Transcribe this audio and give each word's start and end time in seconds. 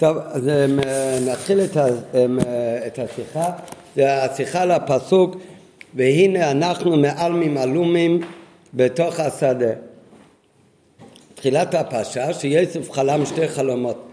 טוב, 0.00 0.16
אז 0.30 0.50
נתחיל 1.26 1.60
את, 1.60 1.76
את 2.86 2.98
השיחה, 2.98 3.50
זה 3.96 4.24
השיחה 4.24 4.64
לפסוק 4.64 5.36
והנה 5.94 6.50
אנחנו 6.50 6.96
מעלמים 6.96 7.56
עלומים 7.56 8.20
בתוך 8.74 9.20
השדה. 9.20 9.72
תחילת 11.34 11.74
הפרשה 11.74 12.34
שיוסף 12.34 12.90
חלם 12.90 13.26
שתי 13.26 13.48
חלומות. 13.48 14.08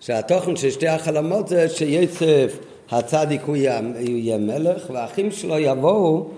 שהתוכן 0.00 0.56
של 0.56 0.70
שתי 0.70 0.88
החלומות 0.88 1.48
זה 1.48 1.68
שיוסף 1.68 2.58
הצדיק 2.90 3.42
הוא 3.42 3.56
יהיה 3.56 4.38
מלך 4.38 4.90
והאחים 4.90 5.30
שלו 5.30 5.58
יבואו 5.58 6.28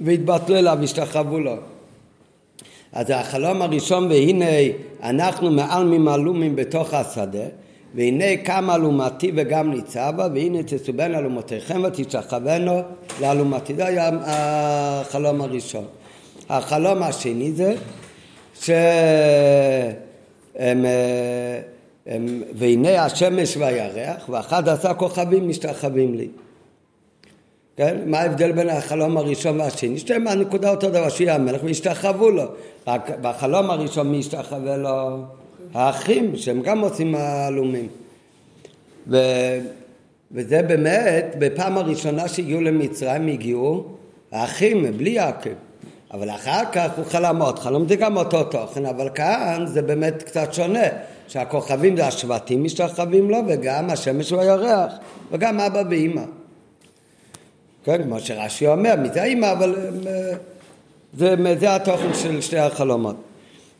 ויתבטלו 0.00 0.56
אליו 0.56 0.76
וישתחוו 0.80 1.38
לו. 1.38 1.56
אז 2.92 3.10
החלום 3.10 3.62
הראשון 3.62 4.10
והנה 4.10 4.74
אנחנו 5.02 5.50
מעלמים 5.50 6.08
עלומים 6.08 6.56
בתוך 6.56 6.94
השדה 6.94 7.44
והנה 7.94 8.36
קם 8.44 8.70
אלומתי 8.70 9.32
וגם 9.36 9.70
ניצבה 9.70 10.28
והנה 10.34 10.62
תסובן 10.62 11.14
אלומותיכם 11.14 11.82
ותשכבנו 11.84 12.80
לאלומתי 13.20 13.74
זה 13.74 13.86
היה 13.86 14.10
החלום 14.22 15.40
הראשון 15.40 15.84
החלום 16.48 17.02
השני 17.02 17.52
זה 17.52 17.74
שהם 18.54 18.84
והנה 22.54 23.04
השמש 23.04 23.56
והירח 23.56 24.28
ואחד 24.28 24.68
עשה 24.68 24.94
כוכבים 24.94 25.48
משתחווים 25.48 26.14
לי 26.14 26.28
כן? 27.80 27.96
מה 28.06 28.20
ההבדל 28.20 28.52
בין 28.52 28.68
החלום 28.68 29.16
הראשון 29.16 29.60
והשני? 29.60 29.98
שתיהם 29.98 30.26
הנקודה 30.26 30.70
אותו 30.70 30.90
דבר, 30.90 31.08
שיהיה 31.08 31.34
המלך 31.34 31.64
והשתחוו 31.64 32.30
לו. 32.30 32.44
רק 32.86 33.10
בחלום 33.20 33.70
הראשון 33.70 34.10
מי 34.10 34.18
השתחווה 34.18 34.76
לו? 34.76 35.24
האחים, 35.74 36.36
שהם 36.36 36.62
גם 36.62 36.80
עושים 36.80 37.12
מעלומים. 37.12 37.88
ו... 39.08 39.16
וזה 40.32 40.62
באמת, 40.62 41.34
בפעם 41.38 41.78
הראשונה 41.78 42.28
שהגיעו 42.28 42.60
למצרים 42.60 43.26
הגיעו 43.26 43.84
האחים, 44.32 44.96
בלי 44.96 45.10
יעקב. 45.10 45.50
אבל 46.12 46.30
אחר 46.30 46.62
כך 46.72 46.90
הוא 46.96 47.04
חלם 47.04 47.42
עוד 47.42 47.58
חלום, 47.58 47.88
זה 47.88 47.96
גם 47.96 48.16
אותו 48.16 48.44
תוכן, 48.44 48.86
אבל 48.86 49.08
כאן 49.14 49.64
זה 49.66 49.82
באמת 49.82 50.22
קצת 50.22 50.54
שונה, 50.54 50.86
שהכוכבים 51.28 51.96
זה 51.96 52.06
השבטים 52.06 52.64
משתחווים 52.64 53.30
לו, 53.30 53.38
וגם 53.48 53.90
השמש 53.90 54.32
והירח, 54.32 54.92
וגם 55.30 55.60
אבא 55.60 55.82
ואימא. 55.90 56.22
כן, 57.84 58.02
כמו 58.02 58.20
שרש"י 58.20 58.66
אומר, 58.66 58.94
מזה 58.96 59.22
האימא, 59.22 59.52
אבל 59.52 59.74
אה, 60.06 60.32
זה, 61.18 61.34
זה 61.60 61.74
התוכן 61.74 62.14
של 62.14 62.40
שתי 62.40 62.58
החלומות. 62.58 63.16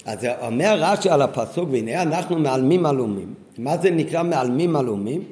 אז 0.04 0.26
אומר 0.42 0.76
רש"י 0.78 1.10
על 1.10 1.22
הפסוק, 1.22 1.68
והנה 1.72 2.02
אנחנו 2.02 2.38
מעלמים 2.38 2.86
עלומים. 2.86 3.34
מה 3.58 3.76
זה 3.76 3.90
נקרא 3.90 4.22
מעלמים 4.22 4.76
עלומים? 4.76 5.22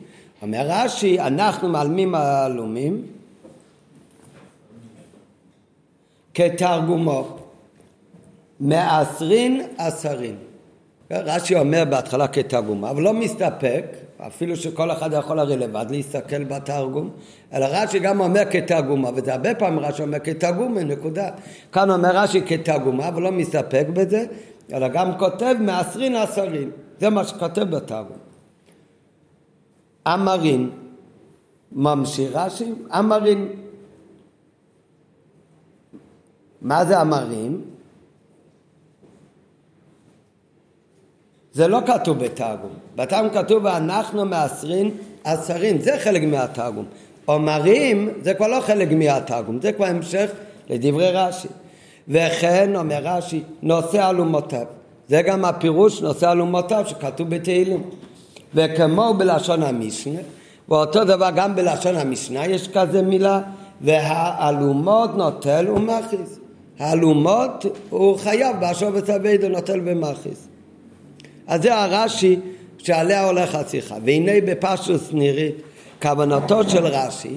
אומר 0.43 0.67
רש"י, 0.69 1.21
אנחנו 1.21 1.69
מעלמים 1.69 2.15
עלומים 2.15 3.03
כתרגומו 6.35 7.37
מעשרין 8.61 9.63
עשרים. 9.79 10.35
רש"י 11.11 11.55
אומר 11.55 11.85
בהתחלה 11.91 12.29
כתרגומו, 12.29 12.91
אבל 12.91 13.03
לא 13.03 13.13
מסתפק, 13.13 13.85
אפילו 14.27 14.57
שכל 14.57 14.91
אחד 14.91 15.11
יכול 15.13 15.39
הרי 15.39 15.57
לבד 15.57 15.87
להסתכל 15.91 16.45
בתרגום, 16.45 17.11
אלא 17.53 17.67
רש"י 17.71 17.99
גם 17.99 18.21
אומר 18.21 18.43
כתרגומה, 18.51 19.11
וזה 19.15 19.33
הרבה 19.35 19.55
פעמים 19.55 19.79
רש"י 19.79 20.03
אומר 20.03 20.19
כתרגומה, 20.19 20.85
נקודה. 20.85 21.31
כאן 21.73 21.91
אומר 21.91 22.11
רש"י 22.17 22.43
כתרגומה, 22.47 23.09
אבל 23.09 23.23
לא 23.23 23.33
מסתפק 23.33 23.87
בזה, 23.93 24.25
אלא 24.73 24.89
גם 24.89 25.19
כותב 25.19 25.55
מעשרין 25.61 26.17
עשרים. 26.17 26.71
זה 27.01 27.11
מה 27.11 27.25
שכותב 27.25 27.77
בתרגום. 27.77 28.19
אמרין, 30.07 30.71
ממשיך 31.73 32.31
רש"י, 32.35 32.73
אמרין. 32.99 33.49
מה 36.63 36.85
זה 36.85 37.01
אמרים? 37.01 37.65
זה 41.53 41.69
לא 41.69 41.81
כתוב 41.87 42.19
בתרגום. 42.19 42.73
בתרגום 42.97 43.31
כתוב 43.31 43.67
אנחנו 43.67 44.25
מעשרין 44.25 44.91
עשרין, 45.25 45.81
זה 45.81 45.99
חלק 45.99 46.23
מהתרגום. 46.23 46.85
אומרים 47.29 48.09
זה 48.23 48.35
כבר 48.35 48.49
לא 48.49 48.61
חלק 48.61 48.89
מהתרגום, 48.93 49.61
זה 49.63 49.73
כבר 49.73 49.87
המשך 49.87 50.31
לדברי 50.71 51.11
רש"י. 51.13 51.49
וכן 52.09 52.77
אומר 52.77 53.01
רש"י 53.03 53.43
נושא 53.63 54.11
אלומותיו. 54.11 54.67
זה 55.09 55.23
גם 55.23 55.45
הפירוש 55.45 56.01
נושא 56.03 56.33
אלומותיו 56.33 56.85
שכתוב 56.87 57.29
בתהילים. 57.29 57.83
וכמו 58.55 59.15
בלשון 59.15 59.63
המשנה, 59.63 60.21
ואותו 60.69 61.05
דבר 61.05 61.31
גם 61.37 61.57
בלשון 61.57 61.97
המשנה 61.97 62.47
יש 62.47 62.69
כזה 62.69 63.03
מילה, 63.03 63.41
והאלומות 63.81 65.17
נוטל 65.17 65.71
ומכיס. 65.71 66.39
האלומות 66.79 67.67
הוא 67.91 68.19
חייב 68.19 68.57
באשר 68.61 68.91
וצווידו 68.95 69.49
נוטל 69.49 69.81
ומכיס. 69.85 70.49
אז 71.47 71.63
זה 71.63 71.75
הרש"י 71.75 72.37
שעליה 72.79 73.27
הולך 73.27 73.55
השיחה. 73.55 73.95
והנה 74.05 74.33
בפשוס 74.47 75.13
נירית 75.13 75.55
כוונתו 76.03 76.71
של 76.71 76.87
רש"י 76.87 77.37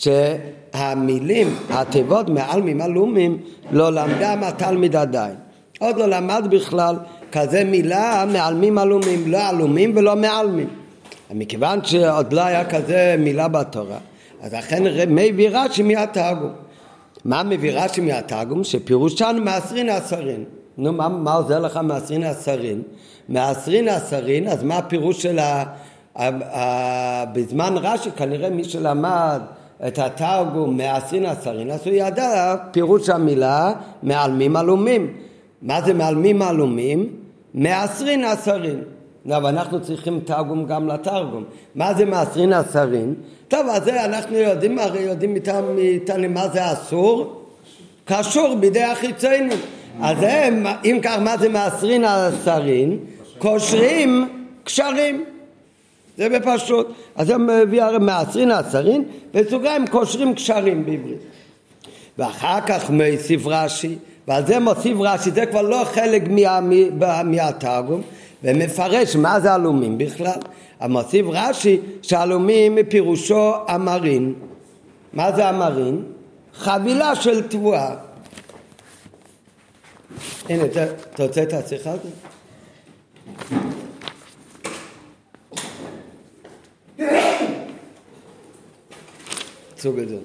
שהמילים, 0.00 1.56
התיבות 1.70 2.28
מעלמים 2.28 2.80
עלומים 2.80 3.38
לא 3.70 3.92
למדם 3.92 4.40
התלמיד 4.42 4.96
עדיין. 4.96 5.34
עוד 5.78 5.96
לא 5.96 6.06
למד 6.06 6.46
בכלל 6.50 6.96
כזה 7.32 7.64
מילה 7.64 8.24
מעלמים 8.32 8.78
עלומים, 8.78 9.32
לא 9.32 9.48
עלומים 9.48 9.92
ולא 9.96 10.16
מעלמים. 10.16 10.68
מכיוון 11.30 11.84
שעוד 11.84 12.32
לא 12.32 12.40
היה 12.40 12.64
כזה 12.64 13.16
מילה 13.18 13.48
בתורה, 13.48 13.98
אז 14.42 14.54
אכן 14.54 14.82
מביא 15.08 15.48
רש"י 15.52 15.82
מהתרגום. 15.82 16.52
מה 17.24 17.42
מביא 17.42 17.72
רש"י 17.74 18.00
מהתרגום? 18.00 18.64
שפירושן 18.64 19.36
מעשרין 19.44 19.88
עשרין. 19.88 20.44
נו, 20.78 20.92
מה, 20.92 21.08
מה 21.08 21.34
עוזר 21.34 21.58
לך 21.58 21.80
מעשרין 21.82 22.22
עשרין? 22.22 22.82
מעשרין 23.28 23.88
עשרין, 23.88 24.48
אז 24.48 24.62
מה 24.62 24.78
הפירוש 24.78 25.22
של 25.22 25.38
ה... 25.38 25.64
בזמן 27.32 27.74
רש"י 27.76 28.10
כנראה 28.10 28.50
מי 28.50 28.64
שלמד 28.64 29.40
את 29.86 29.98
התרגום 29.98 30.76
מעשרין 30.76 31.26
עשרין, 31.26 31.70
אז 31.70 31.80
הוא 31.86 31.94
ידע 31.94 32.54
פירוש 32.70 33.08
המילה 33.08 33.72
מעלמים 34.02 34.56
עלומים. 34.56 35.12
מה 35.62 35.82
זה 35.82 35.94
מעלמים 35.94 36.42
עלומים? 36.42 37.08
מעשרין 37.54 38.24
עשרין. 38.24 38.80
אבל 39.26 39.48
אנחנו 39.48 39.82
צריכים 39.82 40.20
תרגום 40.24 40.66
גם 40.66 40.88
לתרגום. 40.88 41.44
מה 41.74 41.94
זה 41.94 42.04
מעשרין 42.04 42.52
עשרין? 42.52 43.14
טוב, 43.48 43.66
אז 43.70 43.84
זה 43.84 44.04
אנחנו 44.04 44.36
יודעים, 44.36 44.78
הרי 44.78 45.00
יודעים 45.00 45.36
מאיתנו 45.74 46.28
מה 46.28 46.48
זה 46.48 46.72
אסור? 46.72 47.42
קשור 48.04 48.54
בידי 48.54 48.82
החיצנו. 48.82 49.54
אז 50.02 50.16
הם, 50.20 50.66
אם 50.84 50.98
כך, 51.02 51.18
מה 51.20 51.36
זה 51.36 51.48
מעשרין 51.48 52.04
עשרין? 52.04 52.98
קושרים 53.38 54.28
קשרים. 54.64 55.24
זה 56.20 56.28
בפשוט. 56.28 56.86
אז 57.16 57.30
הם 57.30 57.46
מביא 57.46 57.82
הרי 57.82 57.98
מעשרין 57.98 58.50
עשרין, 58.50 59.04
בסוגריים 59.34 59.86
קושרים 59.86 60.34
קשרים 60.34 60.86
בעברית. 60.86 61.18
ואחר 62.18 62.60
כך 62.66 62.90
מוסיף 62.90 63.46
רש"י, 63.46 63.96
ועל 64.28 64.46
זה 64.46 64.58
מוסיף 64.58 64.96
רש"י, 65.00 65.30
זה 65.30 65.46
כבר 65.46 65.62
לא 65.62 65.82
חלק 65.84 66.22
מה, 66.28 66.60
מה, 66.98 67.22
מהתרגום, 67.22 68.02
ומפרש 68.44 69.16
מה 69.16 69.40
זה 69.40 69.54
עלומים 69.54 69.98
בכלל. 69.98 70.40
המוסיף 70.80 71.26
רש"י 71.28 71.80
שעלומים 72.02 72.74
מפירושו 72.74 73.52
אמרין. 73.74 74.34
מה 75.12 75.32
זה 75.32 75.50
אמרין? 75.50 76.02
חבילה 76.54 77.16
של 77.16 77.48
תבואה. 77.48 77.94
הנה, 80.48 80.64
אתה 80.64 81.22
רוצה 81.22 81.42
את 81.42 81.52
השיחה 81.52 81.90
הזאת? 81.90 82.30
צאו 89.80 89.92
גדול. 89.92 90.20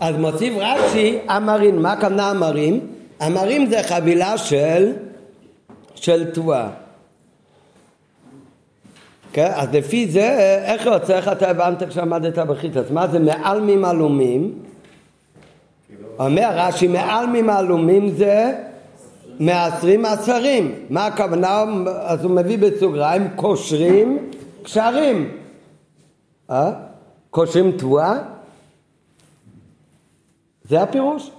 אז 0.00 0.16
מוסיף 0.16 0.54
רש"י 0.56 1.18
אמרים, 1.36 1.82
מה 1.82 1.92
הכוונה 1.92 2.30
אמרים? 2.30 2.80
אמרים 3.26 3.66
זה 3.66 3.82
חבילה 3.82 4.38
של 4.38 4.92
של 5.94 6.30
תבואה. 6.30 6.68
כן? 9.32 9.50
אז 9.54 9.68
לפי 9.72 10.08
זה, 10.08 10.58
איך 10.64 10.86
יוצא, 10.86 11.16
איך 11.16 11.28
אתה 11.28 11.50
הבנת 11.50 11.82
כשעמדת 11.82 12.38
בחיטה? 12.38 12.80
מה 12.90 13.08
זה 13.08 13.18
מעלמים 13.18 13.84
עלומים? 13.84 14.52
אומר 16.18 16.48
רש"י, 16.52 16.88
מעלמים 16.88 17.50
עלומים 17.50 18.10
זה 18.10 18.52
מעשרים 19.40 20.04
עשרים. 20.04 20.74
מה 20.90 21.06
הכוונה? 21.06 21.64
אז 22.02 22.24
הוא 22.24 22.30
מביא 22.30 22.58
בסוגריים, 22.58 23.28
קושרים 23.36 24.30
קשרים. 24.62 25.43
אה? 26.50 26.72
קושרים 27.30 27.72
תבואה? 27.72 28.18
זה 30.68 30.82
הפירוש? 30.82 31.30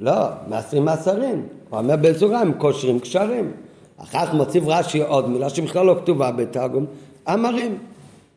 לא, 0.00 0.12
מעשרים 0.48 0.84
מעשרים. 0.84 1.46
הוא 1.70 1.78
אומר 1.78 1.96
בסוגריים, 1.96 2.54
קושרים 2.54 3.00
קשרים. 3.00 3.52
אחר 3.96 4.26
כך 4.26 4.34
מוסיף 4.34 4.64
רש"י 4.66 5.02
עוד 5.02 5.28
מילה 5.28 5.50
שבכלל 5.50 5.86
לא 5.86 5.96
כתובה 6.02 6.32
בתרגום, 6.32 6.86
אמרים. 7.28 7.78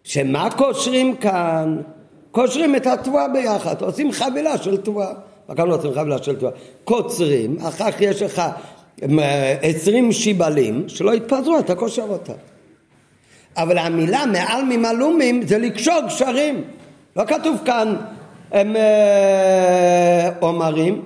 שמה 0.04 0.50
קושרים 0.58 1.16
כאן? 1.16 1.82
קושרים 2.32 2.76
את 2.76 2.88
התבואה 2.88 3.28
ביחד, 3.28 3.82
עושים 3.82 4.12
חבילה 4.12 4.58
של 4.58 4.78
תבואה. 4.78 5.12
מה 5.50 5.66
לא 5.66 5.76
עושים 5.76 5.94
חבילה 5.94 6.24
של 6.24 6.36
תבואה? 6.36 6.52
קוצרים, 6.84 7.58
אחר 7.60 7.92
כך 7.92 8.02
יש 8.02 8.22
לך 8.22 8.42
עשרים 9.62 10.12
שיבלים 10.12 10.90
שלא 10.90 11.14
יתפזרו, 11.14 11.60
אתה 11.60 11.76
קושר 11.76 12.06
אותם. 12.10 12.34
אבל 13.58 13.78
המילה 13.78 14.26
מעל 14.26 14.64
ממלומים 14.64 15.42
זה 15.42 15.58
לקשור 15.58 16.02
קשרים. 16.08 16.64
לא 17.16 17.26
כתוב 17.26 17.58
כאן 17.66 17.96
הם 18.52 18.76
אה, 18.76 20.30
עומרים, 20.40 21.06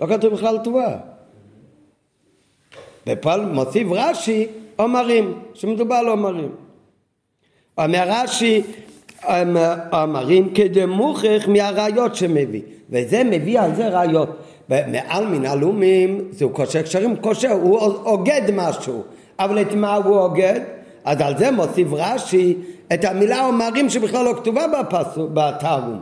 לא 0.00 0.06
כתוב 0.06 0.34
בכלל 0.34 0.58
תבואה. 0.64 0.96
בפועל 3.06 3.44
מוסיף 3.44 3.88
רש"י 3.90 4.46
עומרים, 4.76 5.38
שמדובר 5.54 5.94
על 5.94 6.08
עומרים. 6.08 6.50
אומר 7.78 8.04
רש"י 8.06 8.62
אמרים 9.94 10.54
כדמוכח 10.54 11.48
מהראיות 11.48 12.16
שמביא, 12.16 12.62
וזה 12.90 13.24
מביא 13.24 13.60
על 13.60 13.74
זה 13.74 13.88
ראיות. 13.88 14.28
מעל 14.68 15.26
מן 15.26 15.46
הלומים 15.46 16.28
זהו 16.30 16.50
קושר 16.50 16.82
קשרים, 16.82 17.16
קושר, 17.16 17.50
הוא 17.50 17.78
אוגד 17.80 18.42
משהו, 18.52 19.02
אבל 19.38 19.60
את 19.60 19.74
מה 19.74 19.94
הוא 19.94 20.18
אוגד? 20.18 20.60
אז 21.04 21.20
על 21.20 21.38
זה 21.38 21.50
מוסיף 21.50 21.88
רש"י 21.92 22.54
את 22.94 23.04
המילה 23.04 23.46
אומרים 23.46 23.90
שבכלל 23.90 24.24
לא 24.24 24.34
כתובה 24.36 24.62
בתרגום. 25.34 26.00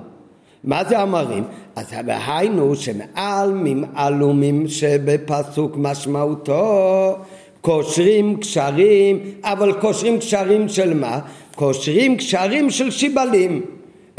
מה 0.64 0.84
זה 0.84 1.02
אמרים? 1.02 1.44
אז 1.76 1.86
היינו 2.08 2.76
שמעל 2.76 3.52
ממעלומים 3.54 4.68
שבפסוק 4.68 5.76
משמעותו 5.76 7.16
קושרים 7.60 8.36
קשרים, 8.36 9.20
אבל 9.42 9.72
קושרים 9.72 10.18
קשרים 10.18 10.68
של 10.68 10.94
מה? 10.94 11.18
קושרים 11.54 12.16
קשרים 12.16 12.70
של 12.70 12.90
שיבלים. 12.90 13.62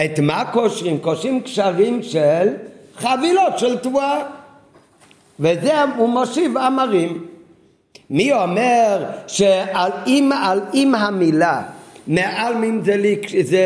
את 0.06 0.20
מה 0.20 0.46
קושרים? 0.46 0.98
קושרים 0.98 1.42
קשרים 1.42 2.04
של 2.04 2.48
חבילות 2.96 3.60
של 3.60 3.78
תבואה. 3.78 4.24
וזה 5.40 5.84
הוא 5.98 6.10
מושיב 6.10 6.58
אמרים. 6.58 7.26
מי 8.10 8.34
אומר 8.34 9.06
שעל 9.28 9.92
אם, 10.08 10.32
על 10.44 10.62
אם 10.74 10.96
המילה 10.96 11.62
מעלמים 12.08 12.82
זה, 12.86 12.96
זה 13.44 13.64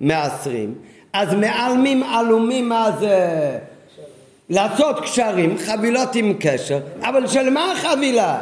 מעשרים, 0.00 0.74
אז 1.12 1.34
מעלמים 1.34 2.02
עלומים 2.02 2.68
מה 2.68 2.90
זה? 3.00 3.58
לעשות 4.50 5.00
קשרים, 5.00 5.56
חבילות 5.58 6.14
עם 6.14 6.34
קשר, 6.40 6.80
אבל 7.02 7.26
של 7.26 7.50
מה 7.50 7.72
החבילה? 7.72 8.40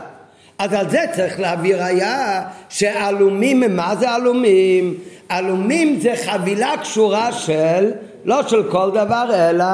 אז 0.58 0.72
על 0.72 0.90
זה 0.90 1.04
צריך 1.16 1.40
להביא 1.40 1.76
ראייה 1.76 2.42
שעלומים, 2.68 3.76
מה 3.76 3.96
זה 3.96 4.10
עלומים? 4.10 4.94
עלומים 5.28 6.00
זה 6.00 6.14
חבילה 6.24 6.76
קשורה 6.80 7.32
של, 7.32 7.92
לא 8.24 8.48
של 8.48 8.70
כל 8.70 8.90
דבר, 8.90 9.50
אלא 9.50 9.64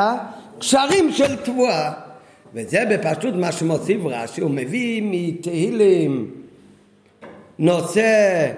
קשרים 0.58 1.12
של 1.12 1.36
תבואה. 1.36 2.05
וזה 2.54 2.84
בפשוט 2.90 3.34
מה 3.34 3.52
שמוסיף 3.52 4.00
רש"י, 4.04 4.40
הוא 4.40 4.50
מביא 4.50 5.02
מתהילים 5.04 6.30
נושא 7.58 8.50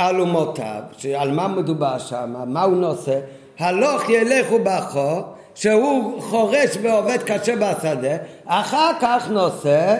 אלומותיו, 0.00 0.82
שעל 0.98 1.32
מה 1.32 1.48
מדובר 1.48 1.98
שם, 1.98 2.34
מה 2.46 2.62
הוא 2.62 2.76
נושא? 2.76 3.20
הלוך 3.58 4.10
ילכו 4.10 4.58
בכו, 4.58 5.22
שהוא 5.54 6.22
חורש 6.22 6.78
ועובד 6.82 7.18
קשה 7.22 7.56
בשדה, 7.56 8.16
אחר 8.46 8.92
כך 9.00 9.30
נושא 9.30 9.96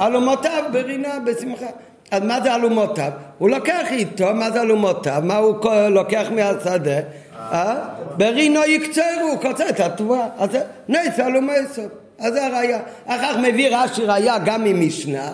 אלומותיו 0.00 0.64
ברינה, 0.72 1.18
בשמחה. 1.26 1.66
אז 2.10 2.22
מה 2.22 2.40
זה 2.40 2.54
אלומותיו? 2.54 3.10
הוא 3.38 3.50
לוקח 3.50 3.86
איתו, 3.90 4.34
מה 4.34 4.50
זה 4.50 4.60
אלומותיו? 4.60 5.22
מה 5.24 5.36
הוא 5.36 5.56
לוקח 5.88 6.26
מהשדה? 6.30 7.00
אה? 7.36 7.76
ברינו 8.16 8.64
יקצרו, 8.64 9.04
הוא 9.30 9.42
קוצר 9.42 9.68
את 9.68 9.80
התבואה. 9.80 10.26
אז 10.38 10.50
זה 10.50 10.60
נס 10.88 11.20
אלומייסו. 11.20 11.82
אז 12.18 12.32
זה 12.32 12.46
הראייה. 12.46 12.80
אחר 13.04 13.32
כך 13.32 13.38
מביא 13.38 13.76
רש"י 13.76 14.04
ראייה 14.04 14.38
גם 14.44 14.64
ממשנה, 14.64 15.32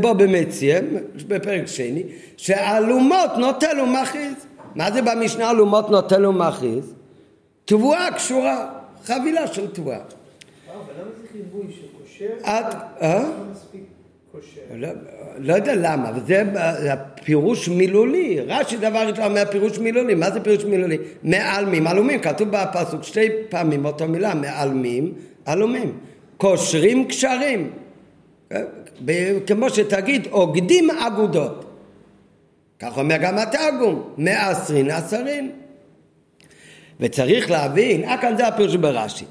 בו 0.00 0.14
במציע, 0.14 0.80
בפרק 1.28 1.66
שני, 1.66 2.02
שאלומות 2.36 3.30
נוטל 3.38 3.80
ומכריז. 3.80 4.34
מה 4.74 4.90
זה 4.90 5.02
במשנה 5.02 5.50
אלומות 5.50 5.90
נוטל 5.90 6.26
ומכריז? 6.26 6.94
תבואה 7.64 8.08
קשורה, 8.14 8.68
חבילה 9.04 9.46
של 9.46 9.70
תבואה. 9.70 9.98
אה? 13.02 13.24
לא, 14.74 14.88
לא 15.38 15.54
יודע 15.54 15.74
למה, 15.74 16.08
אבל 16.08 16.20
זה 16.26 16.42
פירוש 17.24 17.68
מילולי. 17.68 18.40
רש"י 18.40 18.76
דבר 18.76 18.98
ראשון 18.98 19.24
אומר 19.24 19.44
פירוש 19.50 19.78
מילולי. 19.78 20.14
מה 20.14 20.30
זה 20.30 20.40
פירוש 20.40 20.64
מילולי? 20.64 20.98
מעלמים, 21.22 21.86
עלומים. 21.86 22.20
כתוב 22.20 22.48
בפסוק 22.50 23.02
שתי 23.02 23.28
פעמים 23.48 23.84
אותו 23.84 24.08
מילה, 24.08 24.34
מעלמים, 24.34 25.12
עלומים. 25.44 25.98
קושרים 26.40 27.08
קשרים. 27.08 27.70
כמו 29.46 29.70
שתגיד, 29.70 30.28
אוגדים 30.32 30.90
אגודות. 30.90 31.64
כך 32.78 32.98
אומר 32.98 33.16
גם 33.16 33.38
התרגום, 33.38 34.02
מעשרין 34.16 34.90
עשרין. 34.90 35.50
וצריך 37.00 37.50
להבין, 37.50 38.04
אה 38.04 38.18
כאן 38.20 38.36
זה 38.36 38.46
הפירוש 38.46 38.76
ברש"י. 38.76 39.24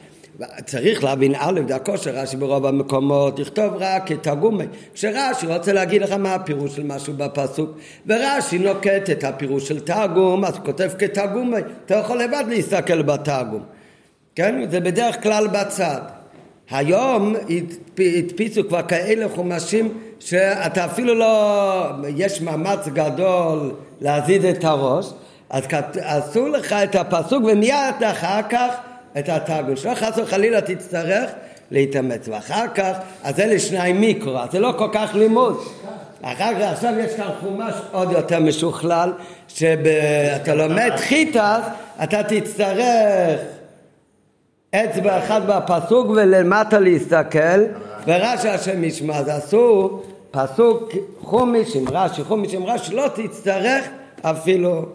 צריך 0.65 1.03
להבין 1.03 1.33
א', 1.37 1.59
דרכו 1.67 1.97
של 1.97 2.09
רש"י 2.09 2.37
ברוב 2.37 2.65
המקומות, 2.65 3.39
לכתוב 3.39 3.73
רק 3.79 4.11
את 4.11 4.27
הגומי. 4.27 4.65
כשרש"י 4.93 5.47
רוצה 5.47 5.73
להגיד 5.73 6.01
לך 6.01 6.11
מה 6.11 6.35
הפירוש 6.35 6.75
של 6.75 6.83
משהו 6.83 7.13
בפסוק, 7.17 7.69
ורש"י 8.07 8.57
נוקט 8.57 9.09
את 9.11 9.23
הפירוש 9.23 9.67
של 9.67 9.79
תרגום, 9.79 10.45
אז 10.45 10.55
הוא 10.55 10.65
כותב 10.65 10.89
כתרגומי. 10.99 11.57
אתה 11.85 11.95
יכול 11.95 12.21
לבד 12.21 12.43
להסתכל 12.47 13.01
בתרגום. 13.01 13.63
כן? 14.35 14.69
זה 14.69 14.79
בדרך 14.79 15.23
כלל 15.23 15.47
בצד. 15.47 16.18
היום 16.71 17.35
הדפיסו 18.17 18.61
כבר 18.67 18.81
כאלה 18.81 19.29
חומשים 19.35 19.97
שאתה 20.19 20.85
אפילו 20.85 21.15
לא, 21.15 21.85
יש 22.15 22.41
מאמץ 22.41 22.87
גדול 22.87 23.71
להזיז 24.01 24.45
את 24.45 24.63
הראש, 24.63 25.05
אז 25.49 25.63
עשו 26.01 26.47
לך 26.47 26.73
את 26.73 26.95
הפסוק 26.95 27.43
ומיד 27.43 28.03
אחר 28.03 28.41
כך 28.49 28.75
את 29.19 29.29
התרגום. 29.29 29.75
שלא 29.75 29.95
חס 29.95 30.17
וחלילה 30.17 30.61
תצטרך 30.61 31.29
להתאמץ. 31.71 32.27
ואחר 32.27 32.67
כך, 32.75 32.97
אז 33.23 33.39
אלה 33.39 33.59
שניים 33.59 34.01
מיקרו, 34.01 34.37
אז 34.37 34.51
זה 34.51 34.59
לא 34.59 34.73
כל 34.77 34.89
כך 34.93 35.15
לימוד. 35.15 35.61
אחר 36.21 36.53
כך, 36.53 36.71
עכשיו 36.71 36.93
יש 36.99 37.15
כאן 37.15 37.29
חומש 37.39 37.73
עוד 37.91 38.11
יותר 38.11 38.39
משוכלל, 38.39 39.11
שאתה 39.47 40.55
לומד 40.55 40.91
חיטס, 40.97 41.65
אתה 42.03 42.23
תצטרך 42.23 43.39
אצבע 44.75 45.19
אחת 45.19 45.41
בפסוק 45.47 46.09
ולמטה 46.09 46.79
להסתכל, 46.79 47.63
ורש"י 48.07 48.49
השם 48.49 48.83
ישמע, 48.83 49.17
אז 49.17 49.27
עשו 49.27 49.99
פסוק 50.31 50.91
חומיש 51.21 51.75
עם 51.75 51.85
רש"י, 51.91 52.23
חומיש 52.23 52.53
עם 52.53 52.65
רש"י, 52.65 52.95
לא 52.95 53.05
תצטרך 53.15 53.85
אפילו, 54.21 54.85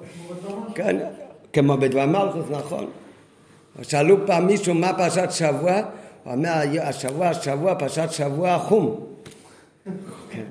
כן, 0.75 0.97
כמו 1.53 1.77
בדבר 1.77 2.07
מלכוס, 2.07 2.45
נכון. 2.51 2.87
שאלו 3.83 4.27
פעם 4.27 4.47
מישהו 4.47 4.75
מה 4.75 4.93
פרשת 4.93 5.31
שבוע, 5.31 5.73
הוא 6.25 6.33
אומר 6.33 6.51
השבוע, 6.83 7.29
השבוע, 7.29 7.75
פרשת 7.75 8.09
שבוע 8.11 8.59
חום. 8.59 9.01
כן. 10.31 10.43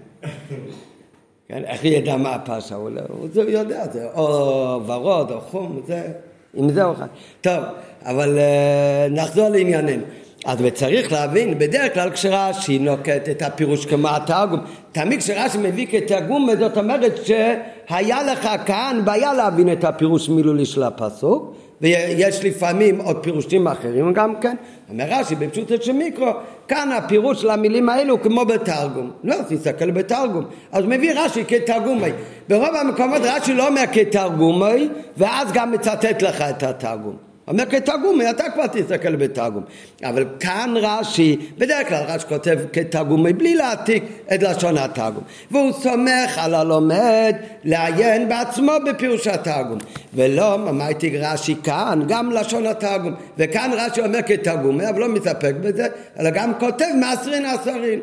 כן, 1.47 1.63
איך 1.65 1.85
ידע 1.85 2.17
מה 2.17 2.35
הפרשה? 2.35 2.75
לא, 2.75 3.01
הוא 3.09 3.27
יודע, 3.35 3.87
זה 3.93 4.07
או 4.15 4.81
ורוד 4.87 5.31
או 5.31 5.41
חום, 5.41 5.81
זה, 5.87 6.11
עם 6.53 6.69
זה 6.69 6.83
חי. 6.97 7.03
טוב, 7.41 7.63
אבל 8.05 8.37
uh, 8.37 9.13
נחזור 9.13 9.49
לענייננו. 9.49 10.03
אז 10.45 10.57
וצריך 10.61 11.11
להבין, 11.11 11.59
בדרך 11.59 11.93
כלל 11.93 12.09
כשרש"י 12.09 12.79
נוקט 12.79 13.29
את 13.31 13.41
הפירוש 13.41 13.85
כמו 13.85 14.07
התרגום, 14.09 14.59
תמיד 14.91 15.19
כשרש"י 15.19 15.57
מביא 15.57 15.87
כתרגום, 15.87 16.49
זאת 16.59 16.77
אומרת 16.77 17.19
שהיה 17.25 18.23
לך 18.23 18.49
כאן 18.65 19.01
בעיה 19.05 19.33
להבין 19.33 19.71
את 19.71 19.83
הפירוש 19.83 20.29
מילולי 20.29 20.65
של 20.65 20.83
הפסוק, 20.83 21.55
ויש 21.81 22.45
לפעמים 22.45 23.01
עוד 23.01 23.17
פירושים 23.23 23.67
אחרים 23.67 24.13
גם 24.13 24.35
כן. 24.41 24.55
אומר 24.89 25.05
רש"י 25.09 25.35
בפשוטו 25.35 25.73
של 25.81 25.91
מיקרו, 25.91 26.31
כאן 26.67 26.91
הפירוש 26.91 27.41
של 27.41 27.49
המילים 27.49 27.89
האלו 27.89 28.21
כמו 28.21 28.45
בתרגום. 28.45 29.11
לא, 29.23 29.35
תסתכל 29.49 29.91
בתרגום. 29.91 30.45
אז 30.71 30.85
מביא 30.85 31.13
רש"י 31.19 31.45
כתרגומי. 31.45 32.09
ברוב 32.49 32.75
המקומות 32.75 33.21
רש"י 33.23 33.53
לא 33.53 33.67
אומר 33.67 33.83
כתרגומי, 33.93 34.89
ואז 35.17 35.51
גם 35.53 35.71
מצטט 35.71 36.21
לך 36.21 36.41
את 36.41 36.63
התרגום. 36.63 37.32
אומר 37.47 37.65
כתרגום, 37.65 38.19
אתה 38.29 38.43
כבר 38.53 38.67
תסתכל 38.67 39.15
בתרגום. 39.15 39.63
אבל 40.03 40.25
כאן 40.39 40.73
רש"י, 40.75 41.37
בדרך 41.57 41.87
כלל 41.87 42.03
רש"י 42.07 42.27
כותב 42.27 42.59
כתרגום 42.73 43.23
מבלי 43.23 43.55
להעתיק 43.55 44.03
את 44.33 44.43
לשון 44.43 44.77
התרגום. 44.77 45.23
והוא 45.51 45.71
סומך 45.71 46.37
על 46.37 46.55
הלומד 46.55 47.35
לעיין 47.63 48.29
בעצמו 48.29 48.71
בפירוש 48.89 49.27
התרגום. 49.27 49.77
ולא 50.13 50.57
ממייטיג 50.57 51.15
רש"י 51.15 51.55
כאן, 51.63 51.99
גם 52.07 52.31
לשון 52.31 52.65
התרגום. 52.65 53.13
וכאן 53.37 53.71
רש"י 53.73 54.01
אומר 54.01 54.19
כתרגום, 54.25 54.81
אבל 54.81 54.99
לא 54.99 55.09
מסתפק 55.09 55.53
בזה, 55.61 55.87
אלא 56.19 56.29
גם 56.29 56.51
כותב 56.59 56.85
מעשרין 56.99 57.45
עשרין. 57.45 57.99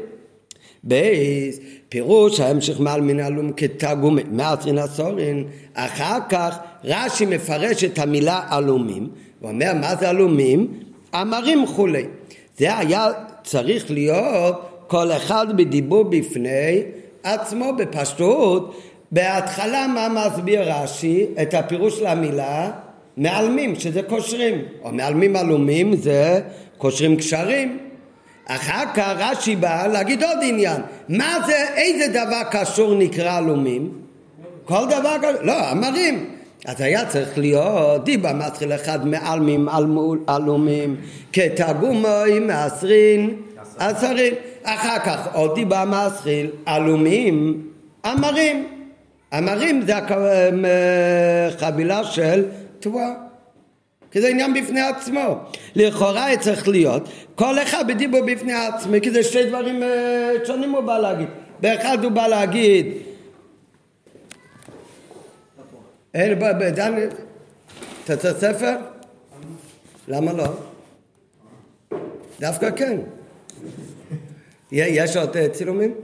בייס, 0.84 1.58
פירוש 1.88 2.40
ההמשך 2.40 2.80
מעל 2.80 3.00
מן 3.00 3.20
הלום 3.20 3.52
כתרגום 3.52 4.18
מעטרין 4.30 4.78
הסורין, 4.78 5.44
אחר 5.74 6.18
כך 6.28 6.58
רש"י 6.84 7.26
מפרש 7.26 7.84
את 7.84 7.98
המילה 7.98 8.40
עלומים, 8.48 9.08
ואומר 9.42 9.72
מה 9.80 9.96
זה 9.96 10.08
עלומים? 10.08 10.66
אמרים 11.14 11.66
כולי. 11.66 12.04
זה 12.58 12.78
היה 12.78 13.08
צריך 13.44 13.90
להיות 13.90 14.84
כל 14.86 15.12
אחד 15.12 15.56
בדיבור 15.56 16.04
בפני 16.04 16.82
עצמו 17.22 17.72
בפשטות. 17.78 18.80
בהתחלה 19.12 19.86
מה 19.86 20.08
מסביר 20.08 20.72
רש"י? 20.72 21.26
את 21.42 21.54
הפירוש 21.54 21.98
של 21.98 22.06
המילה 22.06 22.70
מעלמים, 23.16 23.74
שזה 23.74 24.02
קושרים, 24.02 24.64
או 24.82 24.92
מעלמים 24.92 25.36
עלומים 25.36 25.96
זה 25.96 26.40
קושרים 26.78 27.16
קשרים. 27.16 27.78
אחר 28.46 28.84
כך 28.94 29.14
רש"י 29.18 29.56
בא 29.56 29.86
להגיד 29.86 30.22
עוד 30.22 30.38
עניין, 30.42 30.80
מה 31.08 31.38
זה, 31.46 31.66
איזה 31.76 32.08
דבר 32.08 32.42
קשור 32.50 32.94
נקרא 32.94 33.36
עלומים? 33.36 33.92
כל 34.64 34.86
דבר 34.86 35.16
לא, 35.42 35.70
אמרים. 35.72 36.39
אז 36.66 36.80
היה 36.80 37.06
צריך 37.06 37.38
להיות 37.38 38.04
דיבה 38.04 38.32
מתחיל 38.32 38.72
אחד 38.72 39.06
מעלמים 39.06 39.68
עלומים 40.26 40.96
כתרגומוי 41.32 42.38
מעשרין 42.40 43.36
עשרים 43.78 44.34
אחר 44.62 44.98
כך 44.98 45.34
עוד 45.34 45.54
דיבה 45.54 45.84
מתחיל 45.84 46.50
עלומים 46.66 47.66
אמרים 48.06 48.66
אמרים 49.38 49.82
זה 49.86 49.94
חבילה 51.58 52.04
של 52.04 52.44
תבואה 52.80 53.12
כי 54.12 54.20
זה 54.20 54.28
עניין 54.28 54.54
בפני 54.54 54.80
עצמו. 54.80 55.36
לכאורה 55.74 56.36
צריך 56.40 56.68
להיות 56.68 57.08
כל 57.34 57.58
אחד 57.58 57.86
בדיבור 57.88 58.20
בפני 58.26 58.52
עצמו, 58.52 58.92
כי 59.02 59.10
זה 59.10 59.22
שתי 59.22 59.44
דברים 59.44 59.82
אה, 59.82 60.32
שונים 60.46 60.70
הוא 60.70 60.80
בא 60.80 60.98
להגיד. 60.98 61.28
באחד 61.60 62.04
הוא 62.04 62.12
בא 62.12 62.26
להגיד 62.26 62.86
אין, 66.14 66.38
אתה 68.04 68.16
צריך 68.16 68.38
ספר? 68.38 68.76
למה 70.08 70.32
לא? 70.32 70.44
דווקא 72.40 72.70
כן. 72.76 73.00
יש 74.72 75.16
עוד 75.16 75.36
אה, 75.36 75.48
צילומים? 75.48 75.94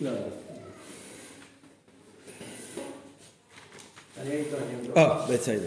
לא. 0.00 0.10
אה, 4.96 5.26
בסדר. 5.30 5.66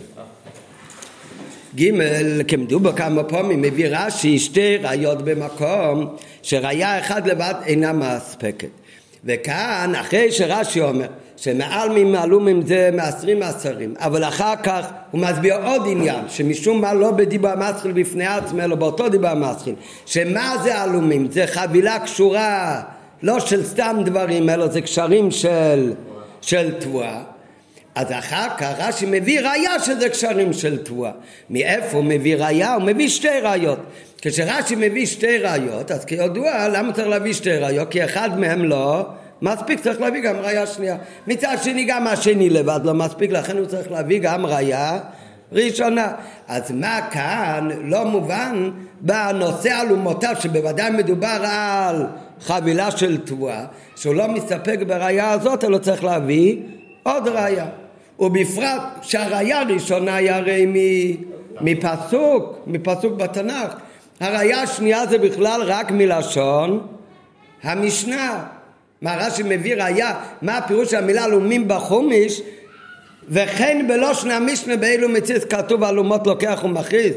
ג' 1.75 1.91
כמדובר 2.47 2.95
כמה 2.95 3.23
פעמים 3.23 3.61
מביא 3.61 3.87
רש"י 3.91 4.39
שתי 4.39 4.77
ראיות 4.77 5.21
במקום 5.21 6.15
שראיה 6.41 6.99
אחת 6.99 7.27
לבד 7.27 7.53
אינה 7.65 7.93
מספקת 7.93 8.80
וכאן 9.25 9.93
אחרי 9.95 10.31
שרש"י 10.31 10.81
אומר 10.81 11.07
שמעל 11.37 11.89
ממעלומים 11.89 12.61
זה 12.61 12.89
מעשרים 12.93 13.39
מעשרים 13.39 13.93
אבל 13.99 14.23
אחר 14.23 14.55
כך 14.63 14.87
הוא 15.11 15.21
מסביר 15.21 15.55
עוד 15.65 15.81
עניין 15.85 16.25
שמשום 16.27 16.81
מה 16.81 16.93
לא 16.93 17.11
בדיבר 17.11 17.49
המסחיל 17.49 17.91
בפני 17.91 18.25
עצמו 18.25 18.61
אלא 18.61 18.75
באותו 18.75 19.09
דיבר 19.09 19.27
המסחיל 19.27 19.75
שמה 20.05 20.55
זה 20.63 20.81
עלומים? 20.81 21.31
זה 21.31 21.47
חבילה 21.47 21.99
קשורה 21.99 22.81
לא 23.23 23.39
של 23.39 23.65
סתם 23.65 23.97
דברים 24.05 24.49
אלא 24.49 24.67
זה 24.67 24.81
קשרים 24.81 25.31
של, 25.31 25.93
של 26.41 26.79
תבואה 26.79 27.30
אז 27.95 28.11
אחר 28.11 28.47
כך 28.57 28.73
רש"י 28.79 29.05
מביא 29.07 29.41
ראיה 29.41 29.79
שזה 29.79 30.09
קשרים 30.09 30.53
של 30.53 30.83
תבואה. 30.83 31.11
מאיפה 31.49 31.97
הוא 31.97 32.05
מביא 32.05 32.35
ראיה? 32.35 32.73
הוא 32.73 32.83
מביא 32.83 33.09
שתי 33.09 33.39
ראיות. 33.41 33.79
כשרש"י 34.21 34.75
מביא 34.77 35.05
שתי 35.05 35.37
ראיות, 35.37 35.91
אז 35.91 36.05
כידוע, 36.05 36.67
למה 36.67 36.93
צריך 36.93 37.07
להביא 37.07 37.33
שתי 37.33 37.57
ראיות? 37.57 37.89
כי 37.91 38.05
אחד 38.05 38.39
מהם 38.39 38.65
לא 38.65 39.05
מספיק, 39.41 39.79
צריך 39.79 40.01
להביא 40.01 40.21
גם 40.21 40.35
ראיה 40.35 40.67
שנייה. 40.67 40.97
מצד 41.27 41.55
שני, 41.63 41.83
גם 41.83 42.07
השני 42.07 42.49
לבד 42.49 42.79
לא 42.83 42.93
מספיק, 42.93 43.31
לכן 43.31 43.57
הוא 43.57 43.65
צריך 43.65 43.91
להביא 43.91 44.19
גם 44.19 44.45
ראיה 44.45 44.99
ראשונה. 45.51 46.11
אז 46.47 46.71
מה 46.71 46.99
כאן 47.11 47.69
לא 47.83 48.05
מובן 48.05 48.71
בנושא 49.01 49.81
אלומותיו, 49.81 50.35
שבוודאי 50.39 50.91
מדובר 50.91 51.37
על 51.43 52.05
חבילה 52.41 52.91
של 52.91 53.17
תבואה, 53.17 53.65
שהוא 53.95 54.15
לא 54.15 54.27
מסתפק 54.27 54.79
בראיה 54.87 55.31
הזאת, 55.31 55.63
אלא 55.63 55.77
צריך 55.77 56.03
להביא 56.03 56.57
עוד 57.03 57.27
ראיה. 57.27 57.65
ובפרט 58.21 58.81
שהראיה 59.01 59.61
הראשונה 59.61 60.15
היא 60.15 60.31
הרי 60.31 60.65
מפסוק, 61.61 62.55
מפסוק 62.67 63.13
בתנ"ך. 63.13 63.73
הראיה 64.19 64.61
השנייה 64.61 65.07
זה 65.07 65.17
בכלל 65.17 65.61
רק 65.65 65.91
מלשון 65.91 66.87
המשנה. 67.63 68.43
מה 69.01 69.15
רש"י 69.17 69.43
מביא 69.45 69.75
ראיה, 69.75 70.13
מה 70.41 70.57
הפירוש 70.57 70.91
של 70.91 70.97
המילה 70.97 71.27
לאומים 71.27 71.67
בחומיש 71.67 72.41
וכן 73.29 73.85
בלושן 73.87 74.31
המשנה 74.31 74.77
באילו 74.77 75.09
מציץ 75.09 75.43
כתוב 75.43 75.83
אלומות 75.83 76.27
לוקח 76.27 76.61
ומכריז 76.63 77.13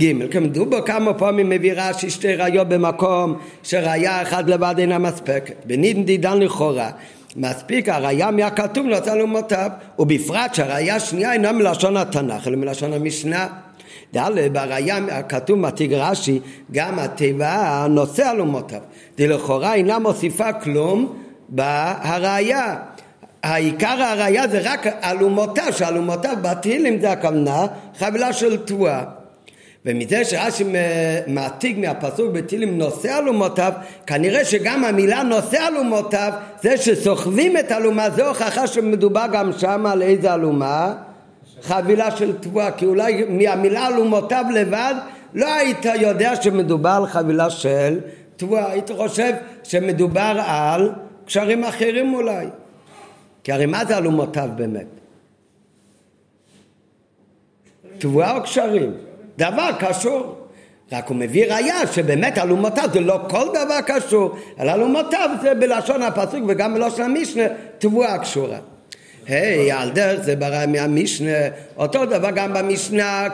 ג' 0.00 0.30
כמדובר 0.30 0.80
כמה 0.80 1.14
פעמים 1.14 1.48
מביא 1.48 1.72
רש"י 1.76 2.10
שתי 2.10 2.34
ראיות 2.34 2.68
במקום 2.68 3.38
שראיה 3.62 4.22
אחת 4.22 4.48
לבד 4.48 4.74
אינה 4.78 4.98
מספקת 4.98 5.54
בנידן 5.64 6.04
דידן 6.04 6.38
לכאורה 6.38 6.90
מספיק 7.36 7.88
הראיה 7.88 8.30
מהכתוב 8.30 8.86
נוצר 8.86 9.14
לאומותיו, 9.14 9.70
ובפרט 9.98 10.54
שהראיה 10.54 10.96
השנייה 10.96 11.32
אינה 11.32 11.52
מלשון 11.52 11.96
התנ"ך, 11.96 12.48
אלא 12.48 12.56
מלשון 12.56 12.92
המשנה. 12.92 13.46
ד' 14.16 14.52
בראיה 14.52 14.96
הכתוב 14.96 15.58
מתיג 15.58 15.94
רש"י, 15.94 16.40
גם 16.72 16.98
התיבה 16.98 17.86
נושא 17.90 18.28
על 18.28 18.40
אומותיו. 18.40 18.80
לכאורה 19.18 19.74
אינה 19.74 19.98
מוסיפה 19.98 20.52
כלום 20.52 21.16
בהראיה. 21.48 22.76
העיקר 23.42 24.02
הראיה 24.02 24.48
זה 24.48 24.60
רק 24.64 24.86
אלומותיו, 24.86 25.72
שאלומותיו 25.72 26.36
בתהילים 26.42 27.00
זה 27.00 27.12
הכוונה 27.12 27.66
חבילה 27.98 28.32
של 28.32 28.56
תבואה. 28.56 29.02
ומזה 29.86 30.24
שרש"י 30.24 30.64
מעתיק 31.26 31.78
מהפסוק 31.78 32.32
בתהילים 32.32 32.78
נושא 32.78 33.18
אלומותיו, 33.18 33.72
כנראה 34.06 34.44
שגם 34.44 34.84
המילה 34.84 35.22
נושא 35.22 35.68
אלומותיו, 35.68 36.32
זה 36.62 36.76
שסוחבים 36.76 37.56
את 37.56 37.72
אלומה, 37.72 38.10
זה 38.10 38.28
הוכחה 38.28 38.66
שמדובר 38.66 39.24
גם 39.32 39.52
שם 39.58 39.86
על 39.86 40.02
איזה 40.02 40.34
אלומה? 40.34 40.94
חבילה 41.62 42.16
של 42.16 42.36
תבואה, 42.38 42.70
כי 42.70 42.86
אולי 42.86 43.24
מהמילה 43.28 43.88
אלומותיו 43.88 44.44
לבד 44.54 44.94
לא 45.34 45.54
היית 45.54 45.84
יודע 46.00 46.42
שמדובר 46.42 46.90
על 46.90 47.06
חבילה 47.06 47.50
של 47.50 48.00
תבואה, 48.36 48.70
היית 48.70 48.90
חושב 48.90 49.32
שמדובר 49.62 50.42
על 50.46 50.92
קשרים 51.24 51.64
אחרים 51.64 52.14
אולי. 52.14 52.46
כי 53.44 53.52
הרי 53.52 53.66
מה 53.66 53.84
זה 53.84 53.98
אלומותיו 53.98 54.48
באמת? 54.56 54.86
תבואה 57.98 58.36
או 58.36 58.42
קשרים? 58.42 58.92
דבר 59.38 59.70
קשור. 59.78 60.36
רק 60.92 61.08
הוא 61.08 61.16
מביא 61.16 61.52
ראיה 61.52 61.86
שבאמת 61.92 62.38
אלומותיו 62.38 62.88
זה 62.92 63.00
לא 63.00 63.20
כל 63.28 63.48
דבר 63.48 63.80
קשור, 63.86 64.36
אלא 64.60 64.72
אלומותיו 64.72 65.30
זה 65.42 65.54
בלשון 65.54 66.02
הפסוק 66.02 66.40
וגם 66.48 66.74
בלשון 66.74 67.00
המשנה 67.04 67.42
תבואה 67.78 68.18
קשורה. 68.18 68.58
היי, 69.28 69.72
על 69.72 69.90
דרך 69.90 70.22
זה 70.22 70.36
ברא 70.36 70.66
מהמשנה, 70.66 71.36
אותו 71.76 72.06
דבר 72.06 72.30
גם 72.30 72.54
במשנה 72.54 73.28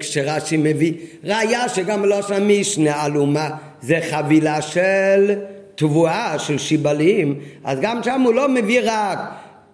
כשרש"י 0.00 0.56
מביא 0.56 0.92
ראיה 1.24 1.68
שגם 1.68 2.02
בלשון 2.02 2.36
המשנה 2.36 3.06
אלומה 3.06 3.50
זה 3.82 3.98
חבילה 4.10 4.62
של 4.62 5.34
תבואה, 5.74 6.38
של 6.38 6.58
שיבלים, 6.58 7.40
אז 7.64 7.78
גם 7.80 8.02
שם 8.02 8.20
הוא 8.20 8.34
לא 8.34 8.48
מביא 8.48 8.80
רק 8.84 9.18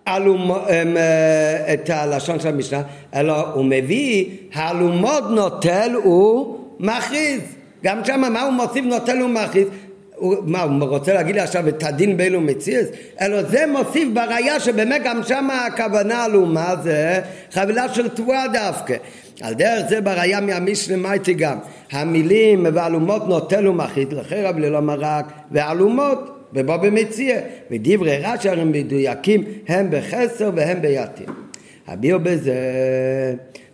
את 0.08 1.90
הלשון 1.90 2.40
של 2.40 2.48
המשנה, 2.48 2.82
אלא 3.14 3.52
הוא 3.52 3.64
מביא 3.64 4.26
האלומות 4.54 5.30
נוטל 5.30 5.96
ומכריז. 5.96 7.40
גם 7.84 8.04
שם 8.04 8.20
מה 8.32 8.42
הוא 8.42 8.52
מוסיף 8.52 8.84
נוטל? 8.84 9.18
הוא, 10.16 10.36
מה, 10.42 10.62
הוא 10.62 10.88
רוצה 10.88 11.14
להגיד 11.14 11.34
לי 11.34 11.40
עכשיו 11.40 11.68
את 11.68 11.82
הדין 11.82 12.16
באלו 12.16 12.40
מציאס? 12.40 12.86
אלא 13.20 13.42
זה 13.42 13.64
מוסיף 13.66 14.08
בראייה 14.14 14.60
שבאמת 14.60 15.02
גם 15.04 15.22
שם 15.22 15.48
הכוונה 15.50 16.24
אלומה 16.24 16.74
זה 16.82 17.20
חבילה 17.52 17.94
של 17.94 18.08
תבואה 18.08 18.48
דווקא. 18.52 18.94
על 19.40 19.54
דרך 19.54 19.88
זה 19.88 20.00
בראייה 20.00 20.40
מהמשנה 20.40 20.96
מייטי 20.96 21.34
גם. 21.34 21.58
המילים 21.92 22.66
ואלומות 22.74 23.28
נוטל 23.28 23.68
ומכריז, 23.68 24.08
לכן 24.10 24.42
רב 24.44 24.58
ללא 24.58 24.80
מרק, 24.80 25.24
ואלומות 25.50 26.33
ובו 26.54 26.78
במציע, 26.82 27.40
ודברי 27.70 28.18
רש"י 28.18 28.48
הם 28.48 28.72
מדויקים 28.72 29.44
הם 29.68 29.88
בחסר 29.90 30.50
והם 30.54 30.82
ביתיר. 30.82 31.26
הביאו 31.86 32.18
בזה 32.20 32.54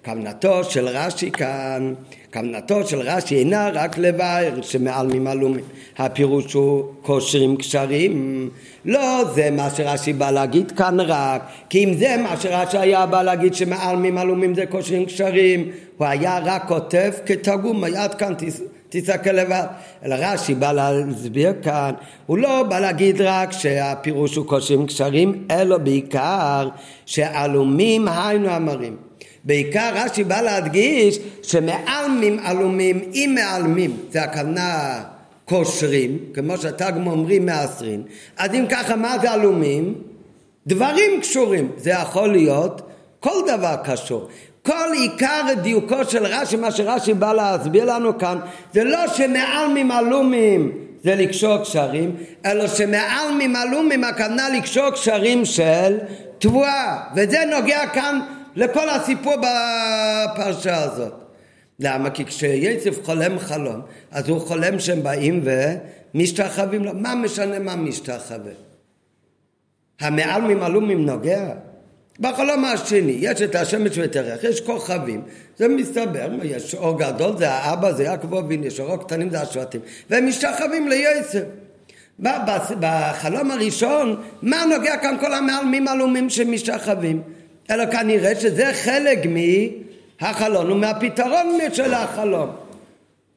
כוונתו 0.04 0.64
של 0.64 0.88
רש"י 0.88 1.30
כאן, 1.30 1.94
כוונתו 2.32 2.86
של 2.86 3.00
רש"י 3.00 3.36
אינה 3.36 3.70
רק 3.72 3.98
לבאר 3.98 4.62
שמעל 4.62 5.06
ממעלומים. 5.06 5.64
הפירוש 5.98 6.52
הוא 6.52 6.84
קושרים 7.02 7.56
קשרים. 7.56 8.48
לא 8.84 9.24
זה 9.34 9.50
מה 9.50 9.70
שרש"י 9.70 10.12
בא 10.12 10.30
להגיד 10.30 10.70
כאן 10.70 11.00
רק, 11.00 11.42
כי 11.68 11.84
אם 11.84 11.94
זה 11.94 12.16
מה 12.16 12.36
שרש"י 12.36 12.78
היה 12.78 13.06
בא 13.06 13.22
להגיד 13.22 13.54
שמעל 13.54 13.96
ממעלומים 13.96 14.54
זה 14.54 14.66
קושרים 14.66 15.06
קשרים, 15.06 15.70
הוא 15.96 16.06
היה 16.06 16.38
רק 16.44 16.68
כותב 16.68 17.12
כתרגום, 17.26 17.84
עד 17.84 18.14
כאן 18.14 18.34
תסתכל 18.90 19.30
לבד. 19.30 19.64
אלא 20.04 20.14
רש"י 20.18 20.54
בא 20.54 20.72
להסביר 20.72 21.52
כאן, 21.62 21.94
הוא 22.26 22.38
לא 22.38 22.62
בא 22.62 22.80
להגיד 22.80 23.20
רק 23.20 23.52
שהפירוש 23.52 24.36
הוא 24.36 24.46
קושרים 24.46 24.86
קשרים, 24.86 25.46
אלא 25.50 25.78
בעיקר 25.78 26.68
שעלומים 27.06 28.08
היינו 28.08 28.56
אמרים. 28.56 28.96
בעיקר 29.44 29.90
רש"י 29.94 30.24
בא 30.24 30.40
להדגיש 30.40 31.18
שמעלמים 31.42 32.38
עלומים, 32.38 33.00
אם 33.14 33.32
מעלמים, 33.34 33.96
זה 34.10 34.22
הכוונה 34.22 35.02
קושרים, 35.44 36.18
כמו 36.34 36.58
שהתגמום 36.58 37.06
אומרים 37.06 37.46
מעשרים, 37.46 38.02
אז 38.36 38.54
אם 38.54 38.64
ככה 38.70 38.96
מה 38.96 39.18
זה 39.18 39.30
עלומים? 39.30 39.94
דברים 40.66 41.20
קשורים, 41.20 41.70
זה 41.76 41.90
יכול 41.90 42.28
להיות 42.28 42.82
כל 43.20 43.42
דבר 43.46 43.76
קשור. 43.84 44.28
כל 44.62 44.92
עיקר 44.92 45.46
דיוקו 45.62 46.04
של 46.08 46.26
רש"י, 46.26 46.56
מה 46.56 46.70
שרש"י 46.70 47.14
בא 47.14 47.32
להסביר 47.32 47.84
לנו 47.84 48.18
כאן, 48.18 48.38
זה 48.72 48.84
לא 48.84 49.08
שמעלמים 49.08 49.90
עלומים 49.90 50.72
זה 51.04 51.14
לקשור 51.14 51.58
קשרים, 51.58 52.16
אלא 52.46 52.68
שמעלמים 52.68 53.56
עלומים 53.56 54.04
הכוונה 54.04 54.48
לקשור 54.48 54.90
קשרים 54.90 55.44
של 55.44 55.98
תבואה, 56.38 57.02
וזה 57.16 57.38
נוגע 57.44 57.86
כאן 57.86 58.20
לכל 58.56 58.88
הסיפור 58.88 59.34
בפרשה 59.36 60.82
הזאת. 60.82 61.12
למה? 61.80 62.10
כי 62.10 62.24
כשיצף 62.24 63.04
חולם 63.04 63.38
חלום, 63.38 63.80
אז 64.10 64.28
הוא 64.28 64.40
חולם 64.40 64.78
שהם 64.78 65.02
באים 65.02 65.44
ומשתחווים 66.14 66.84
לו. 66.84 66.92
מה 66.94 67.14
משנה 67.14 67.58
מה 67.58 67.76
משתחווה? 67.76 68.52
המעלמים 70.00 70.62
עלומים 70.62 71.06
נוגע? 71.06 71.52
בחלום 72.20 72.64
השני 72.64 73.16
יש 73.20 73.42
את 73.42 73.54
השמש 73.54 73.98
ואת 73.98 74.16
הירח, 74.16 74.44
יש 74.44 74.60
כוכבים, 74.60 75.22
זה 75.56 75.68
מסתבר, 75.68 76.28
יש 76.42 76.74
אור 76.74 76.98
גדול, 76.98 77.36
זה 77.36 77.50
האבא, 77.50 77.92
זה 77.92 78.04
יעקב 78.04 78.34
אבינו, 78.34 78.66
יש 78.66 78.80
אורות 78.80 79.04
קטנים, 79.04 79.30
זה 79.30 79.40
השבטים, 79.40 79.80
והם 80.10 80.26
משתחווים 80.28 80.88
ליוסף. 80.88 81.42
בחלום 82.80 83.50
הראשון, 83.50 84.22
מה 84.42 84.64
נוגע 84.64 84.96
כאן 84.96 85.16
כל 85.20 85.34
המעלמים 85.34 85.88
עלומים 85.88 86.30
שמשתחווים? 86.30 87.22
אלא 87.70 87.86
כנראה 87.86 88.34
שזה 88.34 88.70
חלק 88.84 89.18
מהחלון 90.20 90.70
ומהפתרון 90.70 91.58
של 91.72 91.94
החלום. 91.94 92.50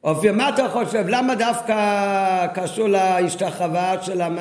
אופי, 0.04 0.30
מה 0.30 0.48
אתה 0.48 0.68
חושב? 0.68 1.04
למה 1.08 1.34
דווקא 1.34 2.46
קשור 2.54 2.88
להשתחווה 2.88 4.02
של, 4.02 4.20
המ... 4.20 4.38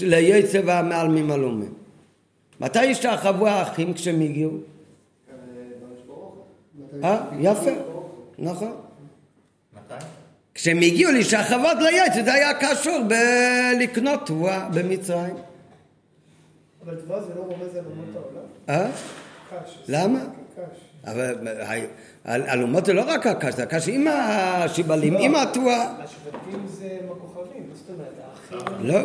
היצב 0.00 0.58
והמעלמים 0.64 1.30
עלומים? 1.30 1.83
מתי 2.60 2.90
השתחוו 2.90 3.46
האחים 3.46 3.94
כשהם 3.94 4.20
הגיעו? 4.20 4.50
אה, 7.04 7.24
יפה, 7.40 7.70
נכון. 8.38 8.76
מתי? 9.74 10.04
כשהם 10.54 10.76
הגיעו 10.76 11.12
להשתחוות 11.12 11.76
ליצב 11.80 12.24
זה 12.24 12.34
היה 12.34 12.54
קשור 12.54 12.98
בלקנות 13.08 14.26
תבואה 14.26 14.68
במצרים. 14.68 15.34
אבל 16.84 16.94
תבואה 16.96 17.22
זה 17.22 17.34
לא 17.34 17.40
רומז 17.40 17.76
על 17.76 17.84
אומות 17.84 18.16
העולם? 18.16 18.46
אה? 18.68 18.90
למה? 19.88 20.18
אבל 21.04 22.42
אלומות 22.52 22.86
זה 22.86 22.92
לא 22.92 23.02
רק 23.06 23.26
הקש, 23.26 23.54
זה 23.54 23.62
הקש 23.62 23.88
עם 23.88 24.06
השיבלים, 24.08 25.16
עם 25.16 25.34
התבואה. 25.34 25.94
השבטים 26.04 26.66
זה 26.66 26.98
בכוכבים, 27.10 27.68
מה 27.68 27.74
זאת 27.74 27.90
אומרת? 27.90 28.14
לא. 28.80 28.98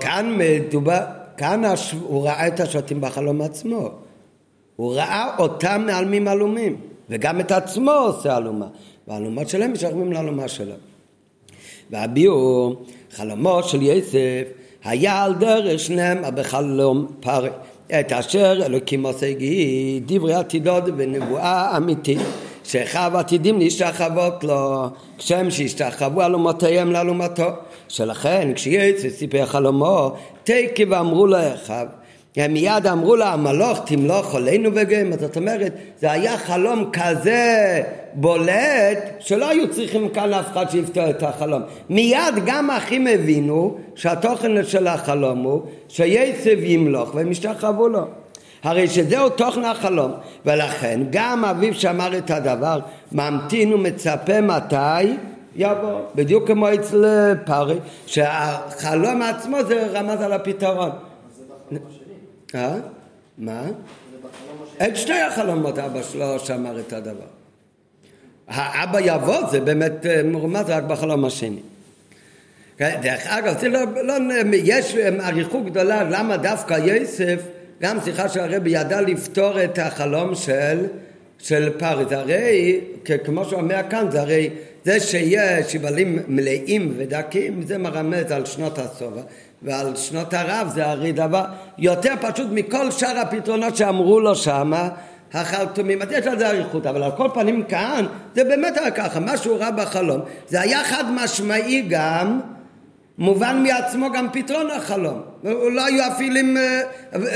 כאן 0.00 0.38
מדובר, 0.38 1.00
כאן 1.36 1.62
הוא 2.00 2.24
ראה 2.24 2.46
את 2.46 2.60
השבטים 2.60 3.00
בחלום 3.00 3.40
עצמו. 3.40 3.90
הוא 4.76 4.94
ראה 4.94 5.36
אותם 5.38 5.82
מעלמים 5.86 6.28
עלומים, 6.28 6.80
וגם 7.10 7.40
את 7.40 7.52
עצמו 7.52 7.90
עושה 7.90 8.36
עלומה. 8.36 8.66
והעלומות 9.08 9.48
שלהם 9.48 9.72
משלמים 9.72 10.12
לאלומה 10.12 10.48
שלהם. 10.48 10.78
והביאו 11.90 12.76
חלומו 13.12 13.62
של 13.62 13.82
יוסף 13.82 14.48
היה 14.84 15.22
על 15.22 15.34
דרך 15.34 15.80
שניהם 15.80 16.22
בחלום 16.34 17.06
פרי. 17.20 17.50
את 18.00 18.12
אשר 18.12 18.66
אלוקים 18.66 19.06
עושה 19.06 19.32
גיל, 19.32 20.02
דברי 20.06 20.34
עתידות 20.34 20.84
ונבואה 20.96 21.76
אמיתית. 21.76 22.18
שאחיו 22.64 23.18
עתידים 23.18 23.58
להשתחוות 23.58 24.44
לו, 24.44 24.86
כשם 25.18 25.50
שהשתחוו 25.50 26.22
אלומותיהם 26.22 26.92
לאלומתו. 26.92 27.48
שלכן 27.88 28.52
כשיצא 28.54 29.08
סיפר 29.08 29.46
חלומו, 29.46 30.12
תקי 30.44 30.84
ואמרו 30.84 31.26
לו 31.26 31.36
אחיו, 31.54 31.86
הם 32.36 32.52
מיד 32.52 32.86
אמרו 32.86 33.16
לה, 33.16 33.32
המלוך 33.32 33.78
תמלוך 33.86 34.34
עלינו 34.34 34.70
וגאים. 34.74 35.12
זאת 35.20 35.36
אומרת, 35.36 35.72
זה 36.00 36.12
היה 36.12 36.38
חלום 36.38 36.90
כזה 36.92 37.82
בולט, 38.14 38.98
שלא 39.18 39.48
היו 39.48 39.70
צריכים 39.70 40.08
כאן 40.08 40.34
אף 40.34 40.52
אחד 40.52 40.70
שיפתור 40.70 41.10
את 41.10 41.22
החלום. 41.22 41.62
מיד 41.90 42.34
גם 42.46 42.70
האחים 42.70 43.06
הבינו 43.06 43.76
שהתוכן 43.94 44.64
של 44.64 44.86
החלום 44.86 45.38
הוא 45.38 45.62
שיצב 45.88 46.62
ימלוך 46.62 47.14
והם 47.14 47.30
השתחוו 47.30 47.88
לו. 47.88 48.04
הרי 48.62 48.88
שזהו 48.88 49.28
תוכן 49.28 49.64
החלום, 49.64 50.12
ולכן 50.46 51.00
גם 51.10 51.44
אביו 51.44 51.74
שאמר 51.74 52.18
את 52.18 52.30
הדבר, 52.30 52.80
ממתין 53.12 53.72
ומצפה 53.72 54.40
מתי 54.40 55.14
יבוא. 55.56 56.00
בדיוק 56.14 56.46
כמו 56.46 56.74
אצל 56.74 57.34
פרי, 57.46 57.78
שהחלום 58.06 59.22
עצמו 59.22 59.56
זה 59.68 59.86
רמז 59.86 60.20
על 60.20 60.32
הפתרון. 60.32 60.90
אה? 62.54 62.74
מה? 63.38 63.62
את 64.86 64.96
שתי 64.96 65.20
החלומות 65.20 65.78
אבא 65.78 66.02
שלו 66.02 66.38
שאמר 66.38 66.80
את 66.80 66.92
הדבר. 66.92 67.38
האבא 68.48 68.98
יבוא 69.00 69.50
זה 69.50 69.60
באמת 69.60 70.06
אה, 70.06 70.22
מרומז 70.22 70.64
רק 70.68 70.82
בחלום 70.82 71.24
השני. 71.24 71.60
כן, 72.78 72.98
דרך 73.02 73.26
אגב, 73.26 73.58
זה 73.60 73.68
לא, 73.68 73.80
לא, 74.02 74.14
יש 74.52 74.96
אריכות 75.20 75.64
גדולה 75.64 76.04
למה 76.04 76.36
דווקא 76.36 76.74
יוסף, 76.74 77.42
גם 77.80 77.98
שיחה 78.04 78.28
של 78.28 78.40
הרבי 78.40 78.70
ידע 78.70 79.00
לפתור 79.00 79.64
את 79.64 79.78
החלום 79.78 80.34
של, 80.34 80.86
של 81.38 81.70
פריס. 81.78 82.08
הרי, 82.10 82.80
כמו 83.24 83.44
שהוא 83.44 83.60
אומר 83.60 83.80
כאן, 83.90 84.10
זה 84.10 84.20
הרי 84.20 84.50
זה 84.84 85.00
שיש 85.00 85.72
שיבלים 85.72 86.18
מלאים 86.28 86.94
ודקים, 86.96 87.62
זה 87.62 87.78
מרמז 87.78 88.32
על 88.32 88.44
שנות 88.44 88.78
הסובה. 88.78 89.22
ועל 89.62 89.96
שנות 89.96 90.34
הרב 90.34 90.70
זה 90.74 90.86
הרי 90.86 91.12
דבר 91.12 91.44
יותר 91.78 92.14
פשוט 92.20 92.46
מכל 92.50 92.90
שאר 92.90 93.18
הפתרונות 93.18 93.76
שאמרו 93.76 94.20
לו 94.20 94.34
שמה 94.34 94.88
החרטומים, 95.34 96.02
אז 96.02 96.08
יש 96.12 96.26
לזה 96.26 96.48
אריכות, 96.48 96.86
אבל 96.86 97.02
על 97.02 97.10
כל 97.16 97.28
פנים 97.34 97.62
כאן 97.62 98.06
זה 98.34 98.44
באמת 98.44 98.76
היה 98.76 98.90
ככה, 98.90 99.20
מה 99.20 99.36
שהוא 99.36 99.58
ראה 99.58 99.70
בחלום 99.70 100.20
זה 100.48 100.60
היה 100.60 100.84
חד 100.84 101.04
משמעי 101.10 101.86
גם 101.88 102.40
מובן 103.18 103.62
מעצמו 103.62 104.12
גם 104.12 104.26
פתרון 104.32 104.70
החלום. 104.70 105.22
לא 105.44 105.84
היו 105.84 106.04
אפילו, 106.12 106.40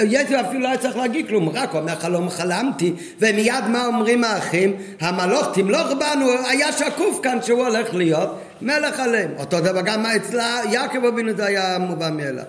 יצר 0.04 0.40
אפילו 0.40 0.60
לא 0.60 0.68
היה 0.68 0.78
צריך 0.78 0.96
להגיד 0.96 1.28
כלום, 1.28 1.48
רק 1.48 1.74
אומר 1.74 1.94
חלום 1.94 2.30
חלמתי, 2.30 2.92
ומיד 3.20 3.64
מה 3.68 3.86
אומרים 3.86 4.24
האחים? 4.24 4.76
המלוך 5.00 5.48
תמלוך 5.54 5.88
בנו, 5.92 6.26
היה 6.48 6.72
שקוף 6.72 7.20
כאן 7.22 7.38
שהוא 7.42 7.66
הולך 7.66 7.94
להיות 7.94 8.38
מלך 8.60 9.00
עליהם. 9.00 9.30
אותו 9.38 9.60
דבר 9.60 9.80
גם 9.80 10.06
אצלה 10.06 10.60
יעקב 10.70 11.04
אבינו 11.04 11.32
זה 11.36 11.46
היה 11.46 11.78
מובן 11.78 12.16
מאליו. 12.16 12.44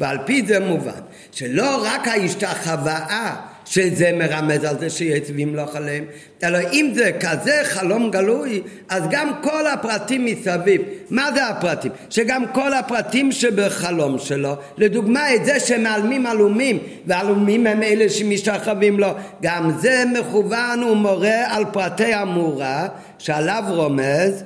ועל 0.00 0.18
פי 0.24 0.46
זה 0.46 0.60
מובן 0.60 1.00
שלא 1.32 1.84
רק 1.84 2.08
ההשתחוואה 2.08 3.36
שזה 3.70 4.12
מרמז 4.12 4.64
על 4.64 4.78
זה 4.78 4.90
שיצבים 4.90 5.54
לא 5.54 5.64
עליהם, 5.74 6.04
אלא 6.42 6.58
אם 6.72 6.92
זה 6.94 7.10
כזה 7.20 7.60
חלום 7.64 8.10
גלוי, 8.10 8.62
אז 8.88 9.02
גם 9.10 9.30
כל 9.42 9.66
הפרטים 9.66 10.24
מסביב, 10.24 10.82
מה 11.10 11.32
זה 11.32 11.46
הפרטים? 11.46 11.92
שגם 12.10 12.44
כל 12.52 12.74
הפרטים 12.74 13.32
שבחלום 13.32 14.18
שלו, 14.18 14.54
לדוגמה 14.78 15.34
את 15.34 15.44
זה 15.44 15.60
שמעלמים 15.60 16.26
עלומים, 16.26 16.78
ועלומים 17.06 17.66
הם 17.66 17.82
אלה 17.82 18.08
שמשתחווים 18.08 19.00
לו, 19.00 19.08
גם 19.42 19.70
זה 19.78 20.04
מכוון 20.18 20.82
ומורה 20.82 21.56
על 21.56 21.64
פרטי 21.72 22.14
המורה 22.14 22.88
שעליו 23.18 23.64
רומז 23.68 24.44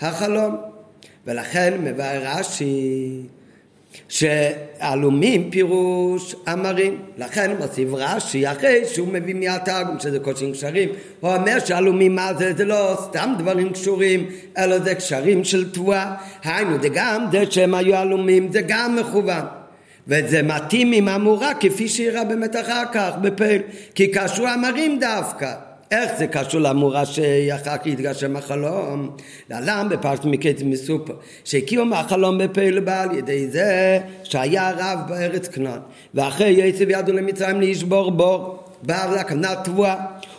החלום. 0.00 0.56
ולכן 1.26 1.74
מבאר 1.84 2.22
רש"י 2.24 3.22
שעלומים 4.12 5.50
פירוש 5.50 6.34
אמרים. 6.52 6.98
לכן 7.18 7.50
מוסיף 7.58 7.88
רש"י, 7.92 8.50
אחרי 8.52 8.84
שהוא 8.84 9.08
מביא 9.08 9.34
מהתרגום 9.34 10.00
שזה 10.00 10.18
קודשים 10.18 10.52
קשרים, 10.52 10.88
הוא 11.20 11.34
אומר 11.34 11.58
שעלומים 11.58 12.14
מה 12.14 12.34
זה? 12.34 12.52
זה 12.56 12.64
לא 12.64 12.98
סתם 13.04 13.34
דברים 13.38 13.72
קשורים, 13.72 14.26
אלא 14.58 14.78
זה 14.78 14.94
קשרים 14.94 15.44
של 15.44 15.70
תבואה. 15.70 16.14
היינו, 16.44 16.82
זה 16.82 16.88
גם 16.88 17.26
זה 17.32 17.44
שהם 17.50 17.74
היו 17.74 17.96
עלומים, 17.96 18.52
זה 18.52 18.60
גם 18.66 18.96
מכוון. 18.96 19.44
וזה 20.08 20.42
מתאים 20.42 20.92
עם 20.92 21.08
המורה 21.08 21.54
כפי 21.60 21.88
שיראה 21.88 22.24
באמת 22.24 22.56
אחר 22.56 22.82
כך 22.92 23.10
בפעיל, 23.22 23.62
כי 23.94 24.06
קשרו 24.06 24.46
אמרים 24.54 24.98
דווקא. 25.00 25.71
איך 25.92 26.10
זה 26.18 26.26
קשור 26.26 26.60
למורה 26.60 27.06
שאחר 27.06 27.78
כך 27.78 27.86
יתגשם 27.86 28.36
החלום? 28.36 29.16
להלן 29.50 29.86
בפרשת 29.90 30.24
מקץ 30.24 30.62
מסופר, 30.64 31.14
שהקימו 31.44 31.84
מהחלום 31.84 32.38
בפה 32.38 32.60
לבעל 32.60 33.14
ידי 33.14 33.48
זה 33.48 33.98
שהיה 34.24 34.70
רב 34.70 34.98
בארץ 35.08 35.48
כנען, 35.48 35.80
ואחרי 36.14 36.48
יצב 36.50 36.90
ידו 36.90 37.12
למצרים 37.12 37.60
לשבור 37.60 38.10
בור, 38.10 38.58
בא 38.82 39.14
לכוונה 39.20 39.54
תבואה, 39.64 39.96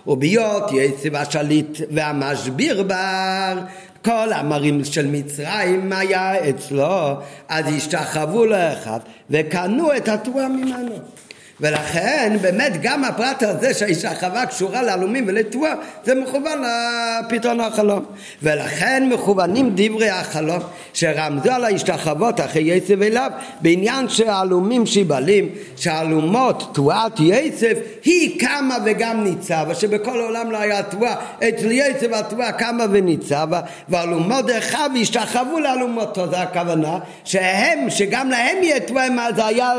ובהיות 0.07 0.63
יצב 0.71 1.15
השליט 1.15 1.79
והמשביר 1.91 2.83
בר 2.83 3.59
כל 4.05 4.33
המרים 4.33 4.85
של 4.85 5.07
מצרים 5.07 5.93
היה 5.93 6.49
אצלו, 6.49 7.13
אז 7.49 7.65
השתחוו 7.75 8.45
לאחד 8.45 8.99
וקנו 9.29 9.97
את 9.97 10.07
התרועה 10.07 10.47
ממנו. 10.47 10.95
ולכן 11.61 12.37
באמת 12.41 12.73
גם 12.81 13.03
הפרט 13.03 13.43
הזה 13.43 13.73
שההשתחווה 13.73 14.45
קשורה 14.45 14.81
לעלומים 14.81 15.23
ולתבואה 15.27 15.73
זה 16.05 16.15
מכוון 16.15 16.61
לפתרון 16.61 17.59
החלום. 17.59 18.05
ולכן 18.43 19.09
מכוונים 19.09 19.71
דברי 19.75 20.09
החלום 20.09 20.59
שרמזו 20.93 21.51
על 21.51 21.63
ההשתחוות 21.63 22.39
אחרי 22.39 22.61
יצב 22.61 23.01
אליו 23.01 23.31
בעניין 23.61 24.09
שהעלומים 24.09 24.85
שיבלים 24.85 25.49
שהעלומות 25.77 26.71
תבואת 26.73 27.19
יצב 27.19 27.75
היא 28.03 28.39
קמה 28.39 28.77
וגם 28.85 29.23
ניצבה 29.23 29.75
שבכל 29.75 30.19
העולם 30.19 30.51
לא 30.51 30.57
היה 30.57 30.83
תבואה. 30.83 31.15
אצל 31.37 31.71
יצב 31.71 32.13
התבואה 32.13 32.51
קמה 32.51 32.85
וניצבה 32.91 33.61
ועלומות 33.89 34.45
דרכיו 34.45 34.91
השתחוו 35.01 35.59
לעלומותו 35.59 36.29
זה 36.29 36.41
הכוונה 36.41 36.99
שהם 37.23 37.89
שגם 37.89 38.29
להם 38.29 38.57
יהיה 38.63 38.79
תבואה 38.79 39.07
זה 39.35 39.45
היה 39.45 39.73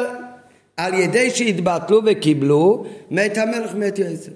על 0.77 0.95
ידי 0.95 1.31
שהתבטלו 1.31 2.01
וקיבלו 2.07 2.85
מת 3.11 3.39
המלך 3.39 3.75
מת 3.75 3.99
יוסף. 3.99 4.33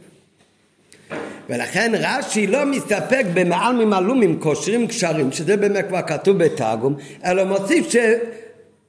ולכן 1.51 1.92
רש"י 1.94 2.46
לא 2.46 2.64
מסתפק 2.64 3.24
במעל 3.35 3.85
ממעלומים 3.85 4.38
קושרים 4.40 4.87
קשרים, 4.87 5.33
שזה 5.33 5.57
באמת 5.57 5.87
כבר 5.88 6.03
כתוב 6.03 6.38
בתרגום, 6.38 6.96
אלא 7.24 7.44
מוסיף 7.44 7.87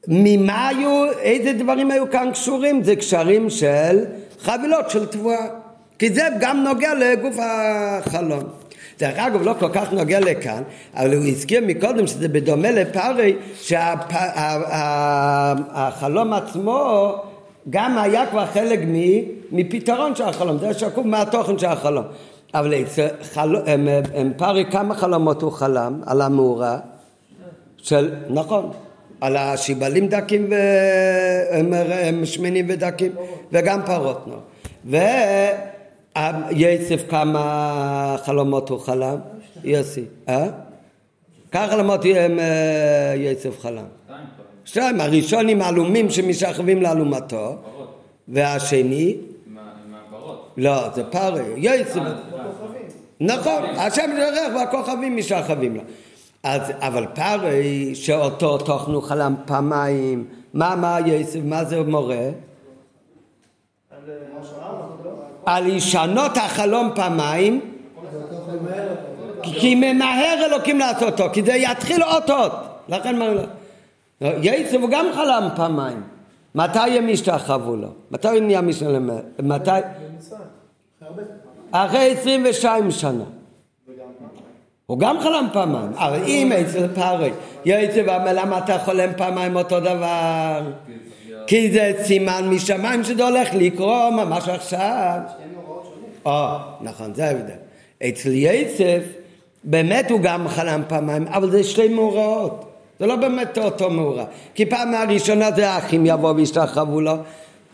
שממה 0.07 0.67
היו, 0.67 1.05
איזה 1.21 1.53
דברים 1.53 1.91
היו 1.91 2.09
כאן 2.11 2.29
קשורים? 2.33 2.83
זה 2.83 2.95
קשרים 2.95 3.49
של 3.49 4.05
חבילות 4.39 4.89
של 4.89 5.05
תבואה. 5.05 5.47
כי 5.99 6.13
זה 6.13 6.27
גם 6.39 6.63
נוגע 6.63 6.93
לגוף 6.93 7.35
החלום. 7.39 8.43
דרך 8.99 9.17
אגב, 9.19 9.41
לא 9.41 9.53
כל 9.59 9.69
כך 9.73 9.93
נוגע 9.93 10.19
לכאן, 10.19 10.63
אבל 10.95 11.13
הוא 11.13 11.25
הזכיר 11.27 11.63
מקודם 11.65 12.07
שזה 12.07 12.27
בדומה 12.27 12.71
לפרי, 12.71 13.35
שהחלום 13.61 13.93
עצמו 16.33 17.13
גם 17.69 17.97
היה 17.97 18.25
כבר 18.25 18.45
חלק 18.45 18.79
מפתרון 19.51 20.15
של 20.15 20.23
החלום, 20.23 20.57
זה 20.57 20.73
שקוף 20.73 21.05
מהתוכן 21.05 21.57
של 21.57 21.67
החלום. 21.67 22.05
אבל 22.53 22.73
חל... 23.21 23.55
פרי 24.37 24.65
כמה 24.71 24.95
חלומות 24.95 25.41
הוא 25.41 25.51
חלם 25.51 26.01
על 26.05 26.21
המאורה 26.21 26.79
של, 27.77 28.11
נכון, 28.29 28.71
על 29.21 29.37
השיבלים 29.37 30.07
דקים 30.07 30.47
והם 30.49 32.25
שמנים 32.25 32.65
ודקים 32.69 33.11
וגם 33.51 33.81
פרות, 33.85 34.27
נו. 34.27 34.35
ויוסף 36.15 37.09
כמה 37.09 38.15
חלומות 38.23 38.69
הוא 38.69 38.79
חלם? 38.79 39.17
יוסי, 39.63 40.05
אה? 40.29 40.47
כמה 41.51 41.67
חלומות 41.67 42.01
יוסף 43.15 43.59
חלם? 43.59 43.98
שתיים, 44.65 45.01
הראשונים 45.01 45.61
עלומים 45.61 46.09
שמשכבים 46.09 46.81
לאלומתו, 46.81 47.55
והשני, 48.27 49.15
לא, 50.57 50.89
זה 50.95 51.03
פרי, 51.03 51.43
יועצים, 51.55 52.03
נכון, 53.19 53.63
השם 53.77 54.09
ירח 54.17 54.55
והכוכבים 54.55 55.17
משכבים 55.17 55.75
לו. 55.75 55.81
אז, 56.43 56.61
אבל 56.79 57.05
פרי 57.15 57.95
שאותו 57.95 58.57
תוכנו 58.57 59.01
חלם 59.01 59.35
פעמיים, 59.45 60.25
מה, 60.53 60.75
מה 60.75 60.97
יוסף, 61.05 61.39
מה 61.43 61.65
זה 61.65 61.83
מורה? 61.83 62.29
על 65.45 65.65
הישנות 65.65 66.37
החלום 66.37 66.91
פעמיים, 66.95 67.61
כי 69.41 69.75
ממהר 69.75 70.45
אלוקים 70.45 70.79
לעשותו, 70.79 71.23
כי 71.33 71.43
זה 71.43 71.53
יתחיל 71.53 72.03
אותות, 72.03 72.51
לכן 72.89 73.19
מה... 73.19 73.25
יצב 74.21 74.81
הוא 74.81 74.89
גם 74.89 75.05
חלם 75.15 75.49
פעמיים. 75.55 76.03
מתי 76.55 76.79
הם 76.79 77.07
השתחוו 77.13 77.75
לו? 77.75 77.87
מתי 78.11 78.27
הוא 78.27 78.39
נהיה 78.39 78.61
משלם? 78.61 79.09
מתי? 79.39 79.71
אחרי 81.71 82.11
22 82.11 82.91
שנה. 82.91 83.23
הוא 84.85 84.99
גם 84.99 85.19
חלם 85.19 85.47
פעמיים, 85.53 85.91
אבל 85.93 86.23
אם 86.23 86.51
אצל 86.51 86.87
פרי 86.87 87.31
יצב 87.65 88.09
אמר 88.09 88.33
למה 88.33 88.57
אתה 88.57 88.79
חולם 88.79 89.09
פעמיים 89.17 89.55
אותו 89.55 89.79
דבר? 89.79 90.61
כי 91.47 91.71
זה 91.71 91.93
סימן 92.03 92.49
משמיים 92.49 93.03
שזה 93.03 93.27
הולך 93.27 93.49
לקרוא 93.53 94.09
ממש 94.09 94.49
עכשיו. 94.49 95.19
או, 96.25 96.47
נכון, 96.81 97.13
זה 97.13 97.25
ההבדל. 97.25 97.53
אצל 98.03 98.29
יצב 98.33 99.01
באמת 99.63 100.11
הוא 100.11 100.19
גם 100.21 100.47
חלם 100.47 100.81
פעמיים, 100.87 101.27
אבל 101.27 101.51
זה 101.51 101.63
שתי 101.63 101.87
מאורעות. 101.87 102.68
זה 102.99 103.05
לא 103.05 103.15
באמת 103.15 103.57
אותו 103.57 103.89
מאורע. 103.89 104.25
כי 104.53 104.65
פעם 104.65 104.93
הראשונה 104.93 105.51
זה 105.51 105.69
האחים 105.69 106.05
יבואו 106.05 106.35
וישתחוו 106.35 107.01
לו, 107.01 107.13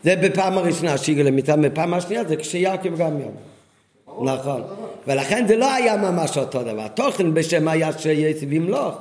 זה 0.03 0.15
בפעם 0.15 0.57
הראשונה 0.57 0.97
שיגלה 0.97 1.31
מצווה, 1.31 1.57
בפעם 1.57 1.93
השנייה 1.93 2.23
זה 2.23 2.35
כשיעקב 2.35 2.97
גם 2.97 3.19
יבוא. 3.19 4.33
נכון. 4.33 4.61
ולכן 5.07 5.45
זה 5.47 5.55
לא 5.55 5.73
היה 5.73 5.97
ממש 5.97 6.38
אותו 6.38 6.63
דבר. 6.63 6.81
התוכן 6.81 7.33
בשם 7.33 7.67
היה 7.67 7.97
שיצב 7.97 8.53
ימלוך. 8.53 8.95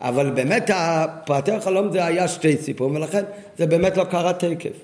אבל 0.00 0.30
באמת 0.30 0.70
פרטי 1.24 1.52
החלום 1.52 1.92
זה 1.92 2.04
היה 2.04 2.28
שתי 2.28 2.56
סיפורים, 2.56 2.96
ולכן 2.96 3.24
זה 3.58 3.66
באמת 3.66 3.96
לא 3.96 4.04
קרה 4.04 4.32
תקף. 4.32 4.76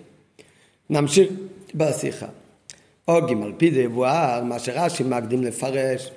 נמשיך 0.90 1.28
בשיחה. 1.74 2.26
ג' 3.11 3.42
על 3.42 3.52
פי 3.56 3.70
זה 3.70 3.80
יבואר, 3.80 4.42
מה 4.44 4.58
שרש"י 4.58 5.02
מקדים 5.02 5.42
לפרש, 5.42 6.11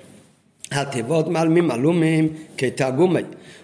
התיבות 0.72 1.28
מעלמים 1.28 1.70
עלומים 1.70 2.28
כתרגומי. 2.58 3.20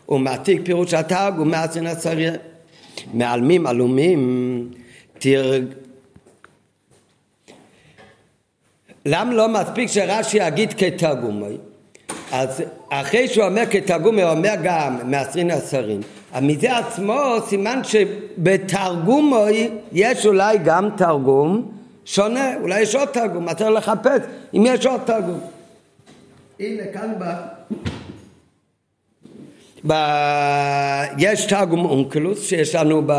הוא 0.06 0.20
מעתיק 0.20 0.60
פירוש 0.64 0.94
התרגום 0.94 1.50
מאסין 1.50 1.86
הצריה. 1.86 2.32
מעלמים 3.14 3.66
עלומים 3.66 4.68
תרג... 5.18 5.64
למה 9.06 9.34
לא 9.34 9.48
מספיק 9.48 9.88
שרש"י 9.88 10.38
יגיד 10.38 10.72
כתרגומי? 10.72 11.56
אז 12.32 12.62
אחרי 12.90 13.28
שהוא 13.28 13.44
אומר 13.44 13.62
כתרגומי, 13.70 14.22
הוא 14.22 14.30
אומר 14.30 14.54
גם 14.62 15.10
מעשרין 15.10 15.50
עשרים. 15.50 16.00
מזה 16.42 16.78
עצמו 16.78 17.22
סימן 17.46 17.80
שבתרגומי 17.84 19.68
יש 19.92 20.26
אולי 20.26 20.58
גם 20.58 20.88
תרגום 20.96 21.72
שונה, 22.04 22.56
אולי 22.60 22.80
יש 22.80 22.94
עוד 22.94 23.08
תרגום, 23.08 23.48
אתה 23.48 23.54
צריך 23.54 23.70
לחפש 23.70 24.20
אם 24.54 24.64
יש 24.66 24.86
עוד 24.86 25.00
תרגום. 25.04 25.40
הנה 26.62 26.82
כאן 26.92 27.14
ב... 27.18 27.24
ב... 29.86 29.92
יש 31.18 31.44
תרגום 31.44 31.84
אונקלוס 31.84 32.48
שיש 32.48 32.74
לנו 32.74 33.02
ב... 33.06 33.12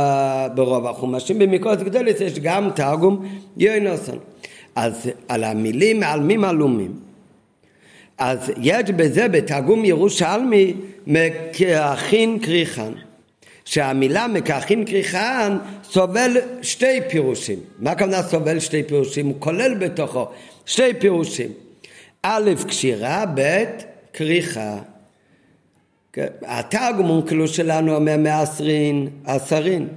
ברוב 0.56 0.88
החומשים, 0.88 1.39
במקורת 1.39 1.84
גדולת 1.84 2.21
יש 2.21 2.39
גם 2.39 2.69
תרגום 2.75 3.25
יוינוסון. 3.58 4.19
אז 4.75 5.10
על 5.27 5.43
המילים 5.43 5.99
מעלמים 5.99 6.43
עלומים. 6.43 6.93
אז 8.17 8.51
יש 8.62 8.89
בזה 8.89 9.27
בתרגום 9.27 9.86
ירושלמי 9.86 10.73
מככין 11.08 12.39
כריכן. 12.39 12.93
שהמילה 13.65 14.27
מככין 14.27 14.86
כריכן 14.86 15.53
סובל 15.84 16.38
שתי 16.62 16.99
פירושים. 17.10 17.60
מה 17.79 17.91
הכוונה 17.91 18.23
סובל 18.23 18.60
שתי 18.60 18.84
פירושים? 18.84 19.25
הוא 19.25 19.36
כולל 19.39 19.73
בתוכו 19.73 20.27
שתי 20.65 20.93
פירושים. 20.99 21.62
א', 22.25 22.51
קשירה, 22.67 23.25
ב', 23.36 23.63
כריכה. 24.13 24.77
התרגום 26.41 27.21
כאילו 27.27 27.47
שלנו 27.47 27.95
אומר 27.95 28.17
מעשרין, 28.17 29.09
עשרין. 29.25 29.88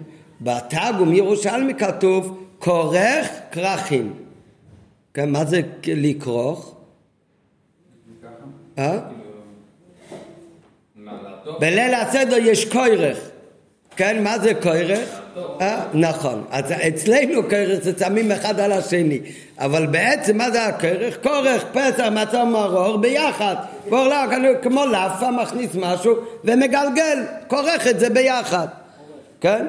בתרגום 0.40 1.12
ירושלמי 1.12 1.74
כתוב 1.74 2.46
כורך 2.58 3.28
כרכים. 3.50 4.14
כן, 5.14 5.30
מה 5.30 5.44
זה 5.44 5.60
לכרוך? 5.86 6.76
אה? 8.78 8.98
בליל 11.60 11.94
הסדר 11.94 12.36
יש 12.36 12.72
כורך. 12.72 13.30
כן, 13.96 14.24
מה 14.24 14.38
זה 14.38 14.54
כורך? 14.54 15.20
אה? 15.60 15.86
נכון. 15.94 16.44
אז 16.50 16.72
אצלנו 16.72 17.42
כורך 17.42 17.82
זה 17.82 17.92
שמים 17.98 18.32
אחד 18.32 18.60
על 18.60 18.72
השני. 18.72 19.20
אבל 19.58 19.86
בעצם 19.86 20.38
מה 20.38 20.50
זה 20.50 20.66
הכרך? 20.66 21.22
כורך, 21.22 21.64
פסח, 21.72 22.04
מצה 22.10 22.44
מרור 22.44 22.96
ביחד. 22.96 23.56
כמו 24.62 24.86
לאפה 24.86 25.30
מכניס 25.30 25.70
משהו 25.74 26.14
ומגלגל, 26.44 27.22
כורך 27.48 27.86
את 27.86 28.00
זה 28.00 28.10
ביחד. 28.10 28.66
כן? 29.40 29.66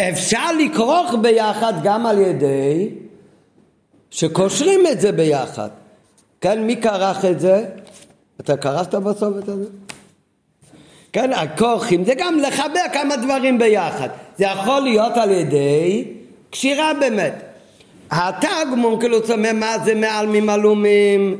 אפשר 0.00 0.52
לכרוך 0.58 1.14
ביחד 1.22 1.72
גם 1.82 2.06
על 2.06 2.18
ידי 2.18 2.88
שקושרים 4.10 4.86
את 4.92 5.00
זה 5.00 5.12
ביחד. 5.12 5.68
כן, 6.40 6.62
מי 6.62 6.76
כרך 6.76 7.24
את 7.24 7.40
זה? 7.40 7.64
אתה 8.40 8.56
כרסת 8.56 8.94
בסוף 8.94 9.38
את 9.38 9.46
זה? 9.46 9.52
כן, 11.12 11.32
הכורכים 11.32 12.04
זה 12.04 12.12
גם 12.18 12.38
לחבר 12.38 12.80
כמה 12.92 13.16
דברים 13.16 13.58
ביחד. 13.58 14.08
זה 14.38 14.44
יכול 14.44 14.80
להיות 14.80 15.16
על 15.16 15.30
ידי 15.30 16.04
קשירה 16.50 16.94
באמת. 17.00 17.53
התרגום 18.10 18.84
אונקלוס 18.84 19.30
אומר 19.30 19.52
מה 19.52 19.78
זה 19.84 19.94
מעלמים 19.94 20.50
עלומים? 20.50 21.36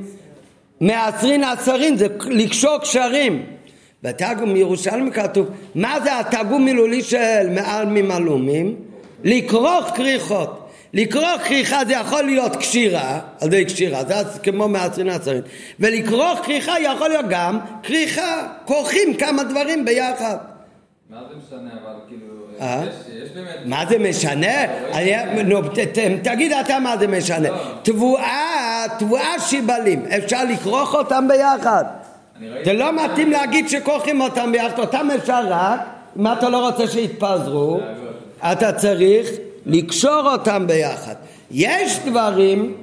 מעשרין 0.81 1.45
עשרין 1.45 1.97
זה 1.97 2.07
לקשור 2.27 2.79
קשרים. 2.79 3.47
בתרגום 4.03 4.57
ירושלים 4.57 5.11
כתוב 5.11 5.47
מה 5.75 6.01
זה 6.05 6.19
התרגום 6.19 6.65
מילולי 6.65 7.03
של 7.03 7.49
מעלמים 7.51 8.11
עלומים? 8.11 8.77
לכרוך 9.25 9.85
כריכות. 9.95 10.61
לכרוך 10.95 11.43
כריכה 11.45 11.85
זה 11.85 11.93
יכול 11.93 12.23
להיות 12.23 12.57
קשירה, 12.57 13.21
על 13.41 13.49
ידי 13.49 13.65
קשירה, 13.65 14.05
זה 14.05 14.39
כמו 14.43 14.69
מעשרין 14.69 15.09
עשרין. 15.09 15.43
ולכרוך 15.81 16.39
כריכה 16.45 16.81
יכול 16.81 17.09
להיות 17.09 17.27
גם 17.29 17.59
כריכה, 17.83 18.49
כורכים 18.65 19.15
כמה 19.15 19.45
דברים 19.45 19.85
ביחד. 19.85 20.37
מה 21.11 21.21
זה 21.29 21.35
משנה 21.37 21.71
אבל 21.73 21.93
כאילו, 22.09 22.44
אה? 22.61 22.83
מה 23.65 23.85
זה 23.89 23.99
משנה? 23.99 24.57
תגיד 26.23 26.53
אתה 26.53 26.79
מה 26.79 26.97
זה 26.99 27.07
משנה. 27.07 27.49
לא. 27.49 27.57
תבואה, 27.83 28.85
תבואה 28.99 29.41
שיבלים, 29.41 30.07
אפשר 30.19 30.45
לכרוך 30.45 30.95
אותם 30.95 31.29
ביחד. 31.29 31.85
זה 32.65 32.73
לא 32.73 33.05
מתאים 33.05 33.31
להגיד 33.31 33.69
שכורכים 33.69 34.21
אותם 34.21 34.53
ביחד, 34.53 34.79
אותם 34.79 35.09
אפשר 35.15 35.43
רק 35.49 35.81
אם 36.19 36.27
אתה 36.33 36.49
לא 36.49 36.67
רוצה 36.69 36.87
שיתפזרו, 36.87 37.81
אתה 38.53 38.73
צריך 38.73 39.31
לקשור 39.67 40.33
אותם 40.33 40.67
ביחד. 40.67 41.15
יש 41.51 41.99
דברים, 42.05 42.75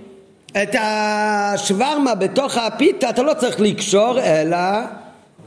את 0.51 0.75
השווארמה 0.79 2.15
בתוך 2.15 2.57
הפיתה 2.57 3.09
אתה 3.09 3.23
לא 3.23 3.33
צריך 3.33 3.59
לקשור, 3.59 4.19
אלא 4.19 4.57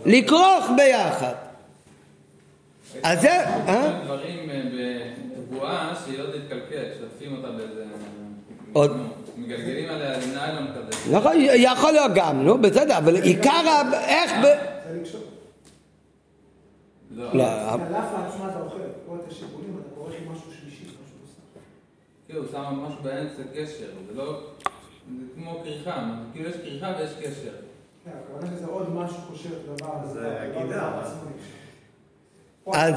לכרוך 0.06 0.70
ביחד. 0.76 1.43
אז 3.02 3.20
זה, 3.20 3.30
אה? 3.48 4.00
דברים 4.04 4.50
אה, 4.50 5.10
בבועה 5.38 5.94
שהיא 6.04 6.18
לא 6.18 6.26
תתקלקל, 6.26 6.84
שוטפים 7.00 7.36
אותה 7.36 7.48
באיזה... 7.50 7.84
עוד- 8.72 8.96
מגלגלים 9.38 9.90
עליה 9.90 10.18
ניילון 10.34 10.66
כזה. 10.74 11.16
נכון, 11.16 11.32
יכול 11.54 11.92
להיות 11.92 12.10
גם, 12.14 12.42
נו 12.42 12.58
בסדר, 12.58 12.98
אבל 12.98 13.16
עיקר, 13.16 13.50
ה- 13.50 14.04
איך, 14.08 14.32
ב... 14.44 14.46
לא. 17.10 17.34
לא. 17.34 17.44
כאילו, 22.26 22.42
שם 22.52 22.58
משהו 22.62 23.02
באמצע 23.02 23.42
קשר, 23.54 23.86
זה 24.08 24.14
לא... 24.14 24.40
זה 25.18 25.24
כמו 25.34 25.60
כריכה, 25.64 26.04
כאילו 26.32 26.48
יש 26.50 26.56
כריכה 26.56 26.92
ויש 26.98 27.10
קשר. 27.20 27.50
כן, 28.04 28.10
הכוונה 28.24 28.56
שזה 28.56 28.66
עוד 28.66 28.90
משהו 28.94 29.16
קושר 29.28 29.48
לדבר 29.64 29.90
הזה. 30.02 30.20
זה 30.20 30.40
הדבר 30.42 30.60
הגידה, 30.60 30.82
הזה 30.88 30.96
מה? 30.96 31.00
עצמו 31.02 31.30
נקשר. 31.30 31.54
אז 32.72 32.94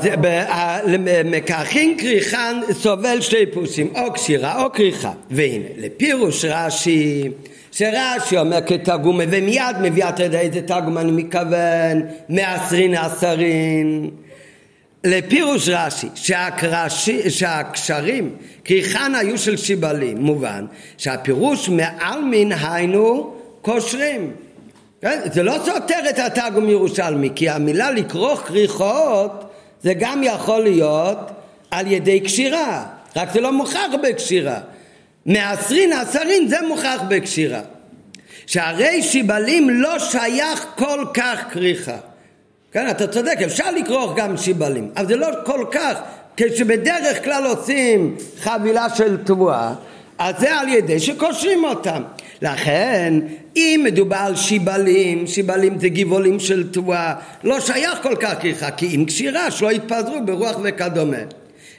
מקרחין 1.26 1.98
כריכן 1.98 2.56
סובל 2.72 3.22
שתי 3.22 3.46
פירושים, 3.54 3.88
או 3.96 4.14
קשירה 4.14 4.64
או 4.64 4.72
כריכה. 4.72 5.12
והנה, 5.32 5.66
לפירוש 5.78 6.46
רש"י, 6.46 7.30
שרש"י 7.72 8.38
אומר 8.38 8.60
כתרגום, 8.68 9.20
ומיד 9.32 9.76
מביא 9.82 10.10
אתה 10.10 10.24
יודע 10.24 10.40
איזה 10.40 10.62
תרגום 10.62 10.98
אני 10.98 11.12
מתכוון, 11.12 12.02
מעשרין 12.30 12.94
עשרין. 12.96 14.10
לפירוש 15.04 15.70
רש"י, 15.70 16.08
שהקרשי- 16.16 17.30
שהקשרים 17.30 18.36
כריכן 18.66 19.16
היו 19.16 19.38
של 19.38 19.58
שיבלים, 19.58 20.18
מובן 20.18 20.66
שהפירוש 20.98 21.70
מעלמין 21.70 22.52
היינו 22.52 23.34
קושרים. 23.62 24.32
כן? 25.02 25.20
זה 25.34 25.44
לא 25.44 25.56
סותר 25.66 26.00
את 26.10 26.20
התרגום 26.20 26.70
ירושלמי, 26.70 27.30
כי 27.36 27.50
המילה 27.50 27.92
לכרוך 27.92 28.40
כריכות 28.40 29.44
זה 29.82 29.94
גם 30.00 30.22
יכול 30.24 30.64
להיות 30.64 31.18
על 31.72 31.92
ידי 31.92 32.20
קשירה, 32.20 32.86
רק 33.16 33.32
זה 33.34 33.42
לא 33.42 33.52
מוכח 33.52 33.90
בקשירה. 34.04 34.60
מעשרין 35.26 35.94
עשרין 35.94 36.48
זה 36.48 36.58
מוכח 36.68 37.02
בקשירה. 37.08 37.62
שהרי 38.48 39.04
שיבלים 39.04 39.70
לא 39.70 40.00
שייך 40.00 40.66
כל 40.76 41.06
כך 41.14 41.46
כריכה. 41.52 41.98
כן, 42.72 42.90
אתה 42.90 43.08
צודק, 43.08 43.38
אפשר 43.46 43.72
לכרוך 43.72 44.12
גם 44.16 44.38
שיבלים, 44.38 44.92
אבל 44.96 45.08
זה 45.08 45.16
לא 45.16 45.28
כל 45.46 45.66
כך, 45.72 45.98
כשבדרך 46.38 47.24
כלל 47.24 47.46
עושים 47.46 48.16
חבילה 48.40 48.90
של 48.96 49.18
תבואה, 49.24 49.74
אז 50.18 50.36
זה 50.40 50.60
על 50.60 50.70
ידי 50.70 51.00
שקושרים 51.00 51.64
אותם. 51.64 52.02
לכן, 52.42 53.14
אם 53.56 53.82
מדובר 53.84 54.18
על 54.18 54.36
שיבלים, 54.36 55.28
שיבלים 55.28 55.80
זה 55.80 55.90
גבעולים 55.90 56.40
של 56.40 56.72
תבואה, 56.72 57.14
לא 57.44 57.60
שייך 57.60 58.00
כל 58.02 58.16
כך 58.20 58.34
כריכה, 58.42 58.72
כי 58.72 58.96
אם 58.96 59.06
קשירה 59.06 59.52
שלא 59.52 59.72
יתפזרו 59.72 60.26
ברוח 60.26 60.60
וכדומה. 60.64 61.18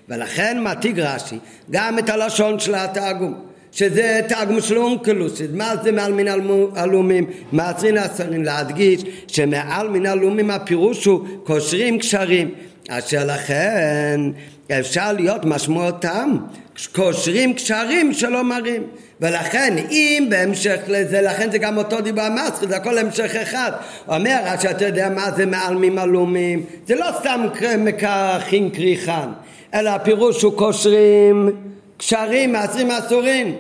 ולכן 0.09 0.59
מעתיק 0.61 0.99
רש"י 0.99 1.39
גם 1.71 1.99
את 1.99 2.09
הלשון 2.09 2.59
של 2.59 2.75
התרגום 2.75 3.35
שזה 3.73 4.21
תרגום 4.29 4.61
של 4.61 4.79
אונקלוס, 4.79 5.41
מה 5.55 5.75
זה 5.83 5.93
מעל 5.93 6.13
מן 6.13 6.29
הלומים, 6.77 7.27
מעשרין 7.53 7.99
עשרין, 7.99 8.45
להדגיש 8.45 9.05
שמעל 9.27 9.89
מן 9.89 10.07
הלומים 10.07 10.51
הפירוש 10.51 11.05
הוא 11.05 11.27
קושרים 11.45 11.99
קשרים, 11.99 12.51
אשר 12.89 13.25
לכן 13.27 14.21
אפשר 14.81 15.13
להיות 15.13 15.45
משמעותם 15.45 16.37
קושרים 16.87 17.55
קשרים 17.55 18.13
שלא 18.13 18.45
מראים 18.45 18.83
ולכן 19.21 19.77
אם 19.91 20.27
בהמשך 20.31 20.81
לזה, 20.89 21.21
לכן 21.21 21.51
זה 21.51 21.59
גם 21.59 21.79
אותו 21.79 22.01
דיבר 22.01 22.29
מסחי, 22.35 22.67
זה 22.67 22.77
הכל 22.77 22.99
המשך 22.99 23.37
אחד. 23.37 23.73
אומר, 24.09 24.39
עד 24.45 24.61
שאתה 24.61 24.85
יודע 24.85 25.09
מה 25.09 25.31
זה 25.37 25.47
מעלמים 25.47 25.99
עלומים, 25.99 26.65
זה 26.87 26.95
לא 26.95 27.07
סתם 27.21 27.47
מקרחים 27.79 28.71
כריכן, 28.71 29.29
אלא 29.75 29.91
הפירוש 29.91 30.43
הוא 30.43 30.53
קושרים 30.57 31.51
קשרים 31.97 32.53
מעשרים 32.53 32.91
אסורים. 32.91 33.57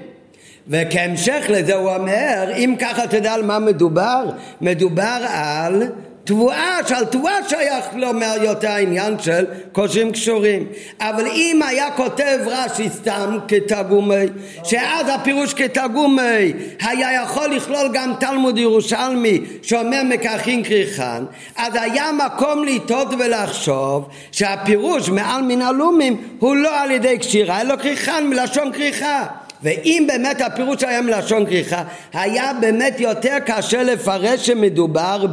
וכהמשך 0.68 1.44
לזה 1.48 1.74
הוא 1.74 1.94
אומר, 1.94 2.50
אם 2.57 2.74
ככה 2.78 3.04
אתה 3.04 3.16
יודע 3.16 3.35
על 3.35 3.42
מה 3.42 3.59
מדובר, 3.59 4.31
מדובר 4.61 5.26
על 5.28 5.83
תבואה, 6.28 6.78
שעל 6.88 7.04
תבואה 7.04 7.48
שייך 7.48 7.84
לומר 7.94 8.34
יותר 8.42 8.68
העניין 8.68 9.18
של 9.18 9.44
קושרים 9.72 10.12
קשורים. 10.12 10.66
אבל 11.00 11.26
אם 11.26 11.60
היה 11.68 11.90
כותב 11.90 12.38
רש"י 12.46 12.88
סתם 12.90 13.38
כתרגומי, 13.48 14.24
שאז 14.64 15.06
הפירוש 15.08 15.54
כתרגומי 15.54 16.52
היה 16.80 17.22
יכול 17.22 17.54
לכלול 17.54 17.90
גם 17.92 18.12
תלמוד 18.20 18.58
ירושלמי 18.58 19.40
שאומר 19.62 20.02
מקרחין 20.04 20.64
כריכן, 20.64 21.24
אז 21.56 21.74
היה 21.74 22.10
מקום 22.12 22.64
לטעות 22.64 23.08
ולחשוב 23.18 24.08
שהפירוש 24.32 25.08
מעל 25.08 25.42
מן 25.42 25.62
הלומים 25.62 26.16
הוא 26.38 26.56
לא 26.56 26.80
על 26.80 26.90
ידי 26.90 27.18
קשירה, 27.18 27.60
אלא 27.60 27.76
כריכן 27.76 28.26
מלשון 28.26 28.72
כריכה. 28.72 29.26
ואם 29.62 30.04
באמת 30.06 30.40
הפירוש 30.40 30.84
היה 30.84 31.00
מלשון 31.00 31.46
כריכה, 31.46 31.82
היה 32.12 32.52
באמת 32.60 33.00
יותר 33.00 33.36
קשה 33.46 33.82
לפרש 33.82 34.46
שמדובר 34.46 35.26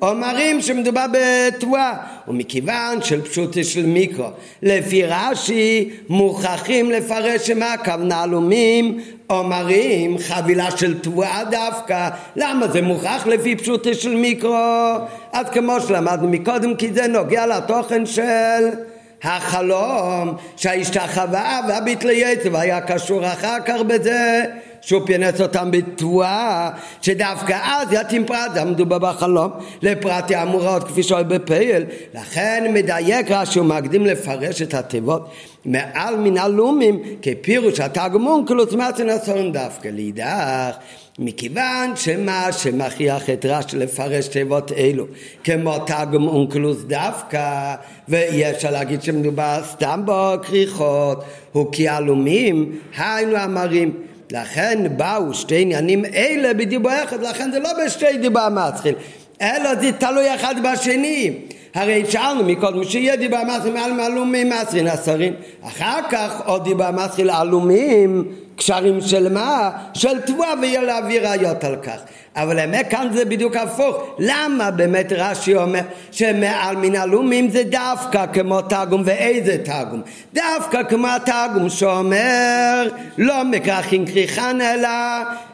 בעומרים, 0.00 0.60
שמדובר 0.60 1.06
בתבואה. 1.12 1.94
ומכיוון 2.28 3.02
של 3.02 3.22
פשוט 3.22 3.64
של 3.64 3.86
מיקרו, 3.86 4.28
לפי 4.62 5.02
רש"י 5.04 5.90
מוכרחים 6.08 6.90
לפרש 6.90 7.46
שמה 7.46 7.72
הכוונה 7.72 8.22
עלומים 8.22 9.00
עומרים, 9.26 10.18
חבילה 10.18 10.76
של 10.76 10.98
תבואה 10.98 11.42
דווקא. 11.50 12.08
למה 12.36 12.68
זה 12.68 12.82
מוכרח 12.82 13.26
לפי 13.26 13.56
פשוט 13.56 13.86
של 13.94 14.14
מיקרו? 14.16 14.94
אז 15.32 15.46
כמו 15.52 15.80
שלמדנו 15.80 16.28
מקודם, 16.28 16.74
כי 16.74 16.92
זה 16.92 17.06
נוגע 17.06 17.46
לתוכן 17.46 18.06
של... 18.06 18.22
החלום 19.22 20.36
שההשתחווה 20.56 21.60
והביטלי 21.68 22.14
יצב 22.14 22.56
היה 22.56 22.80
קשור 22.80 23.26
אחר 23.26 23.56
כך 23.66 23.80
בזה 23.86 24.44
שהוא 24.80 25.02
פינס 25.06 25.40
אותם 25.40 25.70
בתבואה 25.70 26.70
שדווקא 27.02 27.58
אז 27.64 27.92
יתאים 27.92 28.26
פרט, 28.26 28.50
זה 28.54 28.64
מדובר 28.64 28.98
בחלום 28.98 29.50
לפרטי 29.82 30.42
אמורות 30.42 30.84
כפי 30.84 31.02
שאוי 31.02 31.24
בפייל. 31.24 31.84
לכן 32.14 32.64
מדייק 32.74 33.30
רש"י 33.30 33.60
ומקדים 33.60 34.06
לפרש 34.06 34.62
את 34.62 34.74
התיבות 34.74 35.30
מעל 35.64 36.16
מן 36.16 36.38
הלומים 36.38 37.02
כפירוש 37.22 37.80
התרגמון 37.80 38.46
כאילו 38.46 38.66
צמצן 38.66 39.08
הסורן 39.08 39.52
דווקא 39.52 39.88
לידך 39.88 40.76
מכיוון 41.18 41.96
שמה 41.96 42.52
שמכריח 42.52 43.30
את 43.30 43.46
רש"י 43.48 43.76
לפרש 43.76 44.28
תיבות 44.28 44.72
אלו 44.72 45.06
כמו 45.44 45.78
תרגום 45.78 46.28
אונקלוס 46.28 46.82
דווקא 46.82 47.74
ואי 48.08 48.50
אפשר 48.50 48.70
להגיד 48.70 49.02
שמדובר 49.02 49.60
סתם 49.64 50.02
בכריכות 50.04 51.24
הוא 51.52 51.72
כי 51.72 51.88
עלומים 51.88 52.78
היינו 52.98 53.44
אמרים 53.44 53.92
לכן 54.30 54.96
באו 54.96 55.34
שתי 55.34 55.62
עניינים 55.62 56.04
אלה 56.04 56.54
בדיבור 56.54 56.92
אחד 57.04 57.22
לכן 57.22 57.50
זה 57.52 57.58
לא 57.58 57.70
בשתי 57.84 58.18
דיבר 58.18 58.48
מתחיל 58.48 58.94
אלא 59.40 59.74
זה 59.74 59.92
תלוי 59.92 60.34
אחד 60.34 60.54
בשני. 60.62 61.32
הרי 61.74 62.04
שאלנו 62.08 62.44
מקודם 62.44 62.84
שיהיה 62.84 63.16
דיבר 63.16 63.42
מתחיל 63.56 63.72
מעל 63.72 63.92
מעלומים 63.92 64.48
מעשרין 64.48 64.86
עשרים 64.86 65.34
אחר 65.62 66.00
כך 66.10 66.40
עוד 66.46 66.64
דיבר 66.64 66.90
מתחיל 66.90 67.30
עלומים 67.30 68.32
קשרים 68.56 69.00
של 69.00 69.32
מה? 69.32 69.70
של 69.94 70.20
תבואה 70.20 70.54
ולהביא 70.62 71.20
ראיות 71.20 71.64
על 71.64 71.76
כך. 71.76 71.98
אבל 72.36 72.58
האמת 72.58 72.86
כאן 72.90 73.08
זה 73.12 73.24
בדיוק 73.24 73.56
הפוך. 73.56 73.96
למה 74.18 74.70
באמת 74.70 75.12
רש"י 75.12 75.56
אומר 75.56 75.80
שמעל 76.10 76.76
מן 76.76 76.96
הלומים 76.96 77.50
זה 77.50 77.62
דווקא 77.64 78.26
כמו 78.32 78.62
תרגום 78.62 79.02
ואיזה 79.04 79.58
תרגום? 79.64 80.02
דווקא 80.34 80.82
כמו 80.82 81.08
התרגום 81.08 81.68
שאומר 81.70 82.88
לא 83.18 83.44
מכרחין 83.44 84.06
כריכן 84.06 84.60
אלא 84.60 84.88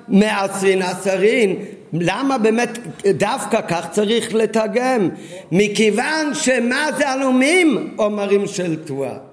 מעשרין 0.08 0.82
עשרין. 0.82 1.56
למה 1.92 2.38
באמת 2.38 2.78
דווקא 3.06 3.60
כך 3.68 3.86
צריך 3.90 4.34
לתרגם? 4.34 5.08
מכיוון 5.52 6.34
שמה 6.34 6.86
זה 6.96 7.08
הלומים? 7.08 7.94
אומרים 7.98 8.46
של 8.46 8.76
תבואה. 8.84 9.31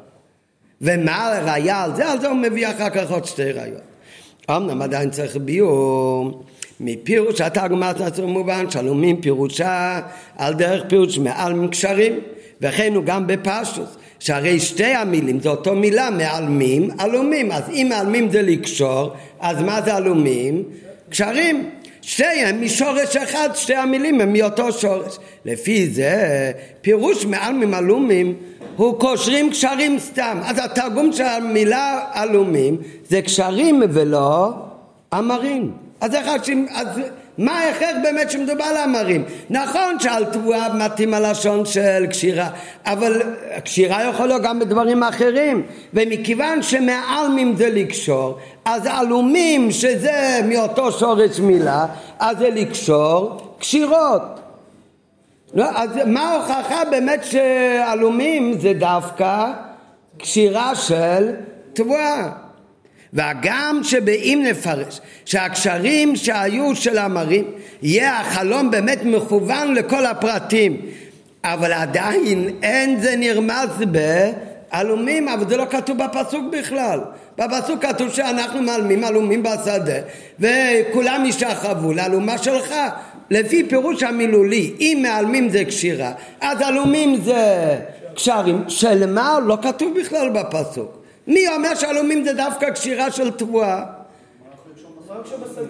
ומה 0.82 1.38
הראיה 1.38 1.84
על 1.84 1.96
זה? 1.96 2.12
על 2.12 2.22
זה 2.22 2.28
הוא 2.28 2.38
מביא 2.38 2.68
אחר 2.68 2.90
כך 2.90 3.12
עוד 3.12 3.26
שתי 3.26 3.52
ראיות. 3.52 3.82
אמנם 4.50 4.82
עדיין 4.82 5.10
צריך 5.10 5.38
ביור. 5.38 6.44
מפירוש 6.80 7.42
התרגום 7.42 7.84
נצר 7.84 8.26
מובן 8.26 8.70
שלומים 8.70 9.22
פירושה 9.22 10.02
על 10.38 10.54
דרך 10.54 10.84
פירוש 10.88 11.18
מעל 11.18 11.54
מקשרים 11.54 12.20
וכן 12.62 12.96
הוא 12.96 13.04
גם 13.04 13.28
בפשוס 13.28 13.98
שהרי 14.20 14.60
שתי 14.60 14.84
המילים 14.84 15.40
זה 15.40 15.50
אותו 15.50 15.76
מילה 15.76 16.10
מעלמים 16.10 16.90
עלומים 16.98 17.52
אז 17.52 17.64
אם 17.70 17.88
מעלמים 17.90 18.32
זה 18.32 18.42
לקשור 18.42 19.14
אז 19.40 19.62
מה 19.62 19.82
זה 19.82 19.96
עלומים? 19.96 20.64
קשרים 21.10 21.70
שתיהם 22.02 22.62
משורש 22.62 23.16
אחד 23.16 23.50
שתי 23.56 23.76
המילים 23.76 24.22
הם 24.22 24.34
מאותו 24.34 24.72
שורש. 24.72 25.18
לפי 25.46 25.88
זה 25.88 26.52
פירוש 26.82 27.26
מעלמים 27.26 27.74
עלומים 27.74 28.36
הוא 28.76 29.00
קושרים 29.00 29.50
קשרים 29.50 30.00
סתם. 30.00 30.40
אז 30.46 30.58
התרגום 30.64 31.14
של 31.14 31.24
המילה 31.24 32.00
עלומים 32.12 32.78
זה 33.10 33.22
קשרים 33.22 33.82
ולא 33.94 34.54
אמרים. 35.14 35.72
אז 36.02 36.16
איך 36.16 36.28
השם, 36.28 36.66
אז 36.70 36.88
מה 37.38 37.60
ההכרח 37.60 37.96
באמת 38.04 38.32
שמדובר 38.32 38.64
על 38.64 38.78
המרים? 38.78 39.24
נכון 39.50 40.00
שעל 40.00 40.26
תבואה 40.26 40.74
מתאים 40.74 41.14
הלשון 41.14 41.66
של 41.66 42.06
קשירה, 42.10 42.50
אבל 42.86 43.22
קשירה 43.64 44.04
יכול 44.04 44.28
להיות 44.28 44.42
גם 44.42 44.60
בדברים 44.60 45.04
אחרים, 45.04 45.64
ומכיוון 45.94 46.62
שמעלמים 46.62 47.56
זה 47.56 47.70
לקשור, 47.70 48.38
אז 48.72 48.86
עלומים 48.86 49.72
שזה 49.72 50.40
מאותו 50.46 50.92
שורש 50.92 51.40
מילה, 51.40 51.86
אז 52.20 52.38
זה 52.38 52.50
לקשור 52.50 53.38
קשירות. 53.60 54.22
לא, 55.54 55.66
אז 55.76 55.90
מה 56.06 56.22
ההוכחה 56.22 56.86
באמת 56.92 57.24
שעלומים 57.24 58.60
זה 58.60 58.74
דווקא 58.74 59.52
קשירה 60.18 60.76
של 60.76 61.32
תבואה? 61.74 62.30
והגם 63.14 63.80
שבאם 63.84 64.46
נפרש 64.50 65.02
שהקשרים 65.26 66.16
שהיו 66.16 66.76
של 66.76 66.98
המרים 66.98 67.46
יהיה 67.82 68.20
החלום 68.20 68.72
באמת 68.72 69.00
מכוון 69.04 69.74
לכל 69.74 70.06
הפרטים 70.06 70.82
אבל 71.44 71.74
עדיין 71.74 72.50
אין 72.64 73.00
זה 73.00 73.16
נרמז 73.18 73.70
בעלומים 73.92 75.28
אבל 75.28 75.50
זה 75.50 75.58
לא 75.58 75.66
כתוב 75.70 75.98
בפסוק 75.98 76.44
בכלל 76.52 77.00
בפסוק 77.40 77.86
כתוב 77.86 78.10
שאנחנו 78.10 78.62
מעלמים 78.62 79.04
עלומים 79.04 79.44
בשדה 79.44 80.00
וכולם 80.40 81.26
ישחרבו 81.26 81.94
לאלומה 81.94 82.38
שלך 82.38 82.74
לפי 83.32 83.64
פירוש 83.64 84.04
המילולי 84.04 84.74
אם 84.80 85.00
מעלמים 85.02 85.50
זה 85.50 85.66
קשירה 85.66 86.12
אז 86.42 86.62
עלומים 86.62 87.16
זה 87.22 87.76
קשרים 88.16 88.64
שלמה 88.68 89.40
לא 89.46 89.58
כתוב 89.62 90.00
בכלל 90.00 90.30
בפסוק 90.30 91.00
מי 91.28 91.48
אומר 91.48 91.76
שעלומים 91.76 92.24
זה 92.24 92.34
דווקא 92.34 92.70
קשירה 92.70 93.12
של 93.12 93.32
תבואה? 93.32 93.84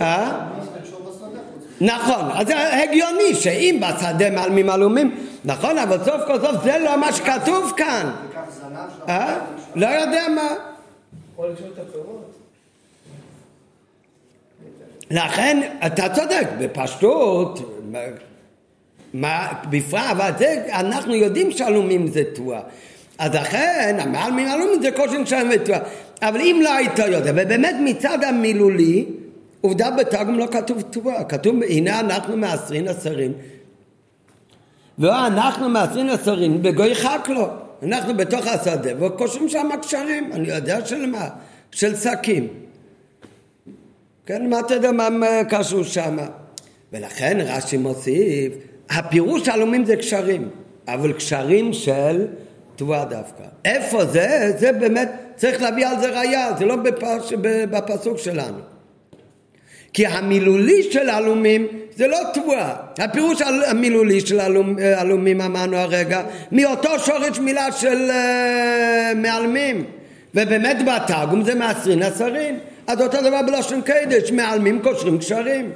אה? 0.01 0.31
נכון, 1.81 2.25
אז 2.33 2.47
זה 2.47 2.83
הגיוני 2.83 3.35
שאם 3.35 3.81
בשדה 3.81 4.29
מעלמים 4.29 4.69
עלומים, 4.69 5.15
נכון, 5.45 5.77
אבל 5.77 5.97
סוף 6.05 6.21
כל 6.27 6.41
סוף 6.41 6.63
זה 6.63 6.77
לא 6.77 6.97
מה 6.97 7.13
שכתוב 7.13 7.73
כאן. 7.77 8.11
אה? 9.09 9.35
לא 9.75 9.87
יודע 9.87 10.23
מה. 10.35 10.68
לכן, 15.11 15.71
אתה 15.85 16.09
צודק, 16.09 16.47
בפשטות, 16.59 17.59
מה, 19.13 19.47
בפרט, 19.69 20.01
אבל 20.11 20.31
זה, 20.37 20.65
אנחנו 20.69 21.15
יודעים 21.15 21.51
שעלומים 21.51 22.07
זה 22.07 22.23
תבואה. 22.35 22.61
אז 23.17 23.35
לכן, 23.35 23.97
המעל 23.99 24.31
מלאומית 24.31 24.81
זה 24.81 24.91
כושר 24.91 25.25
שלם 25.25 25.49
ותורה. 25.55 25.79
אבל 26.21 26.41
אם 26.41 26.59
לא 26.63 26.73
היית 26.73 26.99
יודע, 26.99 27.31
ובאמת 27.31 27.75
מצד 27.83 28.23
המילולי, 28.23 29.05
עובדה 29.61 29.91
בתרגום 29.91 30.39
לא 30.39 30.47
כתוב 30.51 30.81
תורה, 30.81 31.23
כתוב 31.23 31.55
הנה 31.69 31.99
אנחנו 31.99 32.37
מעשרין 32.37 32.87
עשרים 32.87 33.33
ואנחנו 34.99 35.69
מעשרין 35.69 36.09
עשרים 36.09 36.61
בגוי 36.61 36.95
חק 36.95 37.27
לו, 37.29 37.47
אנחנו 37.83 38.17
בתוך 38.17 38.47
השדה 38.47 39.05
וקושרים 39.05 39.49
שם 39.49 39.69
קשרים, 39.81 40.33
אני 40.33 40.47
יודע 40.47 40.85
של 40.85 41.05
מה? 41.05 41.29
של 41.71 41.95
שקים. 41.95 42.47
כן, 44.25 44.49
מה 44.49 44.59
אתה 44.59 44.73
יודע 44.73 44.91
מה 44.91 45.43
קשור 45.49 45.83
שם? 45.83 46.17
ולכן 46.93 47.37
רש"י 47.41 47.77
מוסיף, 47.77 48.53
הפירוש 48.89 49.47
הלאומים 49.47 49.85
זה 49.85 49.95
קשרים, 49.95 50.49
אבל 50.87 51.13
קשרים 51.13 51.73
של 51.73 52.27
תבואה 52.75 53.05
דווקא. 53.05 53.43
איפה 53.65 54.05
זה? 54.05 54.53
זה 54.57 54.71
באמת, 54.71 55.11
צריך 55.35 55.61
להביא 55.61 55.87
על 55.87 55.99
זה 55.99 56.19
ראייה, 56.19 56.53
זה 56.57 56.65
לא 56.65 56.75
בפס, 56.75 57.33
בפסוק 57.71 58.17
שלנו. 58.17 58.68
כי 59.93 60.07
המילולי 60.07 60.83
של 60.91 61.09
הלומים 61.09 61.67
זה 61.95 62.07
לא 62.07 62.17
תבואה. 62.33 62.73
הפירוש 62.99 63.41
המילולי 63.67 64.21
של 64.21 64.39
הלומים 64.97 65.41
אמרנו 65.41 65.77
הרגע, 65.77 66.21
מאותו 66.51 66.99
שורש 66.99 67.39
מילה 67.39 67.71
של 67.71 68.09
uh, 68.09 69.15
מעלמים. 69.15 69.85
ובאמת 70.35 70.77
בתרגום 70.85 71.43
זה 71.43 71.55
מעשרין 71.55 72.03
עשרין. 72.03 72.59
אז 72.87 73.01
אותו 73.01 73.21
דבר 73.21 73.41
בלושן 73.47 73.81
קדש, 73.81 74.31
מעלמים 74.31 74.79
קושרים 74.83 75.17
קשרים. 75.17 75.71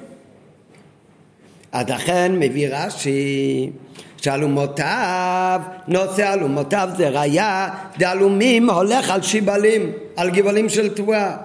אז 1.72 1.90
לכן 1.90 2.32
מביא 2.40 2.68
רש"י 2.72 3.70
שאלומותיו, 4.18 5.62
נושא 5.88 6.34
אלומותיו 6.34 6.90
זה 6.98 7.10
ראיה, 7.10 7.70
דאלומים 7.98 8.70
הולך 8.70 9.10
על 9.10 9.22
שיבלים, 9.22 9.92
על 10.16 10.30
גבעולים 10.30 10.70
של 10.70 10.90
תבואה. 10.90 11.38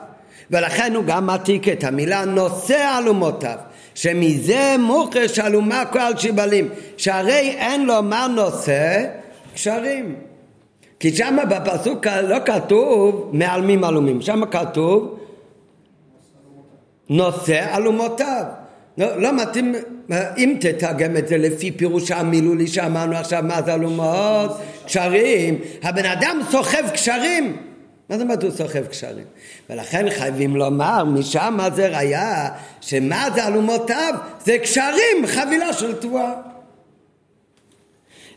ולכן 0.50 0.94
הוא 0.94 1.04
גם 1.04 1.26
מעתיק 1.26 1.68
את 1.68 1.84
המילה 1.84 2.24
נושא 2.24 2.98
אלומותיו, 2.98 3.56
שמזה 3.94 4.76
מוכר 4.78 5.24
אלומה 5.46 5.84
כל 5.84 6.16
שיבלים, 6.16 6.68
שהרי 6.96 7.54
אין 7.58 7.86
לו 7.86 8.02
מה 8.02 8.26
נושא 8.34 9.04
קשרים. 9.54 10.14
כי 11.00 11.16
שם 11.16 11.36
בפסוק 11.48 12.06
לא 12.06 12.36
כתוב 12.44 13.30
מעלמים 13.32 13.84
אלומים, 13.84 14.22
שם 14.22 14.42
כתוב 14.50 15.18
נושא 17.08 17.76
אלומותיו. 17.76 18.44
לא, 18.98 19.20
לא 19.20 19.32
מתאים, 19.32 19.74
אם 20.36 20.56
תתרגם 20.60 21.16
את 21.16 21.28
זה 21.28 21.38
לפי 21.38 21.70
פירוש 21.70 22.10
המילולי 22.10 22.66
שאמרנו 22.66 23.16
עכשיו, 23.16 23.42
מה 23.42 23.62
זה 23.62 23.74
אלומות? 23.74 24.50
קשרים. 24.86 25.58
הבן 25.82 26.04
אדם 26.04 26.40
סוחב 26.50 26.90
קשרים. 26.92 27.56
מה 28.10 28.16
זאת 28.16 28.22
אומרת 28.22 28.42
הוא 28.42 28.50
סוחב 28.50 28.86
קשרים? 28.86 29.24
ולכן 29.70 30.10
חייבים 30.10 30.56
לומר, 30.56 31.04
משם 31.04 31.58
זה 31.74 31.88
ראיה, 31.88 32.48
שמה 32.80 33.28
זה 33.34 33.46
אלומותיו? 33.46 34.14
זה 34.44 34.58
קשרים, 34.58 35.26
חבילה 35.26 35.72
של 35.72 35.94
תבואה. 35.94 36.32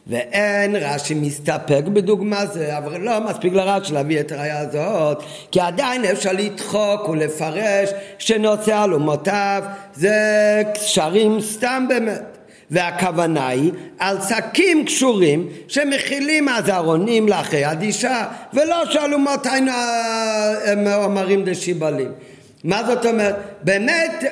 ואין 0.08 0.76
רש"י 0.76 1.14
מסתפק 1.14 1.84
בדוגמה 1.94 2.46
זה, 2.46 2.78
אבל 2.78 3.02
לא 3.02 3.20
מספיק 3.20 3.54
לרש"י 3.54 3.94
להביא 3.94 4.20
את 4.20 4.32
הראייה 4.32 4.60
הזאת, 4.60 5.24
כי 5.52 5.60
עדיין 5.60 6.06
אפשר 6.06 6.32
לדחוק 6.32 7.10
ולפרש 7.10 7.90
שנושא 8.18 8.84
אלומותיו 8.84 9.64
זה 9.94 10.64
קשרים 10.74 11.42
סתם 11.42 11.86
באמת. 11.90 12.31
והכוונה 12.72 13.48
היא 13.48 13.72
על 14.00 14.18
שקים 14.30 14.86
קשורים 14.86 15.48
שמכילים 15.68 16.50
אז 16.50 16.70
ארונים 16.70 17.28
לאחרי 17.28 17.66
הדישה 17.66 18.26
ולא 18.54 18.92
שאלומות 18.92 19.46
היינו 19.46 19.72
מאמרים 20.78 21.44
דשיבלים 21.46 22.12
מה 22.64 22.84
זאת 22.84 23.06
אומרת? 23.06 23.36
באמת, 23.64 24.24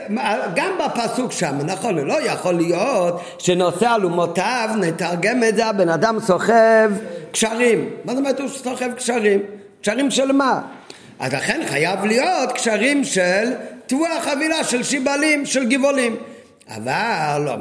גם 0.55 0.71
בפסוק 0.79 1.31
שם, 1.31 1.57
נכון, 1.65 1.97
לא 1.97 2.21
יכול 2.21 2.53
להיות 2.53 3.21
שנושא 3.39 3.95
אלומותיו, 3.95 4.69
נתרגם 4.79 5.43
את 5.43 5.55
זה, 5.55 5.65
הבן 5.65 5.89
אדם 5.89 6.19
סוחב 6.19 6.91
קשרים. 7.31 7.89
מה 8.05 8.11
זאת 8.11 8.19
אומרת 8.19 8.39
הוא 8.39 8.49
סוחב 8.49 8.91
קשרים? 8.91 9.39
קשרים 9.81 10.11
של 10.11 10.31
מה? 10.31 10.61
אז 11.19 11.33
לכן 11.33 11.61
חייב 11.67 12.05
להיות 12.05 12.51
קשרים 12.51 13.03
של 13.03 13.53
תבואה 13.85 14.21
חבילה 14.21 14.63
של 14.63 14.83
שיבלים, 14.83 15.45
של 15.45 15.69
גבעולים. 15.69 16.15
אבל 16.75 17.41
לא, 17.45 17.55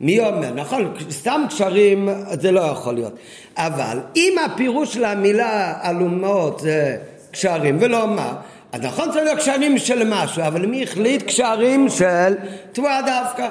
מי 0.00 0.20
אומר? 0.20 0.54
נכון, 0.54 0.94
סתם 1.10 1.42
קשרים 1.48 2.08
זה 2.40 2.52
לא 2.52 2.60
יכול 2.60 2.94
להיות. 2.94 3.12
אבל 3.56 3.98
אם 4.16 4.36
הפירוש 4.44 4.94
של 4.94 5.04
המילה 5.04 5.74
אלומות 5.90 6.60
זה 6.60 6.96
קשרים 7.30 7.78
ולא 7.80 8.06
מה, 8.06 8.34
אז 8.72 8.80
נכון 8.80 9.12
זה 9.12 9.24
לא 9.24 9.34
קשרים 9.34 9.78
של 9.78 10.02
משהו, 10.06 10.42
אבל 10.42 10.66
מי 10.66 10.82
החליט 10.82 11.22
קשרים 11.22 11.88
של 11.88 12.34
תבואה 12.72 13.00
דווקא? 13.02 13.48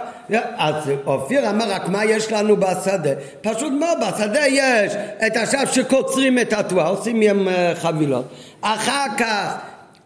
אז 0.57 0.91
אופיר 1.05 1.49
אמר 1.49 1.71
רק 1.71 1.87
מה 1.87 2.05
יש 2.05 2.31
לנו 2.31 2.57
בשדה? 2.57 3.09
פשוט 3.41 3.73
מאוד, 3.73 3.97
בשדה 4.07 4.47
יש 4.47 4.93
את 5.27 5.37
עכשיו 5.37 5.67
שקוצרים 5.71 6.39
את 6.39 6.53
התבואה, 6.53 6.87
עושים 6.87 7.19
מהם 7.19 7.47
אה, 7.47 7.73
חבילות. 7.75 8.25
אחר 8.61 9.05
כך 9.17 9.55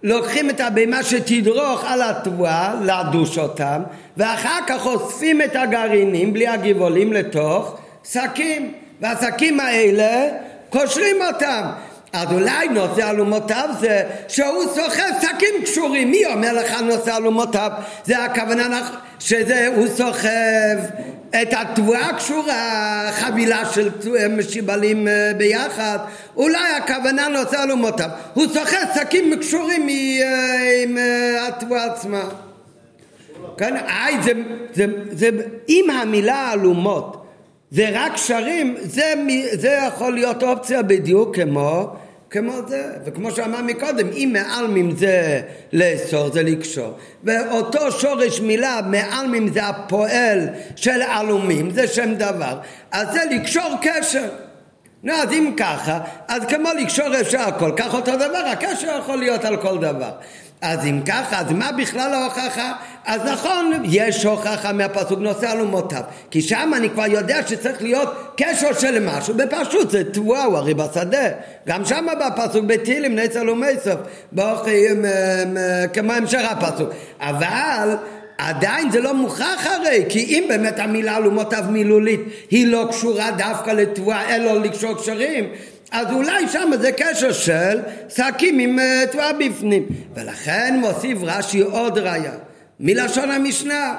לוקחים 0.04 0.50
את 0.50 0.60
הבהמה 0.60 1.04
שתדרוך 1.04 1.84
על 1.88 2.02
התבואה, 2.02 2.74
לדוש 2.82 3.38
אותם, 3.38 3.82
ואחר 4.18 4.60
כך 4.68 4.86
אוספים 4.86 5.42
את 5.42 5.56
הגרעינים 5.56 6.34
בלי 6.34 6.48
הגבעולים 6.48 7.14
לתוך 7.14 7.78
שקים, 8.04 8.74
והשקים 9.02 9.60
האלה 9.60 10.30
קושרים 10.70 11.16
אותם. 11.22 11.62
אז 12.14 12.32
אולי 12.32 12.68
נושא 12.68 13.10
אלומותיו 13.10 13.70
זה 13.80 14.04
שהוא 14.28 14.64
סוחב 14.76 15.12
שקים 15.22 15.64
קשורים. 15.64 16.12
מי 16.12 16.26
אומר 16.26 16.54
לך 16.54 16.82
נושא 16.82 17.18
אלומותיו? 17.18 17.72
זה 18.06 18.24
הכוונה 18.24 18.90
שזה, 19.20 19.68
הוא 19.76 19.88
סוחב 19.88 20.78
את 21.42 21.48
התבואה 21.52 22.10
הקשורה, 22.10 23.10
חבילה 23.12 23.66
של 23.66 23.90
שיבלים 24.50 25.08
אה, 25.08 25.32
ביחד. 25.38 26.00
אולי 26.36 26.74
הכוונה 26.78 27.28
נושא 27.28 27.64
אלומותיו. 27.64 28.10
הוא 28.34 28.46
סוחב 28.54 28.86
שקים 28.96 29.40
קשורים 29.40 29.90
אה, 29.90 30.84
עם 30.84 30.98
אה, 30.98 31.48
התבואה 31.48 31.86
עצמה. 31.86 32.24
כן, 33.58 33.76
איי, 33.88 34.16
זה, 34.24 34.32
זה, 34.74 34.86
זה, 35.12 35.30
אם 35.70 35.90
המילה 35.90 36.54
אלומות 36.54 37.26
זה 37.72 37.90
רק 37.94 38.14
קשרים, 38.14 38.76
זה, 38.82 39.14
זה 39.54 39.80
יכול 39.88 40.14
להיות 40.14 40.44
אופציה 40.44 40.82
בדיוק 40.82 41.36
כמו 41.36 41.96
כמו 42.34 42.54
זה, 42.68 42.92
וכמו 43.06 43.32
שאמר 43.32 43.62
מקודם, 43.62 44.08
אם 44.14 44.30
מעלמים 44.34 44.96
זה 44.96 45.42
לאסור, 45.74 46.32
זה 46.32 46.44
לקשור. 46.44 46.98
ואותו 47.24 47.92
שורש 47.92 48.40
מילה, 48.40 48.80
מעלמים 48.86 49.54
זה 49.54 49.64
הפועל 49.64 50.50
של 50.76 51.02
עלומים, 51.02 51.72
זה 51.72 51.88
שם 51.88 52.14
דבר, 52.14 52.58
אז 52.92 53.08
זה 53.14 53.20
לקשור 53.32 53.76
קשר. 53.82 54.30
נו, 55.04 55.14
אז 55.14 55.32
אם 55.32 55.54
ככה, 55.58 56.00
אז 56.28 56.44
כמו 56.50 56.70
לקשור 56.82 57.22
אפשר 57.22 57.42
הכל, 57.42 57.72
כך 57.78 57.94
אותו 57.94 58.16
דבר, 58.16 58.46
הקשר 58.52 58.98
יכול 59.00 59.18
להיות 59.18 59.46
על 59.46 59.58
כל 59.58 59.78
דבר. 59.78 60.12
אז 60.64 60.86
אם 60.86 61.00
ככה, 61.06 61.40
אז 61.40 61.52
מה 61.52 61.72
בכלל 61.72 62.14
ההוכחה? 62.14 62.74
אז 63.06 63.22
נכון, 63.26 63.72
יש 63.84 64.26
הוכחה 64.26 64.74
מהפסוק 64.74 65.20
נושא 65.20 65.52
אלומותיו, 65.52 66.02
כי 66.32 66.42
שם 66.42 66.72
אני 66.76 66.90
כבר 66.90 67.06
יודע 67.08 67.48
שצריך 67.48 67.82
להיות 67.82 68.10
קשר 68.38 68.74
של 68.74 69.06
משהו, 69.06 69.34
בפשוט 69.34 69.90
זה 69.90 70.04
הוא 70.18 70.38
הרי 70.38 70.74
בשדה, 70.74 71.28
גם 71.68 71.86
שם 71.86 72.06
בפסוק 72.20 72.66
בתהילים 72.66 73.16
נצר 73.16 73.42
אלומי 73.42 73.68
סוף, 73.84 74.00
באוכל 74.32 74.72
כמו 75.94 76.14
המשך 76.14 76.42
הפסוק, 76.50 76.90
אבל 77.20 77.96
עדיין 78.38 78.92
זה 78.92 79.02
לא 79.02 79.14
מוכרח 79.14 79.66
הרי, 79.66 80.06
כי 80.10 80.20
אם 80.20 80.46
באמת 80.50 80.80
המילה 80.80 81.18
אלומותיו 81.18 81.64
מילולית 81.70 82.22
היא 82.52 82.68
לא 82.68 82.88
קשורה 82.90 83.32
דווקא 83.32 83.72
לתבואה, 83.72 84.36
אלא 84.36 84.62
לקשור 84.62 84.94
קשרים, 84.94 85.50
אז 85.94 86.12
אולי 86.12 86.48
שם 86.48 86.72
זה 86.82 86.92
קשר 86.92 87.32
של 87.32 87.80
שקים 88.10 88.60
עם 88.60 88.80
אה, 88.80 89.04
תבואה 89.12 89.34
בפנים. 89.34 89.86
ולכן 90.16 90.78
מוסיף 90.82 91.18
רש"י 91.22 91.62
עוד 91.62 91.98
ראיה, 91.98 92.32
מלשון 92.80 93.32
המשנה, 93.32 93.96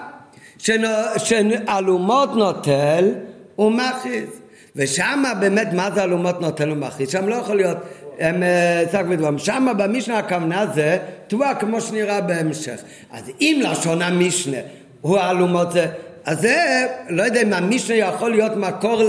שאלומות 1.19 2.37
נוטל 2.37 3.13
ומכריז. 3.59 4.29
ושם 4.77 5.25
באמת 5.41 5.69
מה 5.73 5.91
זה 5.95 6.05
אלומות 6.05 6.41
נוטל 6.41 6.71
ומכריז? 6.71 7.11
שם 7.11 7.29
לא 7.29 7.35
יכול 7.35 7.57
להיות 7.57 7.79
הם 8.19 8.43
אה, 8.43 8.85
שק 8.93 9.03
ודבם. 9.09 9.39
שם 9.39 9.67
במשנה 9.79 10.19
הכוונה 10.19 10.67
זה 10.75 10.99
תבואה 11.27 11.55
כמו 11.55 11.81
שנראה 11.81 12.21
בהמשך. 12.21 12.81
אז 13.13 13.31
אם 13.41 13.63
לשון 13.65 14.03
המשנה 14.03 14.59
הוא 15.01 15.19
אלומות 15.19 15.73
זה 15.73 15.87
אז 16.25 16.41
זה, 16.41 16.87
לא 17.09 17.23
יודע 17.23 17.43
אם 17.43 17.53
המשנה 17.53 17.97
יכול 17.97 18.31
להיות 18.31 18.57
מקור 18.57 19.03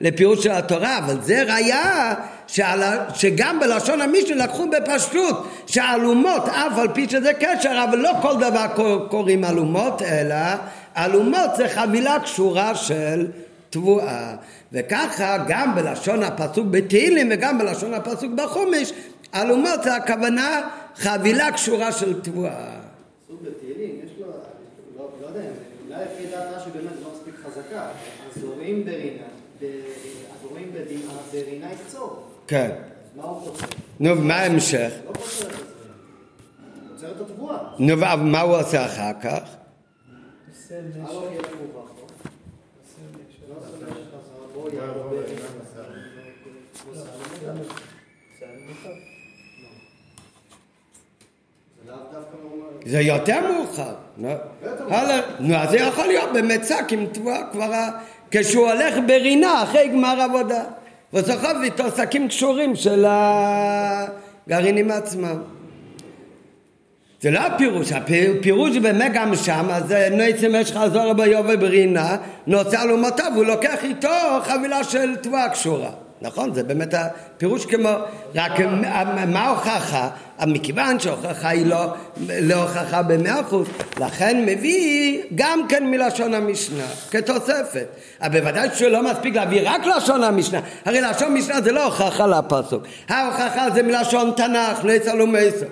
לפירוש 0.00 0.44
של 0.44 0.50
התורה, 0.50 0.98
אבל 0.98 1.16
זה 1.22 1.42
ראיה 1.42 2.14
שעל, 2.46 2.82
שגם 3.14 3.60
בלשון 3.60 4.00
המשנה 4.00 4.44
לקחו 4.44 4.66
בפשטות 4.70 5.48
שאלומות, 5.66 6.48
אף 6.48 6.78
על 6.78 6.88
פי 6.94 7.08
שזה 7.08 7.32
קשר, 7.32 7.84
אבל 7.88 7.98
לא 7.98 8.10
כל 8.22 8.34
דבר 8.36 8.66
קוראים 9.10 9.44
אלומות, 9.44 10.02
אלא 10.02 10.36
אלומות 10.96 11.50
זה 11.56 11.68
חבילה 11.68 12.20
קשורה 12.20 12.74
של 12.74 13.26
תבואה. 13.70 14.34
וככה 14.72 15.36
גם 15.48 15.74
בלשון 15.74 16.22
הפסוק 16.22 16.66
בתהילים 16.70 17.28
וגם 17.30 17.58
בלשון 17.58 17.94
הפסוק 17.94 18.32
בחומש, 18.32 18.92
אלומות 19.34 19.82
זה 19.82 19.96
הכוונה 19.96 20.60
חבילה 20.96 21.52
קשורה 21.52 21.92
של 21.92 22.20
תבואה. 22.20 22.80
לפי 26.66 26.78
דעת 26.78 26.78
רש"י 26.78 26.78
באמת 26.78 27.02
לא 27.02 27.12
מספיק 27.12 27.34
חזקה. 27.44 27.90
אז 28.36 28.44
רואים 28.44 28.84
ברינה, 28.84 29.26
אז 29.60 30.44
רואים 30.50 30.72
ברינה 31.32 31.72
יקצור. 31.72 32.26
כן. 32.46 32.70
מה 33.16 33.22
הוא 33.22 33.48
רוצה? 33.48 33.66
נו, 34.00 34.14
מה 34.14 34.36
ההמשך? 34.36 34.92
לא 35.06 35.12
קוצר 35.12 35.46
את 35.48 35.54
קוצר 36.88 37.10
את 37.10 37.20
התבואה. 37.20 37.58
נו, 37.78 37.98
ומה 37.98 38.40
הוא 38.40 38.56
עושה 38.56 38.86
אחר 38.86 39.20
כך? 39.22 39.60
זה 52.86 53.00
יותר 53.00 53.52
מאוחר. 53.52 53.94
נו, 54.16 55.54
אז 55.56 55.70
זה 55.70 55.76
יכול 55.76 56.06
להיות 56.06 56.30
במצק 56.34 56.84
עם 56.90 57.06
תבואה 57.12 57.42
כבר 57.52 57.70
כשהוא 58.30 58.68
הולך 58.68 58.94
ברינה 59.06 59.62
אחרי 59.62 59.88
גמר 59.88 60.20
עבודה. 60.20 60.64
וסוחב 61.12 61.54
איתו 61.62 61.84
שקים 61.96 62.28
קשורים 62.28 62.76
של 62.76 63.04
הגרעינים 63.08 64.90
עצמם. 64.90 65.42
זה 67.20 67.30
לא 67.30 67.38
הפירוש, 67.38 67.92
הפירוש 67.92 68.76
באמת 68.76 69.12
גם 69.14 69.36
שם, 69.36 69.66
אז 69.70 69.94
נועצם 70.10 70.52
יש 70.54 70.72
חזור 70.72 71.12
ביובל 71.12 71.56
ברינה, 71.56 72.16
נוצר 72.46 72.84
לעומתיו, 72.84 73.32
הוא 73.34 73.44
לוקח 73.44 73.84
איתו 73.84 74.08
חבילה 74.42 74.84
של 74.84 75.16
תבואה 75.16 75.48
קשורה. 75.48 75.90
נכון? 76.22 76.54
זה 76.54 76.62
באמת 76.62 76.94
הפירוש 76.94 77.66
כמו, 77.66 77.88
רק 78.34 78.52
מה 79.28 79.40
ההוכחה? 79.40 80.08
מכיוון 80.46 81.00
שההוכחה 81.00 81.48
היא 81.48 81.66
לא, 81.66 81.94
לא 82.42 82.66
במאה 83.08 83.40
אחוז, 83.40 83.68
לכן 84.00 84.44
מביא 84.46 85.22
גם 85.34 85.60
כן 85.68 85.86
מלשון 85.86 86.34
המשנה, 86.34 86.84
כתוספת. 87.10 87.86
אבל 88.22 88.40
בוודאי 88.40 88.68
שלא 88.74 89.10
מספיק 89.10 89.34
להביא 89.34 89.60
רק 89.64 89.86
לשון 89.86 90.24
המשנה, 90.24 90.60
הרי 90.84 91.00
לשון 91.00 91.34
משנה 91.34 91.60
זה 91.60 91.72
לא 91.72 91.84
הוכחה 91.84 92.26
לפסוק, 92.26 92.82
ההוכחה 93.08 93.70
זה 93.74 93.82
מלשון 93.82 94.32
תנ"ך, 94.36 94.84
נצר 94.84 95.14
ומסר. 95.22 95.66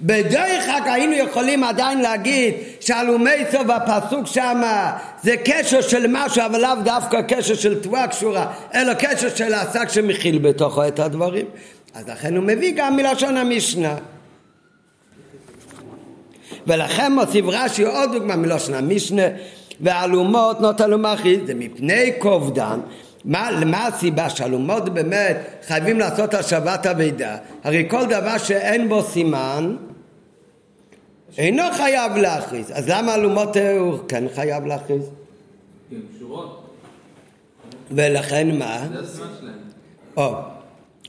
בדרך 0.00 0.64
כלל 0.64 0.80
היינו 0.84 1.12
יכולים 1.12 1.64
עדיין 1.64 2.00
להגיד 2.00 2.54
שהלומי 2.80 3.30
סוף 3.52 3.66
הפסוק 3.68 4.26
שם 4.26 4.62
זה 5.22 5.36
קשר 5.44 5.80
של 5.80 6.06
משהו 6.08 6.42
אבל 6.46 6.60
לאו 6.60 6.82
דווקא 6.84 7.22
קשר 7.22 7.54
של 7.54 7.80
תבואה 7.80 8.08
קשורה 8.08 8.52
אלא 8.74 8.94
קשר 8.94 9.28
של 9.34 9.54
השק 9.54 9.88
שמכיל 9.88 10.38
בתוכו 10.38 10.88
את 10.88 10.98
הדברים. 10.98 11.46
אז 11.94 12.08
לכן 12.08 12.36
הוא 12.36 12.44
מביא 12.44 12.72
גם 12.76 12.96
מלשון 12.96 13.36
המשנה. 13.36 13.94
ולכן 16.66 17.12
מוסיף 17.12 17.44
רש"י 17.48 17.84
עוד 17.84 18.12
דוגמה 18.12 18.36
מלשון 18.36 18.74
המשנה 18.74 19.22
והלומות 19.80 20.60
נוט 20.60 20.80
אלומחי 20.80 21.38
זה 21.46 21.54
מפני 21.54 22.12
קובדן 22.18 22.80
מה, 23.26 23.50
מה 23.66 23.86
הסיבה 23.86 24.30
שהלומות 24.30 24.88
באמת 24.88 25.36
חייבים 25.66 25.98
לעשות 25.98 26.34
השבת 26.34 26.86
אבידה? 26.86 27.36
הרי 27.64 27.86
כל 27.90 28.04
דבר 28.06 28.38
שאין 28.38 28.88
בו 28.88 29.02
סימן 29.02 29.76
אינו 31.38 31.62
חייב 31.72 32.16
להכריז. 32.16 32.72
אז 32.74 32.88
למה 32.88 33.14
אלומות 33.14 33.56
הוא 33.56 33.98
כן 34.08 34.24
חייב 34.34 34.66
להכריז? 34.66 35.10
כי 35.88 35.94
הן 35.94 36.00
קשורות. 36.16 36.62
ולכן 37.90 38.58
מה? 38.58 38.86
זה 38.92 39.00
הסימן 39.00 39.26
שלהן. 39.40 39.54
או, 40.16 40.34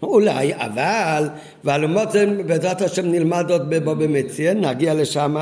אולי, 0.03 0.53
אבל, 0.55 1.29
ואלומות 1.63 2.11
זה 2.11 2.25
בעזרת 2.45 2.81
השם 2.81 3.05
נלמד 3.05 3.51
עוד 3.51 3.69
בבוא 3.69 3.93
במציין, 3.93 4.65
נגיע 4.65 4.93
לשם, 4.93 5.35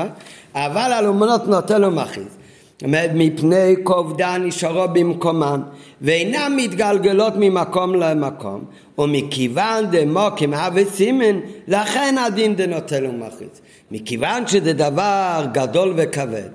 אבל 0.54 0.92
אלומות 0.98 1.48
נוטה 1.48 1.78
לו 1.78 1.90
מכריז. 1.90 2.35
מפני 2.84 3.74
כובדן 3.82 4.42
נשארו 4.44 4.88
במקומן 4.92 5.60
ואינן 6.00 6.52
מתגלגלות 6.56 7.32
ממקום 7.36 7.94
למקום 7.94 8.64
ומכיוון 8.98 9.84
דמוקים 9.90 10.54
הווה 10.54 10.84
סימן 10.84 11.40
לכן 11.68 12.14
הדין 12.26 12.56
דנוטל 12.56 13.06
ומכריז 13.06 13.60
מכיוון 13.90 14.46
שזה 14.46 14.72
דבר 14.72 15.46
גדול 15.52 15.94
וכבד 15.96 16.48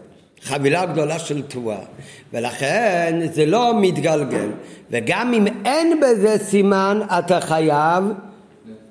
חבילה 0.44 0.86
גדולה 0.86 1.20
של 1.20 1.42
תבואה. 1.42 1.78
ולכן 2.34 3.20
זה 3.34 3.46
לא 3.46 3.74
מתגלגל 3.82 4.50
וגם 4.92 5.34
אם 5.34 5.46
אין 5.66 6.00
בזה 6.00 6.38
סימן 6.38 7.00
אתה 7.20 7.40
חייב 7.40 8.04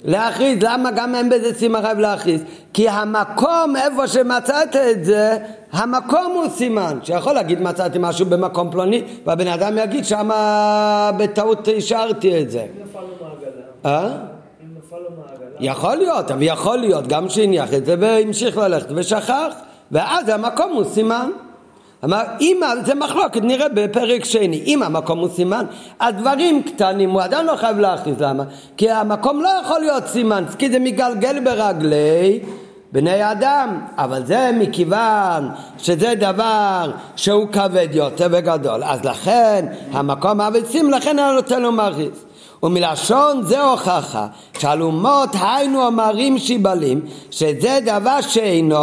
להכריז, 0.04 0.62
למה 0.62 0.90
גם 0.90 1.14
אין 1.14 1.28
בזה 1.28 1.54
סימן 1.54 1.82
חייב 1.82 1.98
להכריז? 1.98 2.40
כי 2.72 2.88
המקום 2.88 3.76
איפה 3.76 4.08
שמצאת 4.08 4.76
את 4.76 5.04
זה, 5.04 5.38
המקום 5.72 6.32
הוא 6.34 6.48
סימן, 6.48 6.98
שיכול 7.02 7.32
להגיד 7.32 7.62
מצאתי 7.62 7.98
משהו 8.00 8.26
במקום 8.26 8.70
פלוני 8.70 9.02
והבן 9.26 9.46
אדם 9.46 9.78
יגיד 9.78 10.04
שמה 10.04 11.10
בטעות 11.16 11.68
השארתי 11.76 12.42
את 12.42 12.50
זה. 12.50 12.60
אם 12.60 12.66
נפל 12.82 12.98
לו 13.00 13.06
מעגלה, 13.20 13.62
אה? 13.84 14.06
אם 14.06 14.68
נפל 14.78 14.96
לו 14.96 15.10
מעגלה, 15.10 15.56
יכול 15.60 15.94
להיות, 15.94 16.30
אבל 16.30 16.42
יכול 16.42 16.76
להיות 16.76 17.06
גם 17.06 17.28
שהניח 17.28 17.74
את 17.74 17.86
זה 17.86 17.94
והמשיך 18.00 18.56
ללכת 18.56 18.88
ושכח 18.94 19.54
ואז 19.92 20.28
המקום 20.28 20.72
הוא 20.72 20.84
סימן. 20.84 21.30
אמר, 22.04 22.22
אם, 22.40 22.60
זה 22.86 22.94
מחלוקת, 22.94 23.42
נראה 23.42 23.68
בפרק 23.68 24.24
שני, 24.24 24.62
אם 24.66 24.82
המקום 24.82 25.18
הוא 25.18 25.28
סימן, 25.28 25.64
הדברים 26.00 26.62
קטנים 26.62 27.10
הוא 27.10 27.22
עדיין 27.22 27.46
לא 27.46 27.56
חייב 27.56 27.78
להכניס, 27.78 28.16
למה? 28.20 28.44
כי 28.76 28.90
המקום 28.90 29.42
לא 29.42 29.48
יכול 29.62 29.80
להיות 29.80 30.06
סימן, 30.06 30.44
כי 30.58 30.70
זה 30.70 30.78
מגלגל 30.78 31.44
ברגלי 31.44 32.40
בני 32.92 33.32
אדם, 33.32 33.80
אבל 33.98 34.26
זה 34.26 34.50
מכיוון 34.58 35.48
שזה 35.78 36.14
דבר 36.14 36.90
שהוא 37.16 37.48
כבד 37.52 37.88
יותר 37.92 38.26
וגדול, 38.30 38.84
אז 38.84 39.04
לכן 39.04 39.66
המקום 39.92 40.40
אבצים, 40.40 40.90
לכן 40.90 41.18
אני 41.18 41.34
נותן 41.34 41.62
לו 41.62 41.72
מרחיס. 41.72 42.24
ומלשון 42.62 43.42
זה 43.42 43.60
הוכחה 43.62 44.26
שאלומות 44.58 45.30
היינו 45.40 45.86
אמרים 45.86 46.38
שיבלים 46.38 47.00
שזה 47.30 47.78
דבר 47.84 48.20
שאינו 48.20 48.76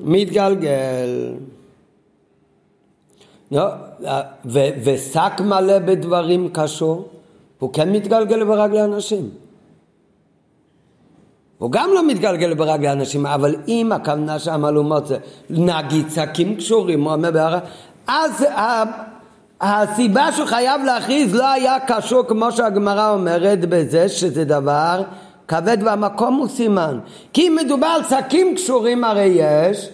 מתגלגל. 0.00 1.32
לא, 3.52 3.66
ושק 4.84 5.32
מלא 5.40 5.78
בדברים 5.78 6.48
קשור, 6.52 7.08
הוא 7.58 7.72
כן 7.72 7.92
מתגלגל 7.92 8.44
ברגלי 8.44 8.84
אנשים. 8.84 9.30
הוא 11.58 11.72
גם 11.72 11.90
לא 11.94 12.06
מתגלגל 12.06 12.54
ברגלי 12.54 12.92
אנשים, 12.92 13.26
אבל 13.26 13.54
אם 13.68 13.92
הכוונה 13.92 14.38
שהמהלומות 14.38 15.06
זה 15.06 15.16
נגיד 15.50 16.06
שקים 16.10 16.56
קשורים, 16.56 17.04
הוא 17.04 17.12
אומר 17.12 17.30
בהערה, 17.30 17.58
אז 18.06 18.46
הסיבה 19.60 20.32
שהוא 20.32 20.46
חייב 20.46 20.82
להכריז 20.84 21.34
לא 21.34 21.48
היה 21.48 21.76
קשור 21.86 22.22
כמו 22.28 22.52
שהגמרא 22.52 23.10
אומרת 23.12 23.60
בזה 23.60 24.08
שזה 24.08 24.44
דבר 24.44 25.02
כבד 25.48 25.78
והמקום 25.84 26.34
הוא 26.34 26.48
סימן. 26.48 26.98
כי 27.32 27.48
אם 27.48 27.58
מדובר 27.64 27.86
על 27.86 28.02
שקים 28.04 28.54
קשורים 28.54 29.04
הרי 29.04 29.32
יש, 29.36 29.88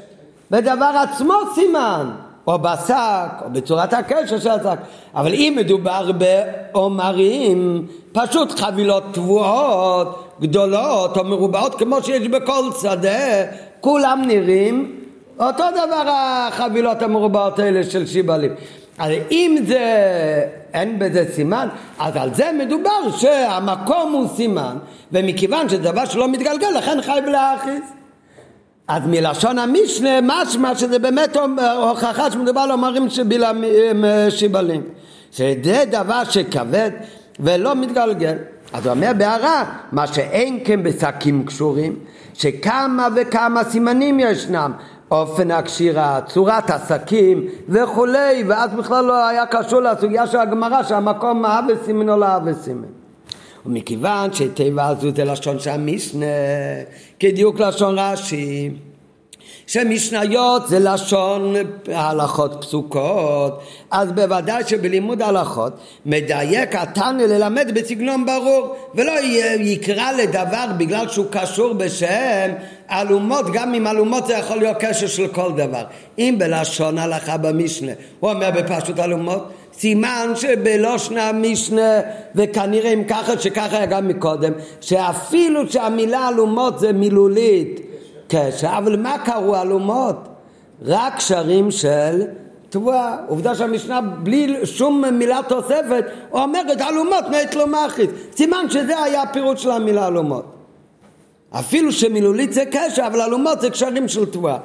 בדבר 0.51 1.03
עצמו 1.03 1.35
סימן. 1.55 2.11
או 2.49 2.59
בשק, 2.59 3.43
או 3.45 3.51
בצורת 3.53 3.93
הקשר 3.93 4.39
של 4.39 4.51
השק. 4.51 4.79
אבל 5.15 5.35
אם 5.35 5.55
מדובר 5.57 6.11
בעומרים, 6.13 7.87
פשוט 8.13 8.61
חבילות 8.61 9.03
תבואות, 9.13 10.33
גדולות 10.41 11.17
או 11.17 11.25
מרובעות, 11.25 11.75
כמו 11.75 12.03
שיש 12.03 12.29
בכל 12.29 12.71
שדה, 12.83 13.45
כולם 13.81 14.23
נראים 14.27 14.97
אותו 15.41 15.65
דבר 15.71 16.05
החבילות 16.09 17.03
המרובעות 17.03 17.59
האלה 17.59 17.85
של 17.85 18.07
שיבלים. 18.07 18.55
אז 18.99 19.13
אם 19.31 19.57
זה, 19.67 19.85
אין 20.75 20.99
בזה 20.99 21.25
סימן, 21.33 21.69
אז 21.99 22.17
על 22.17 22.35
זה 22.35 22.51
מדובר 22.59 23.11
שהמקום 23.17 24.13
הוא 24.13 24.29
סימן, 24.37 24.77
ומכיוון 25.13 25.69
שזה 25.69 25.83
דבר 25.83 26.05
שלא 26.05 26.29
מתגלגל, 26.29 26.69
לכן 26.79 27.03
חייב 27.03 27.25
להכריז. 27.25 27.98
אז 28.89 29.03
מלשון 29.07 29.59
המשנה 29.59 30.21
משמע 30.23 30.75
שזה 30.75 30.99
באמת 30.99 31.37
הוכחה 31.77 32.31
שמדובר 32.31 32.61
על 32.61 32.73
אומרים 32.73 33.09
שיבלים. 34.31 34.83
שזה 35.33 35.85
דבר 35.91 36.25
שכבד 36.25 36.91
ולא 37.41 37.75
מתגלגל. 37.75 38.37
אז 38.73 38.87
הוא 38.87 38.95
אומר 38.95 39.11
בהערה 39.19 39.65
מה 39.93 40.07
שאין 40.07 40.61
כן 40.65 40.83
בשקים 40.83 41.45
קשורים 41.45 41.97
שכמה 42.35 43.09
וכמה 43.17 43.65
סימנים 43.65 44.21
ישנם 44.21 44.73
אופן 45.11 45.51
הקשירה, 45.51 46.21
צורת 46.27 46.71
השקים 46.71 47.45
וכולי 47.69 48.45
ואז 48.49 48.71
בכלל 48.71 49.05
לא 49.05 49.27
היה 49.27 49.47
קשור 49.47 49.81
לסוגיה 49.81 50.27
של 50.27 50.39
הגמרא 50.39 50.83
שהמקום 50.83 51.45
אהבה 51.47 51.73
סימן 51.85 52.09
או 52.09 52.17
לא 52.17 52.27
אהבה 52.27 52.55
סימן 52.55 52.98
ומכיוון 53.69 54.33
שתיבה 54.33 54.87
הזו 54.87 55.09
זה 55.17 55.25
לשון 55.25 55.61
של 55.61 55.71
המשנה, 55.71 56.27
כדיוק 57.21 57.61
לשון 57.61 57.99
רש"י, 57.99 58.71
שמשניות 59.67 60.69
זה 60.69 60.79
לשון 60.79 61.55
הלכות 61.93 62.57
פסוקות, 62.61 63.63
אז 63.91 64.13
בוודאי 64.13 64.63
שבלימוד 64.67 65.23
הלכות 65.23 65.73
מדייק 66.07 66.75
התנא 66.75 67.23
ללמד 67.23 67.71
בסגנון 67.75 68.27
ברור, 68.27 68.77
ולא 68.95 69.13
יקרא 69.61 70.13
לדבר 70.13 70.65
בגלל 70.79 71.09
שהוא 71.09 71.27
קשור 71.31 71.75
בשם 71.75 72.51
אלומות, 72.91 73.47
גם 73.53 73.75
עם 73.75 73.87
אלומות 73.87 74.27
זה 74.27 74.33
יכול 74.33 74.57
להיות 74.57 74.77
קשר 74.81 75.07
של 75.07 75.29
כל 75.29 75.53
דבר. 75.57 75.85
אם 76.19 76.35
בלשון 76.39 76.99
הלכה 76.99 77.37
במשנה, 77.37 77.93
הוא 78.21 78.31
אומר 78.31 78.51
בפשוט 78.51 78.99
אלומות, 78.99 79.49
סימן 79.79 80.33
שבלושן 80.35 81.19
המשנה, 81.19 82.01
וכנראה 82.35 82.93
אם 82.93 83.05
ככה 83.05 83.39
שככה 83.39 83.77
היה 83.77 83.87
גם 83.87 84.09
מקודם, 84.09 84.53
שאפילו 84.81 85.71
שהמילה 85.71 86.29
אלומות 86.29 86.79
זה 86.79 86.93
מילולית 86.93 87.81
קשר, 88.29 88.69
אבל 88.79 88.97
מה 88.97 89.17
קראו 89.25 89.63
אלומות? 89.63 90.17
רק 90.85 91.17
קשרים 91.17 91.71
של 91.71 92.23
תבואה. 92.71 93.17
עובדה 93.27 93.55
שהמשנה 93.55 94.01
בלי 94.01 94.67
שום 94.67 95.05
מילה 95.05 95.41
תוספת 95.49 96.05
אומרת 96.33 96.81
אלומות 96.81 97.25
נט 97.31 97.55
לו 97.55 97.67
מאחיס. 97.67 98.11
סימן 98.37 98.67
שזה 98.71 99.03
היה 99.03 99.23
הפירוט 99.23 99.59
של 99.59 99.71
המילה 99.71 100.09
אלומות. 100.09 100.45
אפילו 101.51 101.93
שמילולית 101.93 102.53
זה 102.53 102.65
קשר, 102.71 103.07
אבל 103.07 103.21
אלומות 103.23 103.61
זה 103.61 103.71
קשרים 103.71 104.09
של 104.09 104.27
תבואה. 104.27 104.59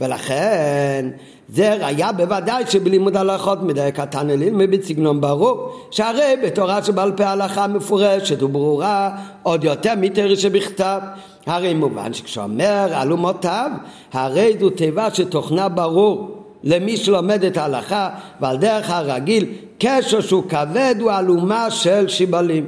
ולכן 0.00 1.08
זה 1.48 1.86
היה 1.86 2.12
בוודאי 2.12 2.64
שבלימוד 2.68 3.16
הלכות 3.16 3.62
מדי 3.62 3.88
קטן 3.94 4.30
אליל 4.30 4.66
בסגנון 4.66 5.20
ברור 5.20 5.72
שהרי 5.90 6.34
בתורה 6.44 6.84
שבעל 6.84 7.12
פה 7.12 7.24
הלכה 7.24 7.66
מפורשת 7.66 8.42
וברורה 8.42 9.10
עוד 9.42 9.64
יותר 9.64 9.92
מתרי 9.96 10.36
שבכתב. 10.36 11.00
הרי 11.46 11.74
מובן 11.74 12.12
שכשאומר 12.12 13.02
אלומותיו 13.02 13.70
הרי 14.12 14.56
זו 14.60 14.70
תיבה 14.70 15.14
שתוכנה 15.14 15.68
ברור 15.68 16.38
למי 16.64 16.96
שלומד 16.96 17.44
את 17.44 17.56
ההלכה 17.56 18.08
ועל 18.40 18.56
דרך 18.56 18.90
הרגיל 18.90 19.46
קשר 19.78 20.20
שהוא 20.20 20.42
כבד 20.48 20.94
הוא 21.00 21.10
אלומה 21.12 21.70
של 21.70 22.08
שיבלים 22.08 22.66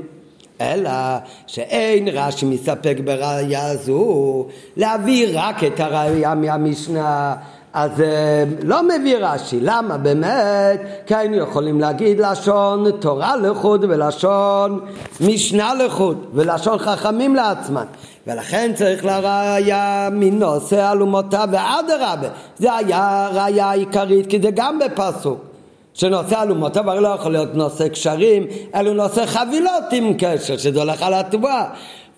אלא 0.60 0.90
שאין 1.46 2.08
רש"י 2.08 2.46
מסתפק 2.46 2.96
בראייה 3.04 3.76
זו 3.76 4.46
להביא 4.76 5.28
רק 5.32 5.64
את 5.64 5.80
הראייה 5.80 6.34
מהמשנה. 6.34 7.34
אז 7.72 7.90
לא 8.62 8.82
מביא 8.82 9.16
רש"י, 9.20 9.58
למה? 9.60 9.96
באמת? 9.96 10.80
כי 11.06 11.14
היינו 11.14 11.36
יכולים 11.36 11.80
להגיד 11.80 12.20
לשון 12.20 12.90
תורה 12.90 13.36
לחוד 13.36 13.84
ולשון 13.88 14.80
משנה 15.20 15.74
לחוד 15.74 16.26
ולשון 16.34 16.78
חכמים 16.78 17.36
לעצמם. 17.36 17.84
ולכן 18.26 18.72
צריך 18.74 19.04
לראיה 19.04 20.08
מנושא 20.12 20.92
אלומותיו 20.92 21.48
ואדרבה 21.52 22.28
זה 22.58 22.74
היה 22.74 23.28
ראיה 23.32 23.70
עיקרית 23.70 24.26
כי 24.26 24.40
זה 24.42 24.50
גם 24.54 24.78
בפסוק 24.78 25.49
שנושא 26.00 26.42
אלומותיו 26.42 26.90
הרי 26.90 27.00
לא 27.00 27.08
יכול 27.08 27.32
להיות 27.32 27.54
נושא 27.54 27.88
קשרים 27.88 28.46
אלא 28.74 28.92
נושא 28.92 29.26
חבילות 29.26 29.84
עם 29.92 30.14
קשר 30.18 30.56
שזה 30.56 30.78
הולך 30.80 31.02
על 31.02 31.14
התבואה 31.14 31.64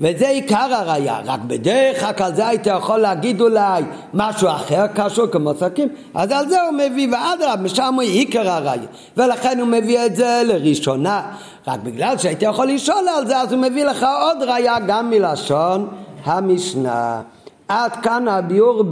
וזה 0.01 0.28
עיקר 0.28 0.74
הראייה, 0.74 1.20
רק 1.24 1.41
בדרך 1.47 2.18
כלל 2.18 2.35
זה 2.35 2.49
היית 2.49 2.66
יכול 2.66 2.99
להגיד 2.99 3.41
אולי 3.41 3.83
משהו 4.14 4.49
אחר 4.49 4.87
קשור 4.95 5.26
כמו 5.26 5.53
שקים, 5.61 5.89
אז 6.14 6.30
על 6.30 6.49
זה 6.49 6.62
הוא 6.62 6.72
מביא, 6.72 7.09
ואדרבה, 7.12 7.62
משם 7.62 7.95
הוא 7.95 8.03
עיקר 8.03 8.51
הראייה, 8.51 8.87
ולכן 9.16 9.59
הוא 9.61 9.68
מביא 9.68 10.07
את 10.07 10.16
זה 10.16 10.43
לראשונה, 10.45 11.22
רק 11.66 11.80
בגלל 11.80 12.18
שהייתי 12.18 12.45
יכול 12.45 12.66
לשאול 12.66 13.09
על 13.16 13.26
זה, 13.26 13.41
אז 13.41 13.53
הוא 13.53 13.61
מביא 13.61 13.85
לך 13.85 14.07
עוד 14.22 14.43
ראייה 14.43 14.76
גם 14.87 15.11
מלשון 15.11 15.89
המשנה. 16.24 17.20
עד 17.68 17.93
כאן 17.97 18.28
הביאור 18.28 18.85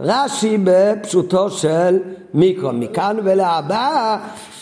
ברש"י 0.00 0.58
בפשוטו 0.64 1.50
של 1.50 1.98
מיקרו. 2.34 2.72
מכאן 2.72 3.16
ולהבא 3.24 4.18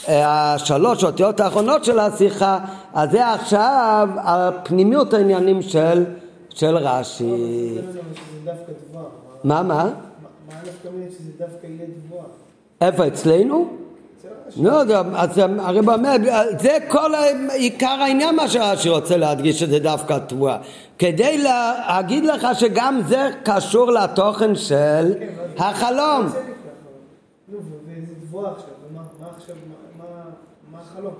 השלוש 0.09 1.05
אותיות 1.05 1.41
האחרונות 1.41 1.85
של 1.85 1.99
השיחה, 1.99 2.59
אז 2.95 3.11
זה 3.11 3.33
עכשיו 3.33 4.09
הפנימיות 4.17 5.15
העניינים 5.15 5.63
של, 5.63 6.05
של 6.49 6.77
רש"י. 6.77 7.79
מה, 9.45 9.63
מה? 9.63 9.63
מה 9.63 9.91
נפקא 10.63 10.89
מיני 10.95 11.11
שזה 11.11 11.31
דווקא 11.39 11.67
יהיה 11.67 11.87
תבואה? 12.07 12.25
איפה, 12.81 13.07
אצלנו? 13.07 13.69
לא 14.57 14.73
יודע, 14.73 15.03
אז 15.15 15.41
הרי 15.59 15.83
באמת, 15.83 16.21
זה 16.61 16.79
כל 16.89 17.13
עיקר 17.55 17.87
העניין 17.87 18.37
מה 18.37 18.49
שרש"י 18.49 18.89
רוצה 18.89 19.17
להדגיש 19.17 19.61
שזה 19.61 19.79
דווקא 19.79 20.19
תבואה. 20.27 20.59
כדי 20.99 21.39
להגיד 21.39 22.25
לך 22.25 22.47
שגם 22.55 23.01
זה 23.09 23.31
קשור 23.45 23.93
לתוכן 23.93 24.55
של 24.55 25.15
החלום. 25.59 26.27
מה 30.73 30.79
החלום? 30.79 31.15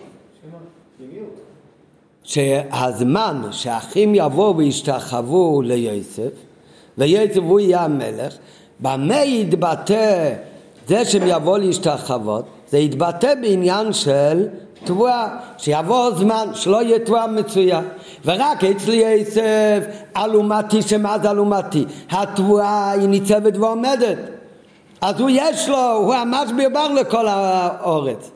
שהזמן 2.23 3.43
שהאחים 3.51 4.15
יבואו 4.15 4.57
וישתחוו 4.57 5.63
ליוסף, 5.63 6.31
ויוסף 6.99 7.37
הוא 7.37 7.61
יהיה 7.61 7.85
המלך, 7.85 8.35
במה 8.81 9.25
יתבטא 9.25 10.35
זה 10.87 11.05
שהם 11.05 11.23
יבואו 11.27 11.57
להשתחוות? 11.57 12.45
זה 12.71 12.79
יתבטא 12.79 13.35
בעניין 13.35 13.93
של 13.93 14.49
תבואה, 14.85 15.37
שיבוא 15.59 16.11
זמן 16.11 16.49
שלא 16.55 16.83
יהיה 16.83 16.99
תבואה 16.99 17.27
מצויה. 17.27 17.81
ורק 18.25 18.65
אצלי 18.65 18.97
יוסף 18.97 19.85
אלומתי 20.17 20.83
שמאז 20.83 21.27
אלומתי, 21.27 21.85
התבואה 22.11 22.91
היא 22.91 23.09
ניצבת 23.09 23.57
ועומדת. 23.57 24.19
אז 25.01 25.21
הוא 25.21 25.31
יש 25.33 25.69
לו, 25.69 25.93
הוא 25.93 26.15
המשביר 26.15 26.89
לכל 27.01 27.29
האורץ. 27.29 28.31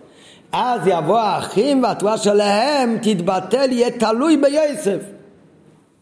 אז 0.52 0.80
יבוא 0.86 1.18
האחים 1.18 1.82
והתבואה 1.82 2.18
שלהם 2.18 2.98
תתבטל, 3.02 3.72
יהיה 3.72 3.90
תלוי 3.90 4.36
ביוסף. 4.36 5.00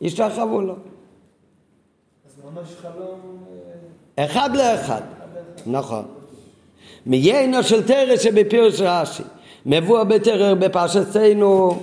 ישתחוו 0.01 0.61
לו. 0.61 0.75
אז 2.27 2.33
ממש 2.45 2.69
חלום... 2.83 3.21
אה, 4.19 4.25
אחד 4.25 4.57
לאחד, 4.57 5.01
נכון. 5.67 6.20
מיינו 7.07 7.63
של 7.63 7.83
תרא 7.83 8.17
שבפירוש 8.17 8.81
רש"י, 8.81 9.23
מבוא 9.67 10.03
בתרא 10.03 10.55
בפרשתנו, 10.55 11.79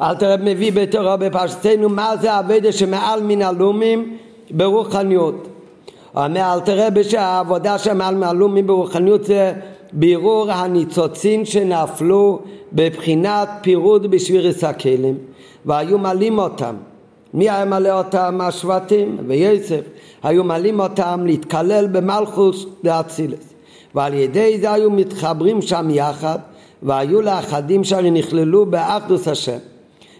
אל 0.00 0.14
תראה 0.14 0.36
מביא 0.36 0.72
בתרא 0.72 1.16
בפרשתנו 1.16 1.88
מה 1.88 2.16
זה 2.20 2.38
אבדה 2.38 2.72
שמעל 2.72 3.22
מן 3.22 3.42
הלומים 3.42 4.16
ברוחניות. 4.50 5.48
אומר 6.16 6.52
אל 6.54 6.60
תראה 6.60 6.88
שהעבודה 7.02 7.78
שמעל 7.78 8.14
מן 8.14 8.22
הלומים 8.22 8.66
ברוחניות 8.66 9.24
זה 9.24 9.52
בירור 9.92 10.50
הניצוצים 10.50 11.44
שנפלו 11.44 12.40
בבחינת 12.72 13.48
פירוד 13.62 14.10
בשבירס 14.10 14.64
הכלים. 14.64 15.18
והיו 15.66 15.98
מלאים 15.98 16.38
אותם. 16.38 16.74
מי 17.34 17.50
היה 17.50 17.64
מלא 17.64 17.98
אותם? 17.98 18.38
השבטים 18.42 19.18
ויוסף. 19.26 19.80
היו 20.22 20.44
מלאים 20.44 20.80
אותם 20.80 21.22
להתקלל 21.26 21.86
במלכוס 21.86 22.66
לאצילס 22.84 23.55
ועל 23.94 24.14
ידי 24.14 24.58
זה 24.60 24.72
היו 24.72 24.90
מתחברים 24.90 25.62
שם 25.62 25.88
יחד 25.90 26.38
והיו 26.82 27.20
לאחדים 27.20 27.84
שהרי 27.84 28.10
נכללו 28.10 28.66
באחדוס 28.66 29.28
השם 29.28 29.58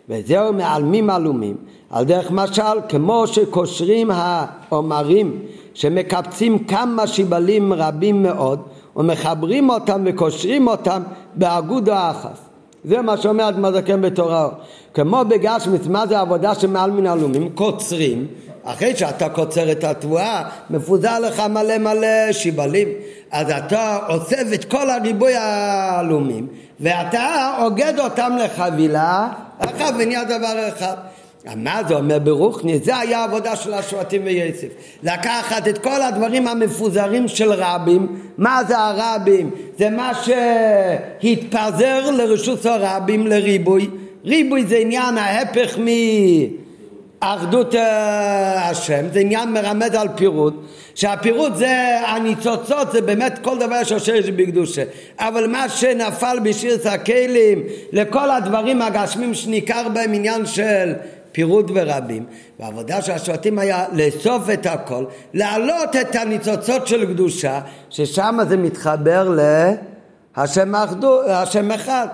וזהו 0.09 0.53
מעלמים 0.53 1.11
עלומים 1.11 1.57
על 1.91 2.05
דרך 2.05 2.31
משל 2.31 2.81
כמו 2.89 3.27
שקושרים 3.27 4.11
העומרים 4.11 5.41
שמקבצים 5.75 6.59
כמה 6.59 7.07
שיבלים 7.07 7.73
רבים 7.73 8.23
מאוד 8.23 8.61
ומחברים 8.97 9.71
אותם 9.71 10.03
וקושרים 10.07 10.69
אותם 10.69 11.03
באגוד 11.35 11.89
האחס. 11.89 12.39
זה 12.85 13.03
מה 13.03 13.17
שאומר 13.17 13.49
אדמה 13.49 13.73
זקן 13.73 14.03
בתורה. 14.03 14.49
כמו 14.95 15.23
בגשמית, 15.29 15.87
מה 15.87 16.07
זה 16.07 16.21
עבודה 16.21 16.55
שמעל 16.55 16.91
מן 16.91 17.07
הלומים? 17.07 17.49
קוצרים. 17.55 18.27
אחרי 18.67 18.97
שאתה 18.97 19.29
קוצר 19.29 19.73
את 19.73 19.85
התבואה, 19.85 20.43
מפוזר 20.71 21.19
לך 21.19 21.41
מלא 21.41 21.79
מלא 21.79 22.33
שיבלים. 22.33 22.89
אז 23.31 23.51
אתה 23.51 23.99
אוסף 24.09 24.45
את 24.55 24.65
כל 24.65 24.91
הריבוי 24.91 25.33
הלומים, 25.37 26.47
ואתה 26.81 27.57
אוגד 27.63 27.95
אותם 27.99 28.33
לחבילה 28.45 29.29
אחת 29.59 29.95
ונהיה 29.99 30.25
דבר 30.25 30.69
אחד. 30.69 30.95
מה 31.57 31.81
זה 31.89 31.95
אומר 31.95 32.19
ברוכני? 32.19 32.79
זה 32.79 32.97
היה 32.97 33.19
העבודה 33.19 33.57
של 33.57 33.75
השבטים 33.75 34.23
ויוסף. 34.25 34.69
לקחת 35.03 35.69
את 35.69 35.79
כל 35.79 36.03
הדברים 36.03 36.49
המפוזרים 36.49 37.29
של 37.29 37.53
רבים. 37.53 38.21
מה 38.39 38.61
זה 38.69 38.79
הרבים? 38.79 39.51
זה 39.79 39.91
מה 39.91 40.13
שהתפזר 41.23 42.11
לרשות 42.11 42.67
הרבים 42.67 43.27
לריבוי. 43.27 43.91
ריבוי 44.25 44.67
זה 44.67 44.77
עניין 44.77 45.19
ההפך 45.19 45.79
מאחדות 45.79 46.66
אה, 47.75 48.69
השם, 48.69 49.07
זה 49.13 49.21
עניין 49.21 49.53
מרמד 49.53 49.97
על 49.97 50.09
פירוט. 50.17 50.55
שהפירוט 50.95 51.55
זה 51.55 52.01
הניצוצות, 52.07 52.93
זה 52.93 53.01
באמת 53.01 53.39
כל 53.43 53.59
דבר 53.59 53.85
שושש 53.85 54.31
בקדושה. 54.31 54.83
אבל 55.19 55.47
מה 55.47 55.69
שנפל 55.69 56.39
בשירת 56.43 56.87
הכלים, 56.87 57.63
לכל 57.93 58.31
הדברים 58.31 58.83
הגשמים 58.83 59.35
שניכר 59.35 59.89
בהם 59.89 60.13
עניין 60.15 60.47
של 60.47 60.93
פירוט 61.33 61.71
ורבים. 61.75 62.25
והעבודה 62.61 63.03
של 63.03 63.13
השבטים 63.13 63.59
היה 63.59 63.85
לאסוף 63.93 64.51
את 64.51 64.67
הכל, 64.67 65.05
להעלות 65.35 65.97
את 66.01 66.17
הניצוצות 66.17 66.87
של 66.87 67.07
קדושה, 67.07 67.61
ששם 67.91 68.39
זה 68.49 68.57
מתחבר 68.57 69.37
להשם 70.37 70.75
אחדו, 70.75 71.23
השם 71.23 71.71
אחד. 71.71 72.07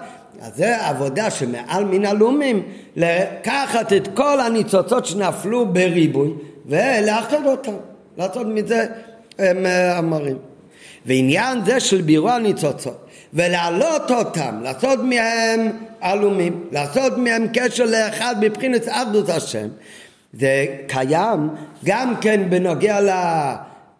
אז 0.43 0.57
זה 0.57 0.87
עבודה 0.87 1.31
שמעל 1.31 1.85
מן 1.85 2.05
הלאומים, 2.05 2.63
לקחת 2.97 3.93
את 3.93 4.09
כל 4.15 4.41
הניצוצות 4.41 5.07
שנפלו 5.07 5.67
בריבוי 5.67 6.31
ולאחד 6.67 7.47
אותם, 7.47 7.73
לעשות 8.19 8.47
מזה 8.47 8.87
אמרים. 9.99 10.39
ועניין 11.07 11.65
זה 11.65 11.81
של 11.81 12.03
בירור 12.03 12.31
הניצוצות 12.31 13.07
ולהעלות 13.35 14.11
אותם, 14.11 14.61
לעשות 14.63 14.99
מהם 15.03 15.71
עלומים, 16.01 16.65
לעשות 16.73 17.19
מהם 17.19 17.47
קשר 17.53 17.85
לאחד 17.85 18.37
מבחינת 18.41 18.89
אחדות 18.89 19.29
השם, 19.29 19.69
זה 20.33 20.67
קיים 20.87 21.49
גם 21.85 22.15
כן 22.21 22.51
בנוגע 22.51 23.01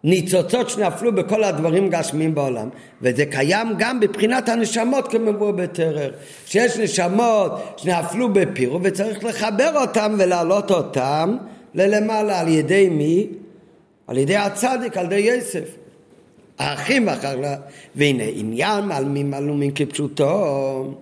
לניצוצות 0.03 0.69
שנפלו 0.69 1.15
בכל 1.15 1.43
הדברים 1.43 1.89
גשמיים 1.89 2.35
בעולם, 2.35 2.69
וזה 3.01 3.25
קיים 3.25 3.67
גם 3.77 3.99
בבחינת 3.99 4.49
הנשמות 4.49 5.07
כמבוא 5.07 5.51
בטרר, 5.51 6.11
שיש 6.45 6.77
נשמות 6.77 7.51
שנפלו 7.77 8.33
בפירו 8.33 8.79
וצריך 8.83 9.23
לחבר 9.23 9.81
אותם 9.81 10.15
ולהעלות 10.17 10.71
אותם 10.71 11.37
ללמעלה 11.75 12.39
על 12.39 12.47
ידי 12.47 12.89
מי? 12.89 13.27
על 14.07 14.17
ידי 14.17 14.35
הצדיק, 14.35 14.97
על 14.97 15.05
ידי 15.05 15.15
יוסף. 15.15 15.75
האחים 16.59 17.09
אחר 17.09 17.35
לה, 17.35 17.55
והנה 17.95 18.23
עניין 18.35 18.85
מעלמים 18.85 19.33
עלומים 19.33 19.71
כפשוטו. 19.71 20.93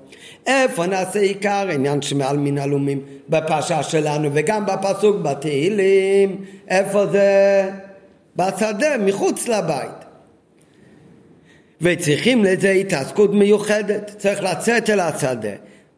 איפה 0.47 0.85
נעשה 0.85 1.19
עיקר 1.19 1.67
עניין 1.73 2.01
שמעל 2.01 2.37
מן 2.37 2.57
עלומים 2.57 3.01
בפרשה 3.29 3.83
שלנו 3.83 4.29
וגם 4.33 4.65
בפסוק 4.65 5.15
בתהילים, 5.21 6.45
איפה 6.67 7.05
זה? 7.05 7.69
בשדה, 8.35 8.97
מחוץ 8.99 9.47
לבית. 9.47 10.05
וצריכים 11.81 12.43
לזה 12.43 12.69
התעסקות 12.69 13.33
מיוחדת, 13.33 14.15
צריך 14.17 14.43
לצאת 14.43 14.89
אל 14.89 14.99
השדה, 14.99 15.49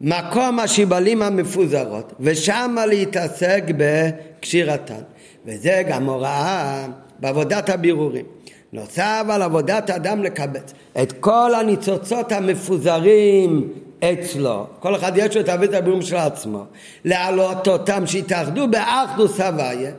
מקום 0.02 0.60
השיבלים 0.60 1.22
המפוזרות, 1.22 2.14
ושם 2.20 2.76
להתעסק 2.88 3.64
בקשירתן. 3.78 5.02
וזה 5.46 5.84
גם 5.88 6.10
הוראה 6.10 6.86
בעבודת 7.20 7.70
הבירורים. 7.70 8.26
נוסף 8.74 9.24
על 9.30 9.42
עבודת 9.42 9.90
האדם 9.90 10.24
לקבץ 10.24 10.74
את 11.02 11.12
כל 11.12 11.56
הניצוצות 11.56 12.32
המפוזרים 12.32 13.70
אצלו, 14.00 14.68
כל 14.80 14.96
אחד 14.96 15.12
יש 15.16 15.36
לו 15.36 15.42
את 15.42 15.50
אבית 15.50 15.74
הבירום 15.74 16.02
של 16.02 16.16
עצמו, 16.16 16.66
להעלות 17.06 17.68
אותם 17.68 18.08
שיתאחדו 18.08 18.68
באחדוס 18.68 19.40
הוויה 19.40 19.92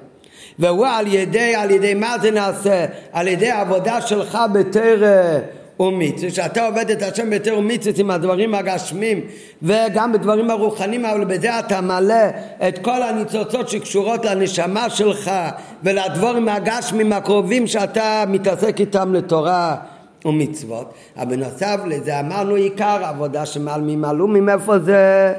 והוא 0.59 0.87
על 0.87 1.07
ידי, 1.07 1.55
על 1.55 1.71
ידי 1.71 1.95
מה 1.95 2.17
זה 2.23 2.31
נעשה? 2.31 2.87
על 3.13 3.29
ידי 3.29 3.51
העבודה 3.51 4.01
שלך 4.01 4.39
בתרא 4.53 5.39
ומצווה, 5.81 6.31
שאתה 6.31 6.67
עובד 6.67 6.91
את 6.91 7.03
השם 7.03 7.31
בתרא 7.31 7.57
ומצווה 7.57 7.93
עם 7.99 8.11
הדברים 8.11 8.55
הגשמים 8.55 9.21
וגם 9.63 10.13
בדברים 10.13 10.51
הרוחניים, 10.51 11.05
אבל 11.05 11.25
בזה 11.25 11.59
אתה 11.59 11.81
מלא 11.81 12.25
את 12.69 12.79
כל 12.79 13.03
הניצוצות 13.03 13.69
שקשורות 13.69 14.25
לנשמה 14.25 14.91
שלך 14.91 15.31
ולדבורים 15.83 16.49
הגשמים 16.49 17.13
הקרובים 17.13 17.67
שאתה 17.67 18.25
מתעסק 18.29 18.81
איתם 18.81 19.15
לתורה 19.15 19.77
ומצוות. 20.25 20.95
אבל 21.17 21.37
בנוסף 21.37 21.81
לזה 21.87 22.21
אמרנו 22.21 22.55
עיקר 22.55 23.05
עבודה 23.05 23.47
שמעל 23.47 23.81
ממעלומים, 23.81 24.49
איפה 24.49 24.79
זה? 24.79 25.35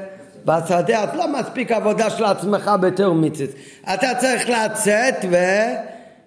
בשדה, 0.46 1.02
אז 1.02 1.08
לא 1.14 1.28
מספיק 1.40 1.72
עבודה 1.72 2.10
של 2.10 2.24
עצמך 2.24 2.70
בתור 2.80 3.14
מצווה. 3.14 3.52
אתה 3.94 4.08
צריך 4.18 4.48
לצאת 4.48 5.14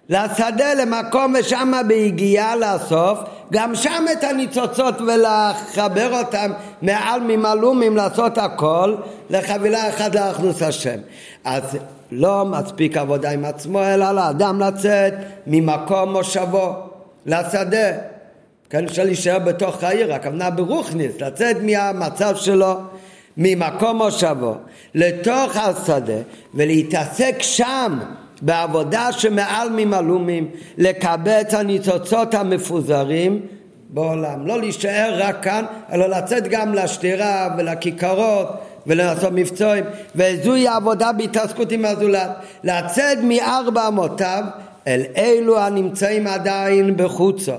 ולשדה 0.08 0.74
למקום 0.74 1.34
ושם 1.38 1.72
ביגיעה 1.88 2.56
לאסוף 2.56 3.18
גם 3.52 3.74
שם 3.74 4.04
את 4.12 4.24
הניצוצות 4.24 5.00
ולחבר 5.00 6.18
אותם 6.18 6.50
מעל 6.82 7.20
ממלומים 7.20 7.96
לעשות 7.96 8.38
הכל 8.38 8.94
לחבילה 9.30 9.88
אחת 9.88 10.14
לאחדוס 10.14 10.62
השם. 10.62 10.98
אז 11.44 11.62
לא 12.12 12.44
מספיק 12.44 12.96
עבודה 12.96 13.30
עם 13.30 13.44
עצמו 13.44 13.82
אלא 13.82 14.12
לאדם 14.12 14.60
לצאת 14.60 15.14
ממקום 15.46 16.12
מושבו 16.12 16.72
לשדה 17.26 17.90
כן, 18.70 18.84
אפשר 18.84 19.04
להישאר 19.04 19.38
בתוך 19.38 19.84
העיר, 19.84 20.14
הכוונה 20.14 20.50
ברוכניס, 20.50 21.20
לצאת 21.20 21.56
מהמצב 21.62 22.36
שלו, 22.36 22.76
ממקום 23.36 23.96
מושבו, 23.96 24.54
לתוך 24.94 25.56
השדה, 25.56 26.18
ולהתעסק 26.54 27.36
שם 27.40 27.98
בעבודה 28.42 29.12
שמעל 29.12 29.68
ממלומים, 29.70 30.48
לקבץ 30.78 31.54
הניצוצות 31.54 32.34
המפוזרים 32.34 33.40
בעולם. 33.90 34.46
לא 34.46 34.60
להישאר 34.60 35.18
רק 35.18 35.42
כאן, 35.42 35.64
אלא 35.92 36.06
לצאת 36.06 36.48
גם 36.48 36.74
לשתירה 36.74 37.48
ולכיכרות 37.58 38.48
ולעשות 38.86 39.32
מבצועים 39.32 39.84
וזוהי 40.16 40.68
העבודה 40.68 41.12
בהתעסקות 41.12 41.72
עם 41.72 41.84
הזולת. 41.84 42.30
לצאת 42.64 43.18
מארבע 43.22 43.88
אמותיו 43.88 44.44
אל 44.86 45.02
אלו 45.16 45.58
הנמצאים 45.58 46.26
עדיין 46.26 46.96
בחוצו 46.96 47.52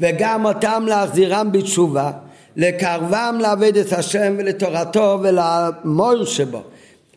וגם 0.00 0.44
אותם 0.44 0.84
להחזירם 0.88 1.52
בתשובה 1.52 2.10
לקרבם 2.56 3.38
לעבד 3.40 3.76
את 3.76 3.92
השם 3.92 4.34
ולתורתו 4.38 5.18
ולמויר 5.22 6.24
שבו. 6.24 6.62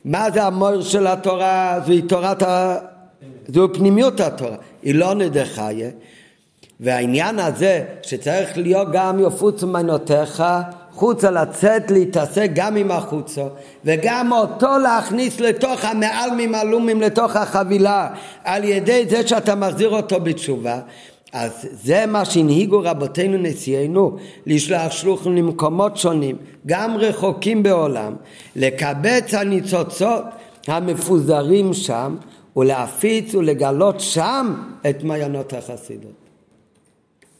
מה 0.05 0.31
זה 0.33 0.43
המויר 0.43 0.81
של 0.81 1.07
התורה? 1.07 1.79
זוהי 1.85 2.01
תורת 2.01 2.43
ה... 2.43 2.77
זו 3.47 3.67
פנימיות 3.73 4.19
התורה, 4.19 4.55
היא 4.83 4.95
לא 4.95 5.13
נדחיה 5.13 5.89
והעניין 6.79 7.39
הזה 7.39 7.83
שצריך 8.01 8.57
להיות 8.57 8.87
גם 8.91 9.19
יפוץ 9.19 9.63
מנותיך 9.63 10.43
חוצה 10.93 11.31
לצאת 11.31 11.91
להתעסק 11.91 12.49
גם 12.53 12.75
עם 12.75 12.91
החוצו 12.91 13.47
וגם 13.85 14.31
אותו 14.31 14.77
להכניס 14.77 15.39
לתוך 15.39 15.85
המעל 15.85 16.29
ממלומים 16.37 17.01
לתוך 17.01 17.35
החבילה 17.35 18.07
על 18.43 18.63
ידי 18.63 19.05
זה 19.09 19.27
שאתה 19.27 19.55
מחזיר 19.55 19.89
אותו 19.89 20.19
בתשובה 20.19 20.79
אז 21.35 21.67
זה 21.83 22.05
מה 22.05 22.25
שהנהיגו 22.25 22.81
רבותינו 22.83 23.37
נשיאנו 23.37 24.17
לשלוח 24.45 24.91
שלוחים 24.91 25.35
למקומות 25.35 25.97
שונים 25.97 26.35
גם 26.65 26.97
רחוקים 26.97 27.63
בעולם 27.63 28.15
לקבץ 28.55 29.33
הניצוצות 29.33 30.23
המפוזרים 30.67 31.73
שם 31.73 32.15
ולהפיץ 32.55 33.35
ולגלות 33.35 33.99
שם 33.99 34.53
את 34.89 35.03
מעיינות 35.03 35.53
החסידות 35.53 36.11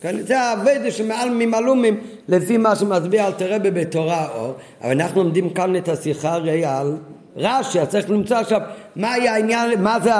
כן? 0.02 0.22
זה 0.22 0.40
האביידה 0.40 0.92
שמעל 0.92 1.30
ממלומים 1.30 2.00
לפי 2.28 2.58
מה 2.58 2.76
שמצביע 2.76 3.26
על 3.26 3.32
תרבה 3.32 3.72
בתורה 3.72 4.28
אור, 4.36 4.54
אבל 4.82 4.92
אנחנו 4.92 5.24
לומדים 5.24 5.50
כאן 5.50 5.76
את 5.76 5.90
השיחה 5.90 6.34
הרי 6.34 6.66
על 6.66 6.98
רש"י, 7.36 7.86
צריך 7.86 8.10
למצוא 8.10 8.38
עכשיו 8.38 8.62
מה 8.96 9.14
העניין, 9.14 9.84
מה 9.84 10.00
זה 10.00 10.12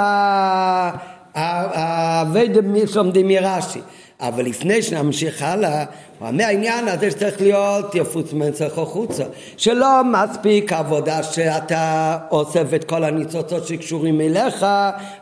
האביידה 1.36 2.60
שלומדים 2.86 3.28
מרש"י. 3.28 3.80
אבל 4.20 4.44
לפני 4.44 4.82
שנמשיך 4.82 5.42
הלאה, 5.42 5.84
הוא 6.18 6.28
אומר 6.28 6.44
העניין 6.44 6.88
הזה 6.88 7.10
שצריך 7.10 7.40
להיות 7.40 7.94
יפוץ 7.94 8.32
מנצח 8.32 8.78
החוצה, 8.78 9.24
שלא 9.56 10.02
מספיק 10.04 10.72
עבודה 10.72 11.22
שאתה 11.22 12.18
אוסף 12.30 12.74
את 12.74 12.84
כל 12.84 13.04
הניצוצות 13.04 13.66
שקשורים 13.66 14.20
אליך 14.20 14.66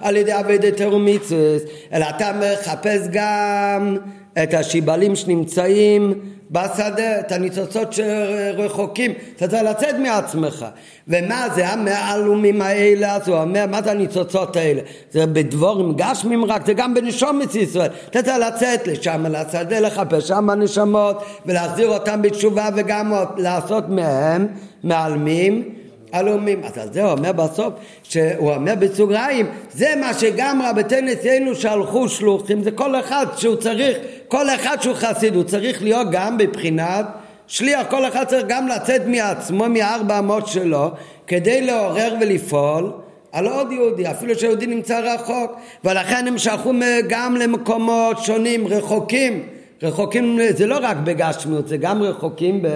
על 0.00 0.16
ידי 0.16 0.40
אביידה 0.40 0.70
תרומיצס, 0.70 1.62
אלא 1.92 2.06
אתה 2.16 2.32
מחפש 2.32 3.00
גם 3.12 3.96
את 4.43 4.55
השיבלים 4.55 5.16
שנמצאים 5.16 6.14
בשדה, 6.51 7.20
את 7.20 7.32
הניצוצות 7.32 7.93
שרחוקים, 7.93 9.12
אתה 9.37 9.49
צריך 9.49 9.62
לצאת 9.62 9.95
מעצמך. 9.99 10.66
ומה 11.09 11.47
זה 11.55 11.68
המעלומים 11.68 12.62
האלה? 12.62 13.14
אז 13.16 13.28
הוא 13.28 13.37
אומר, 13.37 13.64
מה 13.70 13.82
זה 13.82 13.91
הניצוצות 13.91 14.57
האלה? 14.57 14.80
זה 15.11 15.26
בדבורים 15.26 15.95
גשמים 15.97 16.45
רק, 16.45 16.66
זה 16.66 16.72
גם 16.72 16.95
בנשומת 16.95 17.55
ישראל. 17.55 17.91
אתה 18.11 18.22
צריך 18.22 18.37
לצאת 18.39 18.87
לשם, 18.87 19.26
לשדה, 19.26 19.80
לחפש 19.80 20.28
שם 20.28 20.51
הנשמות, 20.51 21.22
ולהחזיר 21.47 21.89
אותם 21.89 22.22
בתשובה, 22.22 22.68
וגם 22.76 23.12
לעשות 23.37 23.89
מהם 23.89 24.47
מעלמים. 24.85 25.84
הלאומים. 26.14 26.64
אז 26.64 26.78
על 26.78 26.92
זה 26.92 27.02
הוא 27.02 27.10
אומר 27.10 27.32
בסוף, 27.32 27.74
שהוא 28.02 28.52
אומר 28.52 28.74
בסוגריים, 28.78 29.46
זה 29.70 29.94
מה 30.00 30.14
שגם 30.14 30.62
רבתי 30.64 31.02
נשיאנו 31.02 31.54
שלחו 31.54 32.08
שלוחים, 32.08 32.62
זה 32.62 32.70
כל 32.70 33.00
אחד 33.00 33.26
שהוא 33.36 33.56
צריך, 33.56 33.98
כל 34.28 34.50
אחד 34.50 34.76
שהוא 34.80 34.94
חסיד, 34.94 35.34
הוא 35.34 35.44
צריך 35.44 35.82
להיות 35.82 36.06
גם 36.10 36.38
בבחינת 36.38 37.06
שליח, 37.46 37.86
כל 37.90 38.08
אחד 38.08 38.24
צריך 38.24 38.44
גם 38.48 38.68
לצאת 38.68 39.02
מעצמו, 39.06 39.68
מארבע 39.68 40.18
אמות 40.18 40.46
שלו, 40.46 40.90
כדי 41.26 41.60
לעורר 41.60 42.14
ולפעול 42.20 42.92
על 43.32 43.46
עוד 43.46 43.72
יהודי, 43.72 44.10
אפילו 44.10 44.34
שיהודי 44.34 44.66
נמצא 44.66 45.00
רחוק, 45.00 45.52
ולכן 45.84 46.28
הם 46.28 46.38
שלחו 46.38 46.72
גם 47.08 47.36
למקומות 47.36 48.18
שונים, 48.18 48.66
רחוקים, 48.66 49.42
רחוקים, 49.82 50.38
זה 50.56 50.66
לא 50.66 50.78
רק 50.82 50.96
בגשמיות, 51.04 51.68
זה 51.68 51.76
גם 51.76 52.02
רחוקים 52.02 52.62
ב... 52.62 52.68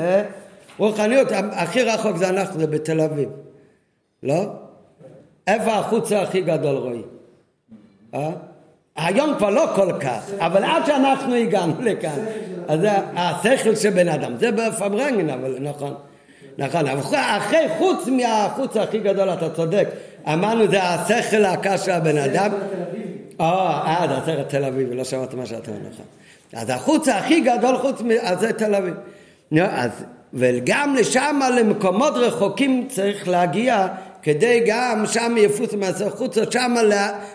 רוחניות, 0.79 1.29
הכי 1.33 1.83
רחוק 1.83 2.17
זה 2.17 2.29
אנחנו, 2.29 2.61
זה 2.61 2.67
בתל 2.67 3.01
אביב. 3.01 3.29
לא? 4.23 4.45
איפה 5.47 5.73
החוץ 5.73 6.13
הכי 6.13 6.41
גדול 6.41 6.77
רואי? 6.77 7.03
אה? 8.15 8.31
היום 8.97 9.35
כבר 9.39 9.51
לא 9.51 9.67
כל 9.75 9.93
כך, 10.01 10.31
אבל 10.39 10.65
עד 10.65 10.87
שאנחנו 10.87 11.35
הגענו 11.35 11.75
לכאן, 11.81 12.19
אז 12.69 12.81
זה 12.81 12.91
השכל 13.17 13.75
של 13.75 13.91
בן 13.91 14.09
אדם, 14.09 14.37
זה 14.37 14.53
בפברנגן, 14.53 15.31
אבל 15.31 15.57
נכון. 15.61 15.95
נכון, 16.59 16.85
אחרי 17.13 17.69
חוץ 17.79 18.07
מהחוץ 18.07 18.77
הכי 18.77 18.99
גדול, 18.99 19.29
אתה 19.31 19.51
צודק, 19.51 19.89
אמרנו 20.33 20.69
זה 20.69 20.83
השכל 20.83 21.45
הקש 21.45 21.85
של 21.85 21.91
הבן 21.91 22.19
אדם. 22.19 22.51
אה, 23.41 24.07
זה 24.09 24.17
השכל 24.17 24.43
תל 24.43 24.65
אביבי, 24.65 24.97
לא 24.97 25.05
שמעת 25.05 25.35
מה 25.35 25.47
שאתה 25.47 25.71
אומר, 25.71 25.81
נכון. 25.93 26.05
אז 26.53 26.71
החוץ 26.71 27.09
הכי 27.09 27.41
גדול 27.41 27.79
חוץ 27.79 28.01
מזה 28.01 28.53
תל 28.53 28.75
אביב. 28.75 28.95
אז 29.71 29.91
וגם 30.35 30.95
לשם, 30.99 31.41
למקומות 31.57 32.13
רחוקים 32.17 32.87
צריך 32.89 33.29
להגיע 33.29 33.87
כדי 34.23 34.63
גם 34.67 35.05
שם 35.07 35.35
יפוץ 35.37 35.75
מעשר 35.75 36.11
חוצה, 36.11 36.43
שם 36.51 36.75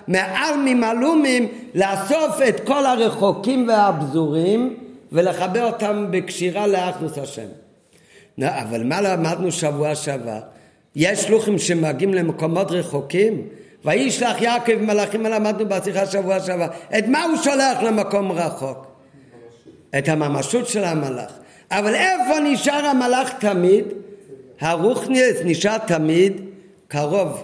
מעל 0.08 0.56
ממלומים 0.66 1.48
לאסוף 1.76 2.42
את 2.50 2.60
כל 2.60 2.86
הרחוקים 2.86 3.68
והפזורים 3.68 4.78
ולחבר 5.12 5.66
אותם 5.66 6.08
בקשירה 6.12 6.68
לאחדוס 6.68 7.18
השם. 7.18 7.48
אבל 8.42 8.84
מה 8.84 9.02
למדנו 9.02 9.52
שבוע 9.52 9.96
שעבר? 9.96 10.40
יש 10.96 11.20
שלוחים 11.20 11.60
שמגיעים 11.60 12.14
למקומות 12.14 12.72
רחוקים? 12.72 13.48
וישלח 13.86 14.42
יעקב 14.42 14.76
מלאכים, 14.76 15.24
מה 15.24 15.30
למדנו 15.30 15.70
בשיחה 15.70 16.06
שבוע 16.06 16.40
שעבר? 16.40 16.68
את 16.98 17.08
מה 17.08 17.24
הוא 17.24 17.38
שולח 17.44 17.84
למקום 17.84 18.32
רחוק? 18.32 18.88
את 19.98 20.08
הממשות 20.08 20.68
של 20.68 20.84
המלאך. 20.84 21.32
אבל 21.72 21.96
איפה 21.96 22.40
נשאר 22.44 22.86
המלאך 22.86 23.34
תמיד? 23.40 23.86
הרוחניאס 24.62 25.38
נשאר 25.46 25.78
תמיד 25.78 26.42
קרוב. 26.88 27.44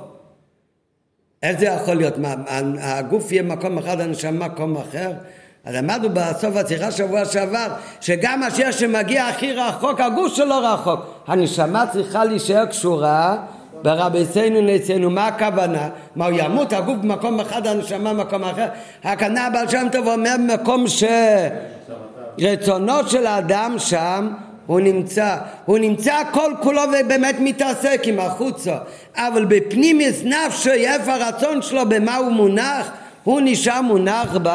איך 1.44 1.60
זה 1.60 1.66
יכול 1.66 1.94
להיות? 1.94 2.18
מה, 2.18 2.36
הגוף 2.80 3.32
יהיה 3.32 3.44
מקום 3.44 3.78
אחד, 3.78 4.02
הנשמה 4.02 4.48
מקום 4.48 4.78
אחר? 4.78 5.12
אז 5.66 5.76
למדנו 5.76 6.10
בסוף 6.14 6.56
השיחה 6.56 6.92
שבוע 6.92 7.26
שעבר 7.26 7.68
שגם 8.02 8.44
השיר 8.44 8.72
שמגיע 8.72 9.26
הכי 9.26 9.54
רחוק, 9.54 10.00
הגוף 10.00 10.36
שלו 10.36 10.56
רחוק. 10.64 11.00
הנשמה 11.28 11.86
צריכה 11.92 12.26
להישאר 12.26 12.66
קשורה 12.66 13.38
ברביסנו 13.82 14.62
נצאנו. 14.62 15.10
מה 15.10 15.28
הכוונה? 15.28 15.90
מה 16.16 16.26
הוא 16.26 16.38
ימות 16.40 16.74
הגוף 16.74 16.98
במקום 16.98 17.40
אחד, 17.40 17.68
הנשמה 17.68 18.14
במקום 18.14 18.44
אחר? 18.44 18.68
הכוונה 19.04 19.50
בעל 19.50 19.68
שם 19.68 19.88
טוב 19.92 20.08
אומר 20.08 20.36
מקום 20.40 20.88
ש... 20.88 21.04
רצונו 22.42 23.08
של 23.08 23.26
האדם 23.26 23.76
שם 23.78 24.34
הוא 24.66 24.80
נמצא, 24.80 25.38
הוא 25.66 25.78
נמצא 25.78 26.22
כל 26.32 26.54
כולו 26.62 26.82
ובאמת 26.82 27.36
מתעסק 27.40 28.02
עם 28.04 28.20
החוצה 28.20 28.78
אבל 29.16 29.46
בפנימיס 29.46 30.24
נפשו 30.24 30.72
איפה 30.72 31.14
הרצון 31.14 31.62
שלו 31.62 31.90
במה 31.90 32.16
הוא 32.16 32.32
מונח 32.32 32.92
הוא 33.24 33.42
נשאר 33.44 33.82
מונח 33.82 34.38
ב... 34.44 34.50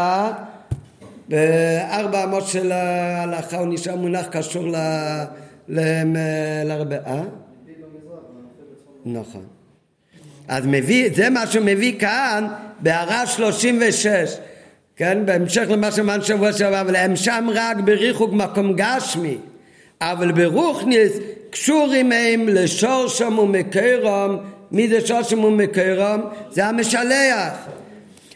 בארבע 1.29 2.25
אמות 2.25 2.47
של 2.47 2.73
ההלכה 2.73 3.59
הוא 3.59 3.67
נשאר 3.67 3.97
מונח 3.97 4.27
קשור 4.27 4.67
ל... 4.67 4.77
לרבה, 6.65 6.97
אה? 7.07 7.23
נכון. 9.05 9.45
אז 10.49 10.65
מביא, 10.67 11.11
זה 11.15 11.31
מה 11.31 11.47
שהוא 11.47 11.65
מביא 11.65 11.99
כאן 11.99 12.47
בהערה 12.81 13.27
36 13.27 14.37
כן, 14.97 15.19
בהמשך 15.27 15.65
למה 15.69 15.93
שאמרנו 15.93 16.25
שבוע 16.25 16.53
שעבר, 16.53 16.81
אבל 16.81 16.97
הם 16.97 17.17
שם 17.17 17.49
רק 17.55 17.77
בריחוק 17.77 18.33
מקום 18.33 18.73
גשמי, 18.77 19.37
אבל 20.01 20.33
ברוכניס 20.33 21.13
קשורים 21.51 22.13
הם 22.13 22.49
לשורשם 22.49 23.39
ומקרם, 23.39 24.37
מי 24.73 24.89
זה 24.89 25.07
שורשם 25.07 25.45
ומקרם? 25.45 26.21
זה 26.51 26.67
המשלח. 26.67 27.55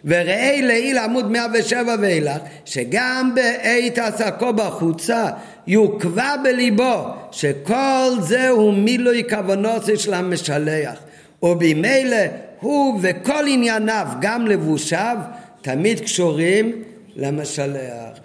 וראה 0.04 0.58
לעיל 0.62 0.98
עמוד 0.98 1.30
107 1.30 1.94
ואילך, 2.00 2.38
שגם 2.64 3.32
בעת 3.34 3.98
עסקו 3.98 4.52
בחוצה 4.52 5.26
יוקבע 5.66 6.36
בליבו 6.42 7.04
שכל 7.30 8.10
זה 8.20 8.48
הוא 8.48 8.74
מילוי 8.74 9.22
כוונות 9.30 9.82
של 9.96 10.14
המשלח, 10.14 10.98
ובמילא 11.42 12.16
הוא 12.60 13.00
וכל 13.02 13.44
ענייניו, 13.48 14.06
גם 14.20 14.46
לבושיו, 14.46 15.16
תמיד 15.62 16.00
קשורים 16.00 16.82
למשלח. 17.16 18.18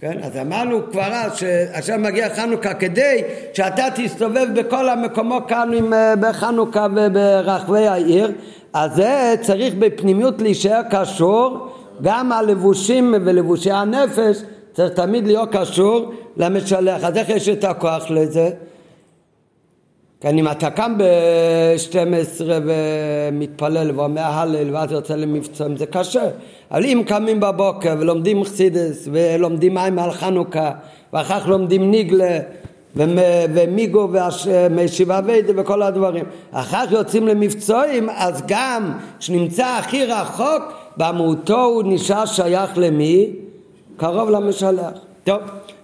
כן? 0.00 0.18
אז 0.22 0.36
אמרנו 0.36 0.90
כבר 0.90 1.12
אז 1.12 1.36
שעכשיו 1.36 1.98
מגיע 1.98 2.28
חנוכה 2.34 2.74
כדי 2.74 3.22
שאתה 3.52 3.84
תסתובב 3.94 4.46
בכל 4.54 4.88
המקומות 4.88 5.48
כאן 5.48 5.70
עם, 5.74 5.92
אה, 5.92 6.16
בחנוכה 6.16 6.86
וברחבי 6.96 7.86
העיר 7.86 8.32
אז 8.72 8.94
זה 8.94 9.34
צריך 9.40 9.74
בפנימיות 9.74 10.42
להישאר 10.42 10.80
קשור 10.90 11.68
גם 12.02 12.32
הלבושים 12.32 13.14
ולבושי 13.24 13.70
הנפש 13.70 14.42
צריך 14.72 14.92
תמיד 14.92 15.26
להיות 15.26 15.48
קשור 15.52 16.12
למשלח 16.36 17.04
אז 17.04 17.16
איך 17.16 17.28
יש 17.28 17.48
את 17.48 17.64
הכוח 17.64 18.10
לזה? 18.10 18.50
כן, 20.20 20.38
אם 20.38 20.48
אתה 20.48 20.70
קם 20.70 20.94
ב-12 20.98 22.42
ומתפלל 22.46 23.90
ואומר 23.94 24.22
הלל 24.22 24.74
ואז 24.74 24.92
יוצא 24.92 25.14
למבצעים 25.14 25.76
זה 25.76 25.86
קשה 25.86 26.24
אבל 26.70 26.84
אם 26.84 27.02
קמים 27.06 27.40
בבוקר 27.40 27.94
ולומדים 27.98 28.44
חסידס 28.44 29.08
ולומדים 29.12 29.74
מים 29.74 29.98
על 29.98 30.10
חנוכה 30.10 30.70
ואחר 31.12 31.40
כך 31.40 31.48
לומדים 31.48 31.90
ניגלה 31.90 32.38
ומיגו 32.96 34.08
ומישיבה 34.12 35.20
ויידה 35.24 35.52
וכל 35.56 35.82
הדברים 35.82 36.24
אחר 36.52 36.86
כך 36.86 36.92
יוצאים 36.92 37.28
למבצעים 37.28 38.10
אז 38.10 38.42
גם 38.46 38.92
כשנמצא 39.18 39.66
הכי 39.66 40.04
רחוק 40.04 40.62
במהותו 40.96 41.64
הוא 41.64 41.82
נשאר 41.86 42.26
שייך 42.26 42.70
למי? 42.76 43.30
קרוב 43.96 44.30
למשלח. 44.30 44.90
טוב, 45.24 45.38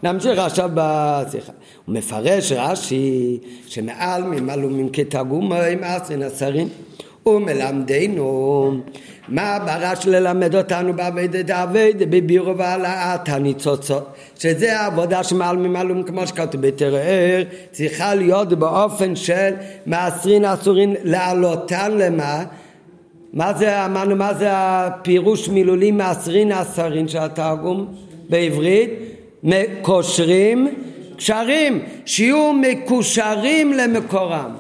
נמשיך 0.05 0.38
עכשיו 0.38 0.70
בשיחה. 0.74 1.52
הוא 1.86 1.94
מפרש 1.94 2.52
רש"י 2.52 3.38
שמעל 3.66 4.22
ממלומים 4.22 4.88
כתגומי 4.92 5.74
מעשין 5.80 6.22
השרים 6.22 6.68
ומלמדנו 7.26 8.72
מה 9.28 9.59
ברש 9.66 10.07
ללמד 10.07 10.55
אותנו 10.55 10.92
בעבודת 10.92 11.50
העבד 11.50 11.92
בבירו 11.98 12.59
והעלאת 12.59 13.28
הניצוצות 13.28 14.16
שזה 14.38 14.80
העבודה 14.80 15.22
שמעל 15.22 15.57
ממלום 15.57 16.02
כמו 16.02 16.26
שכתוב 16.26 16.61
בתרער 16.61 17.42
צריכה 17.72 18.14
להיות 18.14 18.48
באופן 18.48 19.16
של 19.16 19.50
מעשרין 19.86 20.44
אסורין 20.44 20.94
להעלותן 21.05 21.92
למה 21.92 22.44
מה 23.32 23.55
זה, 23.55 23.84
אמרנו, 23.84 24.16
מה 24.16 24.34
זה 24.34 24.48
הפירוש 24.52 25.48
מילולי 25.48 25.90
מעשרין 25.90 26.52
עשרין 26.52 27.09
של 27.09 27.18
התרגום 27.18 27.94
בעברית? 28.30 29.13
קושרים 29.82 30.68
קשרים, 31.16 31.82
שיהיו 32.07 32.53
מקושרים 32.53 33.72
למקורם. 33.72 34.51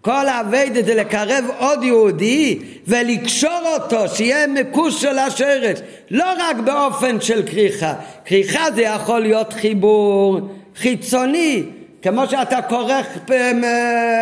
כל 0.00 0.28
האביידה 0.28 0.82
זה 0.82 0.94
לקרב 0.94 1.44
עוד 1.58 1.82
יהודי 1.82 2.58
ולקשור 2.86 3.60
אותו, 3.74 4.08
שיהיה 4.08 4.46
מקושר 4.46 5.12
לשרש, 5.26 5.78
לא 6.10 6.24
רק 6.38 6.56
באופן 6.56 7.20
של 7.20 7.42
כריכה. 7.46 7.94
כריכה 8.24 8.64
זה 8.74 8.82
יכול 8.82 9.20
להיות 9.20 9.52
חיבור 9.52 10.40
חיצוני, 10.76 11.62
כמו 12.02 12.26
שאתה 12.26 12.62
כורך 12.62 13.06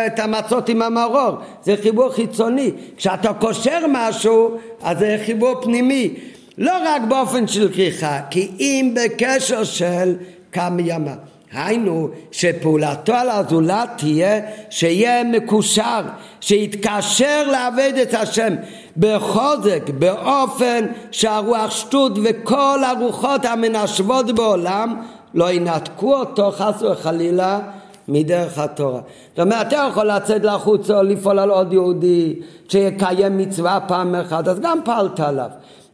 את 0.07 0.19
המצות 0.19 0.69
עם 0.69 0.81
המרור, 0.81 1.31
זה 1.63 1.75
חיבור 1.81 2.09
חיצוני. 2.09 2.71
כשאתה 2.97 3.33
קושר 3.33 3.79
משהו, 3.89 4.57
אז 4.81 4.99
זה 4.99 5.17
חיבור 5.25 5.61
פנימי. 5.61 6.13
לא 6.57 6.73
רק 6.85 7.01
באופן 7.07 7.47
של 7.47 7.73
כריכה, 7.73 8.19
כי 8.29 8.51
אם 8.59 8.95
בקשר 8.95 9.63
של 9.63 10.15
כמה 10.51 10.81
ימה. 10.81 11.13
היינו 11.51 12.09
שפעולתו 12.31 13.13
על 13.13 13.29
הזולת 13.29 13.89
תהיה 13.97 14.41
שיהיה 14.69 15.23
מקושר, 15.23 16.01
שיתקשר 16.41 17.51
לעבד 17.51 17.93
את 18.01 18.13
השם 18.13 18.55
בחוזק, 18.97 19.89
באופן 19.99 20.85
שהרוח 21.11 21.71
שטות 21.71 22.11
וכל 22.23 22.79
הרוחות 22.83 23.45
המנשבות 23.45 24.31
בעולם 24.31 25.01
לא 25.33 25.51
ינתקו 25.51 26.15
אותו 26.15 26.51
חס 26.51 26.81
וחלילה 26.81 27.59
מדרך 28.07 28.57
התורה. 28.57 29.01
זאת 29.29 29.39
אומרת, 29.39 29.67
אתה 29.67 29.87
יכול 29.89 30.05
לצאת 30.05 30.43
לחוץ 30.43 30.89
או 30.89 31.03
לפעול 31.03 31.39
על 31.39 31.49
עוד 31.49 31.73
יהודי 31.73 32.35
שיקיים 32.69 33.37
מצווה 33.37 33.79
פעם 33.87 34.15
אחת, 34.15 34.47
אז 34.47 34.59
גם 34.59 34.79
פעלת 34.85 35.19
עליו. 35.19 35.49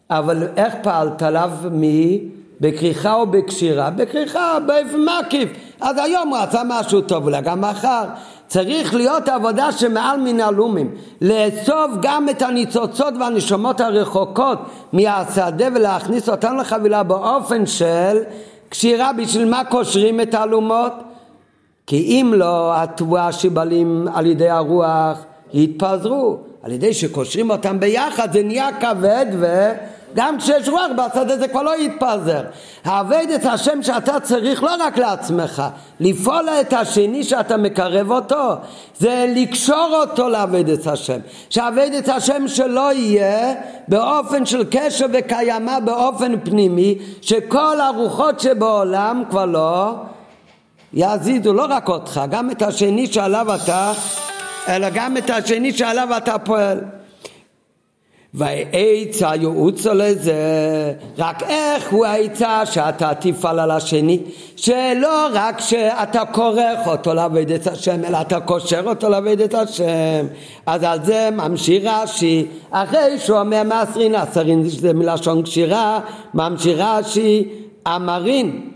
אבל 0.10 0.48
איך 0.58 0.74
פעלת 0.82 1.22
עליו? 1.22 1.52
מי? 1.72 2.20
בכריכה 2.62 3.14
או 3.14 3.28
בקשירה? 3.28 3.90
בכריכה, 3.90 4.58
באופן 4.66 5.00
מקיף. 5.20 5.50
אז 5.82 5.98
היום 5.98 6.30
הוא 6.30 6.38
עשה 6.38 6.62
משהו 6.66 7.02
טוב, 7.02 7.24
אולי 7.24 7.42
גם 7.42 7.62
מחר. 7.62 8.04
צריך 8.48 8.94
להיות 8.94 9.30
עבודה 9.30 9.72
שמעל 9.72 10.20
מן 10.20 10.40
הלומים, 10.40 10.92
לאסוף 11.22 11.92
גם 12.02 12.30
את 12.30 12.42
הניצוצות 12.42 13.14
והנשמות 13.20 13.82
הרחוקות 13.82 14.60
מהשדה 14.94 15.66
ולהכניס 15.76 16.30
אותן 16.30 16.58
לחבילה 16.58 17.04
באופן 17.04 17.66
של 17.66 18.18
קשירה. 18.70 19.14
בשביל 19.14 19.50
מה 19.50 19.64
קושרים 19.66 20.22
את 20.22 20.34
הלומות? 20.34 20.94
כי 21.88 21.98
אם 21.98 22.34
לא, 22.36 22.72
התבואה 22.76 23.32
שבלים 23.32 24.08
על 24.14 24.26
ידי 24.26 24.50
הרוח 24.50 25.18
יתפזרו. 25.54 26.38
על 26.64 26.72
ידי 26.72 26.94
שקושרים 26.94 27.50
אותם 27.50 27.80
ביחד 27.80 28.34
זה 28.34 28.44
נהיה 28.44 28.70
כבד 28.80 29.26
ו... 29.40 29.72
גם 30.16 30.38
כשיש 30.38 30.70
רוח 30.70 30.82
בשדה 30.98 31.38
זה 31.38 31.48
כבר 31.48 31.62
לא 31.62 31.76
יתפזר. 31.78 32.42
העבד 32.86 33.26
את 33.36 33.46
השם 33.46 33.84
שאתה 33.84 34.20
צריך 34.20 34.64
לא 34.64 34.72
רק 34.80 34.98
לעצמך, 34.98 35.64
לפעול 36.00 36.50
את 36.62 36.74
השני 36.74 37.24
שאתה 37.24 37.58
מקרב 37.58 38.12
אותו, 38.12 38.56
זה 38.98 39.34
לקשור 39.36 39.90
אותו 40.02 40.30
לעבד 40.30 40.70
את 40.70 40.88
השם. 40.88 41.20
שעבד 41.50 41.90
את 41.98 42.10
השם 42.10 42.48
שלא 42.48 42.94
יהיה 42.94 43.54
באופן 43.88 44.46
של 44.46 44.64
קשר 44.72 45.06
וקיימה 45.14 45.80
באופן 45.80 46.40
פנימי, 46.40 46.98
שכל 47.22 47.80
הרוחות 47.80 48.40
שבעולם 48.40 49.24
כבר 49.30 49.46
לא 49.46 49.94
יזיזו 50.94 51.54
לא 51.54 51.66
רק 51.70 51.90
אותך, 51.90 52.22
גם 52.30 52.52
את 52.52 52.62
השני 52.62 53.08
שעליו 53.08 53.56
אתה, 53.56 53.92
אלא 54.68 54.88
גם 54.94 55.18
את 55.18 55.30
השני 55.30 55.74
שעליו 55.74 56.18
אתה 56.18 56.40
פועל. 56.40 56.80
והעצה 58.34 59.36
יעוצו 59.36 59.94
לזה, 59.94 60.34
רק 61.18 61.44
איך 61.44 61.92
הוא 61.92 62.06
העצה 62.06 62.66
שאתה 62.66 63.12
תפעל 63.20 63.60
על 63.60 63.72
השני, 63.72 64.20
שלא 64.56 65.28
רק 65.34 65.60
שאתה 65.60 66.22
כורך 66.32 66.88
אותו 66.88 67.14
לעבוד 67.14 67.52
את 67.52 67.68
השם, 67.68 68.06
אלא 68.06 68.22
אתה 68.22 68.40
קושר 68.40 68.82
אותו 68.86 69.10
לעבוד 69.10 69.42
את 69.42 69.54
השם. 69.54 70.26
אז 70.66 70.84
על 70.84 71.04
זה 71.04 71.30
ממשיך 71.32 71.84
רש"י, 71.86 72.46
אחרי 72.72 73.20
שהוא 73.20 73.40
אומר 73.40 73.64
מעשרין 73.64 74.16
עשרין, 74.16 74.70
זה 74.70 74.94
מלשון 74.94 75.44
קשירה, 75.44 76.00
ממשיך 76.34 76.80
רש"י 76.80 77.50
אמרין. 77.88 78.70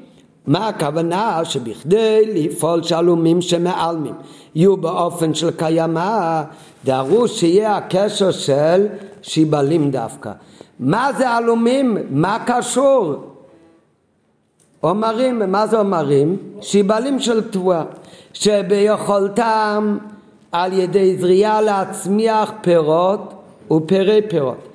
מה 0.48 0.68
הכוונה? 0.68 1.40
שבכדי 1.44 2.22
לפעול 2.26 2.84
שלומים 2.84 3.42
שמעלמים 3.42 4.14
יהיו 4.56 4.78
באופן 4.78 5.34
של 5.34 5.52
קיימא, 5.52 6.42
דרוש 6.86 7.40
שיהיה 7.40 7.78
הקשר 7.78 8.32
של 8.32 8.88
שיבלים 9.22 9.92
דווקא. 9.92 10.32
מה 10.80 11.10
זה 11.18 11.30
עלומים? 11.30 11.98
מה 12.10 12.38
קשור? 12.46 13.16
עומרים, 14.82 15.52
מה 15.52 15.68
זה 15.68 15.78
עומרים? 15.78 16.38
שיבלים 16.62 17.20
של 17.20 17.52
תבואה, 17.52 17.84
שביכולתם 18.34 19.98
על 20.52 20.74
ידי 20.74 21.18
זריעה 21.18 21.62
להצמיח 21.62 22.52
פירות 22.62 23.34
ופרי 23.72 24.22
פירות. 24.30 24.68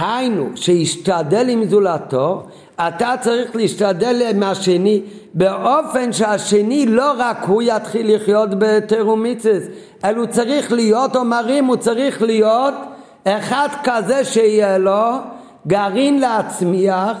היינו, 0.00 0.48
שישתדל 0.54 1.48
עם 1.48 1.64
זולתו, 1.64 2.42
אתה 2.80 3.14
צריך 3.20 3.56
להשתדל 3.56 4.22
עם 4.30 4.42
השני 4.42 5.02
באופן 5.34 6.12
שהשני 6.12 6.86
לא 6.86 7.12
רק 7.18 7.44
הוא 7.46 7.62
יתחיל 7.62 8.14
לחיות 8.14 8.48
בתרומיצס, 8.58 9.62
אלא 10.04 10.18
הוא 10.18 10.26
צריך 10.26 10.72
להיות 10.72 11.16
עומרים, 11.16 11.64
הוא 11.64 11.76
צריך 11.76 12.22
להיות 12.22 12.74
אחד 13.24 13.68
כזה 13.84 14.24
שיהיה 14.24 14.78
לו 14.78 15.10
גרעין 15.66 16.20
להצמיח 16.20 17.16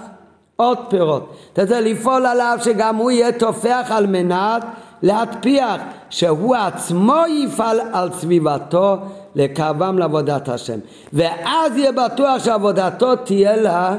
עוד 0.56 0.78
פירות. 0.88 1.36
אתה 1.52 1.66
צריך 1.66 1.86
לפעול 1.86 2.26
עליו 2.26 2.58
שגם 2.64 2.96
הוא 2.96 3.10
יהיה 3.10 3.32
תופח 3.32 3.86
על 3.90 4.06
מנת 4.06 4.64
להטפיח, 5.02 5.80
שהוא 6.10 6.56
עצמו 6.56 7.22
יפעל 7.28 7.80
על 7.92 8.12
סביבתו 8.12 8.96
לקרבם 9.34 9.98
לעבודת 9.98 10.48
השם. 10.48 10.78
ואז 11.12 11.76
יהיה 11.76 11.92
בטוח 11.92 12.44
שעבודתו 12.44 13.16
תהיה 13.16 13.56
לה 13.56 13.96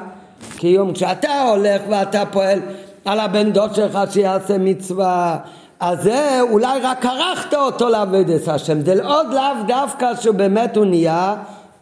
קיום. 0.57 0.93
כשאתה 0.93 1.41
הולך 1.41 1.81
ואתה 1.89 2.23
פועל 2.25 2.59
על 3.05 3.19
הבן 3.19 3.51
דוד 3.51 3.75
שלך 3.75 3.99
שיעשה 4.11 4.57
מצווה 4.57 5.37
אז 5.79 6.03
זה 6.03 6.41
אולי 6.41 6.79
רק 6.81 7.01
כרכת 7.01 7.53
אותו 7.53 7.89
לעבוד 7.89 8.29
את 8.29 8.47
השם, 8.47 8.81
זה 8.81 9.05
עוד 9.05 9.27
לאו 9.33 9.63
דווקא 9.67 10.15
שבאמת 10.15 10.77
הוא 10.77 10.85
נהיה 10.85 11.35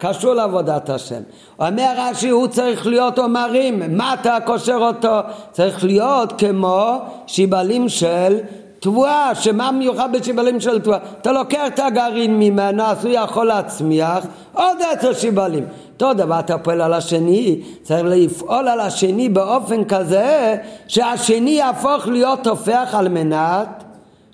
קשור 0.04 0.34
לעבודת 0.34 0.90
השם. 0.90 1.20
אומר 1.58 1.92
רש"י, 1.96 2.28
הוא 2.28 2.46
צריך 2.46 2.86
להיות 2.86 3.18
עומרים, 3.18 3.96
מה 3.96 4.14
אתה 4.14 4.36
קושר 4.46 4.76
אותו? 4.80 5.18
צריך 5.52 5.84
להיות 5.84 6.32
כמו 6.38 6.98
שיבלים 7.26 7.88
של 7.88 8.38
תבואה, 8.80 9.34
שמה 9.34 9.70
מיוחד 9.70 10.08
בשיבלים 10.12 10.60
של 10.60 10.80
תבואה? 10.80 10.98
אתה 11.20 11.32
לוקח 11.32 11.66
את 11.66 11.78
הגרעין 11.78 12.38
ממנו, 12.38 12.82
אז 12.82 13.04
הוא 13.04 13.14
יכול 13.14 13.46
להצמיח 13.46 14.24
עוד 14.52 14.76
עשר 14.90 15.12
שיבלים. 15.12 15.64
אותו 15.92 16.14
דבר 16.14 16.38
אתה 16.38 16.58
פועל 16.58 16.80
על 16.80 16.92
השני, 16.92 17.60
צריך 17.82 18.02
לפעול 18.04 18.68
על 18.68 18.80
השני 18.80 19.28
באופן 19.28 19.84
כזה 19.84 20.56
שהשני 20.88 21.50
יהפוך 21.50 22.06
להיות 22.06 22.38
תופח 22.42 22.88
על 22.92 23.08
מנת 23.08 23.84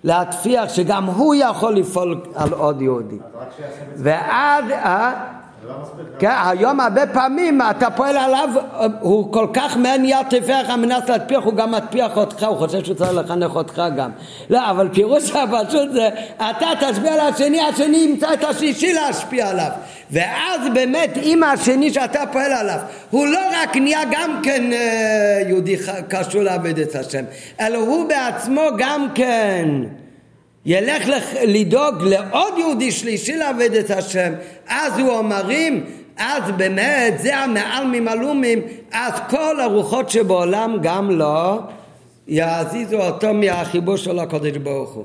להטפיח 0.05 0.69
שגם 0.69 1.05
הוא 1.05 1.35
יכול 1.39 1.75
לפעול 1.75 2.21
על 2.35 2.53
עוד 2.53 2.83
יהודי. 2.83 3.19
ואז... 3.97 4.65
כן, 6.19 6.31
היום 6.45 6.81
הרבה 6.81 7.07
פעמים 7.07 7.61
אתה 7.71 7.91
פועל 7.91 8.17
עליו, 8.17 8.49
הוא 9.01 9.33
כל 9.33 9.47
כך 9.53 9.77
מהר 9.77 9.97
נהיה 9.97 10.25
תפח 10.31 10.65
על 10.69 10.81
מנת 10.81 11.09
להטפיח, 11.09 11.45
הוא 11.45 11.55
גם 11.55 11.73
מטפיח 11.73 12.17
אותך, 12.17 12.43
הוא 12.43 12.57
חושב 12.57 12.85
שהוא 12.85 12.97
צריך 12.97 13.15
לחנך 13.15 13.57
אותך 13.57 13.83
גם. 13.97 14.11
לא, 14.51 14.71
אבל 14.71 14.89
פירוש 14.93 15.31
הפשוט 15.31 15.93
זה, 15.93 16.09
אתה 16.37 16.67
תשפיע 16.81 17.13
על 17.13 17.21
השני, 17.21 17.61
השני 17.61 17.97
ימצא 17.97 18.33
את 18.33 18.45
השלישי 18.45 18.93
להשפיע 18.93 19.49
עליו. 19.49 19.71
ואז 20.11 20.61
באמת, 20.75 21.17
אם 21.23 21.43
השני 21.43 21.93
שאתה 21.93 22.23
פועל 22.33 22.53
עליו, 22.53 22.79
הוא 23.11 23.27
לא 23.27 23.41
רק 23.63 23.77
נהיה 23.77 24.01
גם 24.11 24.41
כן 24.43 24.73
אה, 24.73 25.43
יהודי 25.49 25.77
קשור 26.09 26.43
לעבד 26.43 26.79
את 26.79 26.95
השם, 26.95 27.25
אלא 27.61 27.79
הוא 27.79 28.09
בעצמו 28.09 28.63
גם 28.79 29.07
כן 29.15 29.69
ילך 30.67 31.09
לדאוג 31.47 32.03
לעוד 32.03 32.59
יהודי 32.59 32.91
שלישי 32.91 33.37
לעבד 33.37 33.75
את 33.75 33.91
השם, 33.91 34.33
אז 34.69 34.99
הוא 34.99 35.11
אומרים, 35.11 35.85
אז 36.17 36.43
באמת 36.57 37.15
זה 37.19 37.37
המעל 37.37 37.87
ממלומים, 37.87 38.63
אז 38.93 39.13
כל 39.31 39.61
הרוחות 39.61 40.11
שבעולם 40.11 40.77
גם 40.83 41.11
לא 41.11 41.59
יזיזו 42.29 42.97
אותו 42.97 43.35
מהחיבור 43.35 43.97
של 43.97 44.19
הקודש 44.19 44.57
ברוך 44.57 44.91
הוא. 44.91 45.05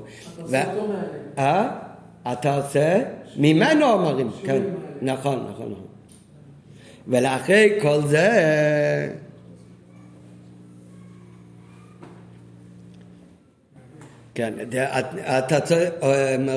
אה? 1.38 1.68
אתה 2.32 2.56
עושה? 2.56 3.02
ממנו 3.36 3.92
אומרים, 3.92 4.30
כן, 4.44 4.62
נכון, 5.02 5.46
נכון, 5.50 5.66
נכון. 5.66 5.86
ולאחרי 7.08 7.78
כל 7.82 8.00
זה 8.02 8.28
כן, 14.36 14.52
אתה 15.38 15.60
צריך, 15.60 15.90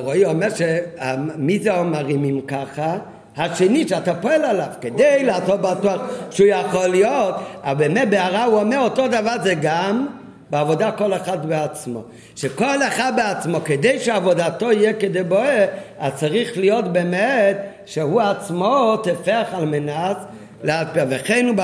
רועי 0.04 0.26
אומר 0.26 0.48
שמי 0.50 1.60
זה 1.60 1.78
אומרים 1.78 2.24
אם 2.24 2.42
ככה? 2.48 2.98
השני 3.38 3.88
שאתה 3.88 4.14
פועל 4.14 4.46
עליו 4.46 4.68
כדי 4.82 5.24
לעשות 5.24 5.62
בטוח 5.62 6.02
שהוא 6.32 6.48
יכול 6.48 6.88
להיות, 6.88 7.36
אבל 7.64 7.88
באמת 7.88 8.10
בהערה 8.10 8.44
הוא 8.44 8.60
אומר 8.60 8.80
אותו 8.80 9.08
דבר 9.08 9.36
זה 9.44 9.54
גם 9.62 10.08
בעבודה 10.50 10.92
כל 10.92 11.14
אחד 11.14 11.46
בעצמו. 11.46 12.04
שכל 12.36 12.84
אחד 12.88 13.14
בעצמו, 13.16 13.58
כדי 13.66 14.00
שעבודתו 14.00 14.72
יהיה 14.72 14.94
כדי 14.94 15.24
בוער, 15.24 15.66
אז 16.00 16.14
צריך 16.16 16.58
להיות 16.58 16.86
באמת 16.86 17.58
שהוא 17.86 18.22
עצמו 18.22 18.98
תפח 19.04 19.48
על 19.52 19.66
מנת 19.66 20.18
להטביע. 20.64 21.06
וכן 21.10 21.46
הוא 21.46 21.56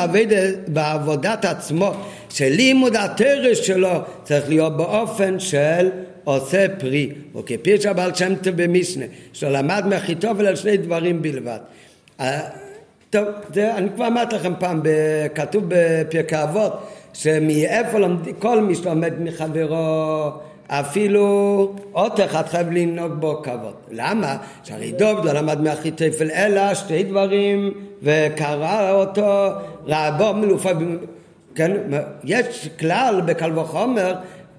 בעבודת 0.68 1.46
עצמו, 1.46 1.94
שלימוד 2.30 2.96
התרס 2.96 3.58
שלו 3.58 4.00
צריך 4.24 4.50
להיות 4.50 4.78
באופן 4.78 5.40
של 5.40 5.90
עושה 6.26 6.66
פרי, 6.80 7.10
או 7.36 7.44
כפיר 7.46 7.90
הבעל 7.90 8.14
שם 8.14 8.36
טוב 8.36 8.64
במשנה, 8.64 9.06
שלמד 9.34 9.84
מאחיתופל 9.90 10.46
על 10.48 10.56
שני 10.56 10.78
דברים 10.78 11.22
בלבד. 11.22 11.60
אה, 12.20 12.40
טוב, 13.10 13.26
זה, 13.54 13.76
אני 13.76 13.90
כבר 13.96 14.08
אמרתי 14.08 14.36
לכם 14.36 14.54
פעם, 14.60 14.82
כתוב 15.36 15.64
בפרקי 15.68 16.44
אבות, 16.44 16.74
שמאיפה 17.14 18.00
לומד, 18.00 18.20
כל 18.40 18.62
מי 18.62 18.76
שלומד 18.76 19.14
מחברו 19.20 20.30
אפילו 20.68 21.74
אות 21.94 22.20
אחד 22.20 22.46
חייב 22.46 22.72
לנהוג 22.72 23.12
בו 23.12 23.42
כבוד. 23.44 23.74
למה? 23.92 24.38
שהרי 24.64 24.92
דוב 24.92 25.26
לא 25.26 25.32
למד 25.32 25.62
מאחיתופל 25.62 26.32
אלא 26.32 26.74
שתי 26.74 27.04
דברים 27.04 27.74
וקרא 28.04 28.92
אותו 28.92 29.50
רבו 29.86 30.34
מלופה 30.34 30.70
כן, 31.56 31.72
יש 32.24 32.70
כלל 32.80 33.22
בקל 33.26 33.60
וחומר 33.60 34.16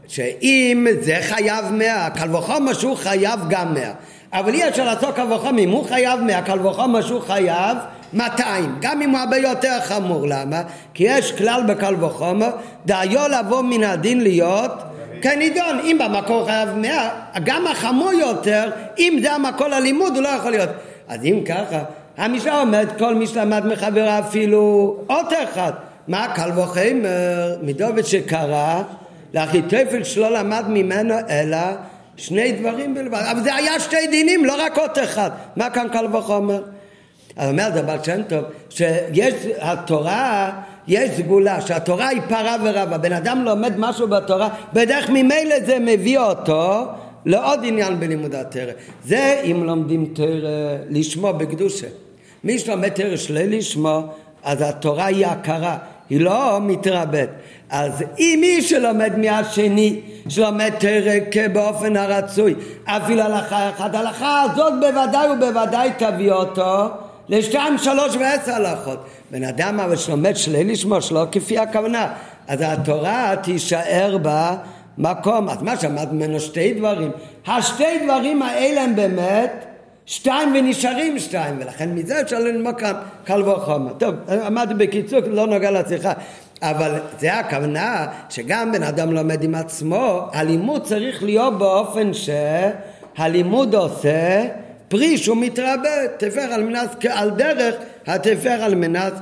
שאם 0.09 0.87
זה 1.01 1.19
חייב 1.21 1.65
מאה, 1.73 2.11
קל 2.11 2.37
וחומר 2.37 2.73
שהוא 2.73 2.97
חייב 2.97 3.41
גם 3.49 3.75
מאה. 3.75 3.93
אבל 4.33 4.55
אי 4.55 4.69
אפשר 4.69 4.85
לעשות 4.85 5.15
קל 5.15 5.33
וחומר, 5.33 5.63
אם 5.63 5.71
הוא 5.71 5.85
חייב 5.85 6.21
מאה, 6.21 6.43
קל 6.43 6.67
וחומר 6.67 7.03
שהוא 7.03 7.21
חייב 7.21 7.77
200, 8.13 8.77
גם 8.81 9.03
אם 9.03 9.11
הוא 9.11 9.19
הרבה 9.19 9.37
יותר 9.37 9.81
חמור, 9.85 10.27
למה? 10.29 10.63
כי 10.95 11.05
יש 11.07 11.33
כלל 11.33 11.63
בקל 11.69 12.05
וחומר, 12.05 12.51
דיו 12.87 13.21
לבוא 13.39 13.63
מן 13.63 13.85
הדין 13.85 14.21
להיות 14.21 14.73
כנידון, 15.23 15.79
אם 15.85 15.99
במקור 16.05 16.47
חייב 16.47 16.69
100, 16.77 17.09
גם 17.45 17.67
החמור 17.67 18.13
יותר, 18.13 18.71
אם 18.99 19.19
זה 19.23 19.33
המקור 19.33 19.69
ללימוד 19.69 20.15
הוא 20.15 20.23
לא 20.23 20.29
יכול 20.29 20.51
להיות. 20.51 20.71
אז 21.09 21.25
אם 21.25 21.41
ככה, 21.47 21.79
המשנה 22.17 22.61
אומרת 22.61 22.99
כל 22.99 23.15
מי 23.15 23.27
שלמד 23.27 23.67
מחברה 23.67 24.19
אפילו 24.19 24.97
אות 25.11 25.33
אחד, 25.45 25.73
מה 26.09 26.29
קל 26.35 26.51
וחומר 26.59 27.57
מדובד 27.63 28.05
שקרה 28.05 28.83
לאחיתופל 29.35 30.05
שלא 30.05 30.31
למד 30.31 30.65
ממנו 30.69 31.15
אלא 31.29 31.59
שני 32.17 32.53
דברים 32.53 32.95
בלבד. 32.95 33.23
אבל 33.31 33.43
זה 33.43 33.55
היה 33.55 33.81
שתי 33.81 34.07
דינים, 34.11 34.45
לא 34.45 34.65
רק 34.65 34.79
אות 34.79 34.99
אחד. 34.99 35.31
מה 35.57 35.71
כאן 35.71 35.87
קל 35.93 36.17
וחומר? 36.17 36.63
אז 37.37 37.51
אומר 37.51 37.69
בעל 37.87 37.99
שם 38.05 38.23
טוב, 38.23 38.45
שיש 38.71 39.35
התורה, 39.59 40.53
יש 40.89 41.11
סגולה, 41.11 41.61
שהתורה 41.61 42.09
היא 42.09 42.21
פרה 42.29 42.57
ורבה. 42.65 42.99
בן 42.99 43.13
אדם 43.13 43.45
לומד 43.45 43.73
משהו 43.77 44.09
בתורה, 44.09 44.49
בדרך 44.73 45.11
ממילא 45.11 45.61
זה 45.67 45.79
מביא 45.79 46.19
אותו 46.19 46.87
לעוד 47.25 47.61
עניין 47.63 48.01
בלימוד 48.01 48.35
התרא. 48.35 48.73
זה 49.05 49.41
אם 49.45 49.65
לומדים 49.65 50.13
תרא 50.15 50.77
לשמו 50.91 51.33
בקדושה. 51.33 51.87
מי 52.45 52.59
שלומד 52.59 52.89
תרא 52.89 53.17
שלא 53.17 53.41
לשמו, 53.41 54.03
אז 54.45 54.63
התורה 54.63 55.07
היא 55.07 55.27
הכרה. 55.27 55.79
היא 56.11 56.21
לא 56.21 56.59
מתרבת. 56.63 57.29
אז 57.71 58.05
אם 58.19 58.39
מי 58.41 58.63
שלומד 58.63 59.19
מהשני, 59.19 60.01
שלומד 60.29 60.71
תרק 60.79 61.37
באופן 61.53 61.97
הרצוי, 61.97 62.55
אפילו 62.85 63.23
הלכה 63.23 63.71
אחת, 63.71 63.95
ההלכה 63.95 64.43
הזאת 64.43 64.73
בוודאי 64.81 65.29
ובוודאי 65.29 65.91
תביא 65.99 66.33
אותו 66.33 66.89
לשתיים, 67.29 67.79
שלוש 67.79 68.17
ועשר 68.17 68.53
הלכות. 68.53 69.05
בן 69.31 69.45
אדם 69.45 69.81
אבל 69.81 69.97
שלומד 69.97 70.37
שלי 70.37 70.65
לשמור 70.65 71.01
שלו 71.01 71.25
כפי 71.33 71.59
הכוונה, 71.59 72.13
אז 72.49 72.61
התורה 72.65 73.35
תישאר 73.43 74.19
במקום. 74.23 75.49
אז 75.49 75.63
מה 75.63 75.77
שאמרת 75.77 76.13
ממנו 76.13 76.41
שתי 76.41 76.75
דברים, 76.75 77.11
השתי 77.47 77.99
דברים 78.05 78.43
האלה 78.43 78.83
הם 78.83 78.97
באמת 78.97 79.76
שתיים 80.07 80.55
ונשארים 80.55 81.19
שתיים, 81.19 81.57
ולכן 81.61 81.95
מזה 81.95 82.21
אפשר 82.21 82.39
ללמוד 82.39 82.75
כאן 82.75 82.93
קל 83.25 83.49
וחומר. 83.49 83.93
טוב, 83.93 84.15
אמרתי 84.47 84.75
בקיצור, 84.75 85.21
לא 85.27 85.47
נוגע 85.47 85.71
לשיחה, 85.71 86.13
אבל 86.63 86.95
זה 87.19 87.35
הכוונה 87.35 88.07
שגם 88.31 88.73
בן 88.73 88.83
אדם 88.83 89.13
לומד 89.13 89.43
עם 89.45 89.55
עצמו, 89.55 90.29
הלימוד 90.33 90.83
צריך 90.83 91.23
להיות 91.23 91.59
באופן 91.59 92.11
שהלימוד 92.15 93.75
עושה 93.75 94.45
פרי 94.89 95.19
שהוא 95.19 95.37
מתרבה, 95.37 96.09
תפר 96.17 96.41
על 96.41 96.63
מנת, 96.63 97.05
על 97.11 97.31
דרך 97.31 97.75
התפר 98.07 98.51
על 98.63 98.75
מנת. 98.75 99.13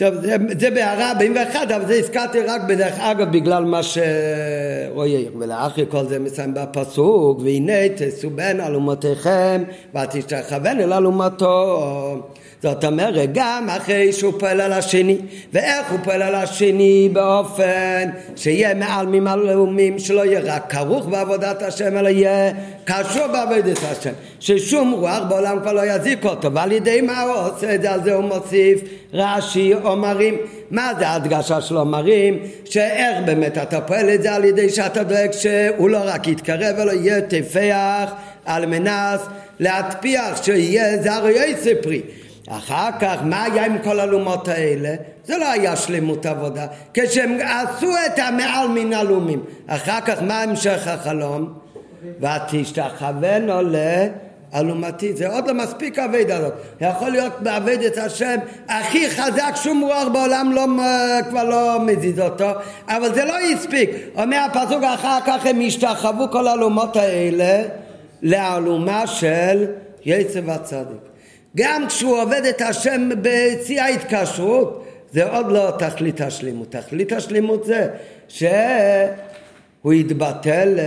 טוב, 0.00 0.14
זה, 0.14 0.36
זה 0.58 0.70
בהערה 0.70 1.10
41, 1.10 1.70
אבל 1.70 1.86
זה 1.86 1.94
הזכרתי 1.94 2.40
רק 2.40 2.62
בדרך 2.68 2.98
אגב 2.98 3.32
בגלל 3.32 3.64
מה 3.64 3.80
שרואי 3.82 5.16
העיר. 5.16 5.32
ולאחרי 5.38 5.84
כל 5.88 6.06
זה 6.06 6.18
מסיים 6.18 6.54
בפסוק, 6.54 7.40
והנה 7.44 7.88
תשאו 7.96 8.30
בין 8.30 8.60
אלומותיכם 8.60 9.62
ותשתכוון 9.94 10.80
אל 10.80 10.92
אלומתו. 10.92 12.30
זאת 12.62 12.84
אומרת, 12.84 13.30
גם 13.32 13.68
אחרי 13.70 14.12
שהוא 14.12 14.32
פועל 14.38 14.60
על 14.60 14.72
השני, 14.72 15.18
ואיך 15.52 15.90
הוא 15.90 15.98
פועל 16.04 16.22
על 16.22 16.34
השני 16.34 17.08
באופן 17.12 18.10
שיהיה 18.36 18.74
מעל 18.74 19.06
ממלאומים, 19.06 19.98
שלא 19.98 20.24
יהיה 20.24 20.40
רק 20.44 20.72
כרוך 20.72 21.06
בעבודת 21.06 21.62
השם, 21.62 21.96
אלא 21.96 22.08
יהיה 22.08 22.52
קשור 22.84 23.26
בעבודת 23.26 23.78
השם, 23.90 24.10
ששום 24.40 24.92
רוח 24.92 25.22
בעולם 25.28 25.58
כבר 25.62 25.72
לא 25.72 25.86
יזיק 25.86 26.24
אותו, 26.24 26.52
ועל 26.52 26.72
ידי 26.72 27.00
מה 27.00 27.22
הוא 27.22 27.34
עושה 27.34 27.74
את 27.74 27.82
זה, 27.82 27.92
על 27.92 28.02
זה 28.04 28.14
הוא 28.14 28.24
מוסיף 28.24 28.80
רש"י 29.12 29.74
אומרים, 29.74 30.36
מה 30.70 30.92
זה 30.98 31.08
ההדגשה 31.08 31.60
של 31.60 31.76
אומרים? 31.76 32.38
שאיך 32.64 33.16
באמת 33.26 33.58
אתה 33.58 33.80
פועל 33.80 34.10
את 34.10 34.22
זה 34.22 34.34
על 34.34 34.44
ידי 34.44 34.68
שאתה 34.68 35.02
דואג 35.02 35.32
שהוא 35.32 35.90
לא 35.90 35.98
רק 36.04 36.28
יתקרב, 36.28 36.78
אלא 36.78 36.92
יהיה 36.92 37.20
תפח 37.20 38.12
על 38.44 38.66
מנת 38.66 39.20
להטפיח, 39.60 40.42
שיהיה 40.42 41.02
זר 41.02 41.28
יצא 41.28 41.70
פרי. 41.82 42.00
אחר 42.50 42.88
כך, 43.00 43.16
מה 43.24 43.44
היה 43.44 43.66
עם 43.66 43.78
כל 43.84 44.00
הלומות 44.00 44.48
האלה? 44.48 44.94
זה 45.24 45.38
לא 45.38 45.50
היה 45.50 45.76
שלמות 45.76 46.26
עבודה. 46.26 46.66
כשהם 46.94 47.38
עשו 47.40 47.90
את 48.06 48.18
המעל 48.18 48.68
מן 48.68 48.92
הלומים. 48.92 49.42
אחר 49.66 50.00
כך, 50.00 50.22
מה 50.22 50.42
המשך 50.42 50.86
החלום? 50.86 51.52
ותשתחוונו 52.20 53.60
לאלומתי. 53.62 55.12
זה 55.12 55.28
עוד 55.28 55.48
לא 55.48 55.54
מספיק 55.54 55.98
האבדה 55.98 56.36
הזאת. 56.36 56.52
יכול 56.80 57.10
להיות 57.10 57.32
באבד 57.40 57.82
את 57.82 57.98
השם 57.98 58.36
הכי 58.68 59.10
חזק, 59.10 59.52
שום 59.54 59.80
רוח 59.80 60.08
בעולם 60.12 60.52
לא, 60.52 60.66
כבר 61.28 61.44
לא 61.44 61.80
מזיז 61.86 62.20
אותו, 62.20 62.50
אבל 62.88 63.14
זה 63.14 63.24
לא 63.24 63.34
הספיק. 63.38 63.90
אומר 64.16 64.46
הפסוק 64.50 64.82
אחר 64.82 65.18
כך 65.26 65.46
הם 65.46 65.60
השתחוו 65.66 66.30
כל 66.30 66.48
האלומות 66.48 66.96
האלה 66.96 67.62
לאלומה 68.22 69.06
של 69.06 69.66
יצב 70.04 70.50
הצדיק. 70.50 71.09
גם 71.56 71.86
כשהוא 71.88 72.22
עובד 72.22 72.42
את 72.50 72.60
השם 72.60 73.08
בשיא 73.22 73.82
ההתקשרות, 73.82 74.84
זה 75.12 75.30
עוד 75.30 75.52
לא 75.52 75.70
תכלית 75.78 76.20
השלימות. 76.20 76.70
תכלית 76.70 77.12
השלימות 77.12 77.64
זה 77.64 77.88
שהוא 78.28 79.92
יתבטל 79.92 80.78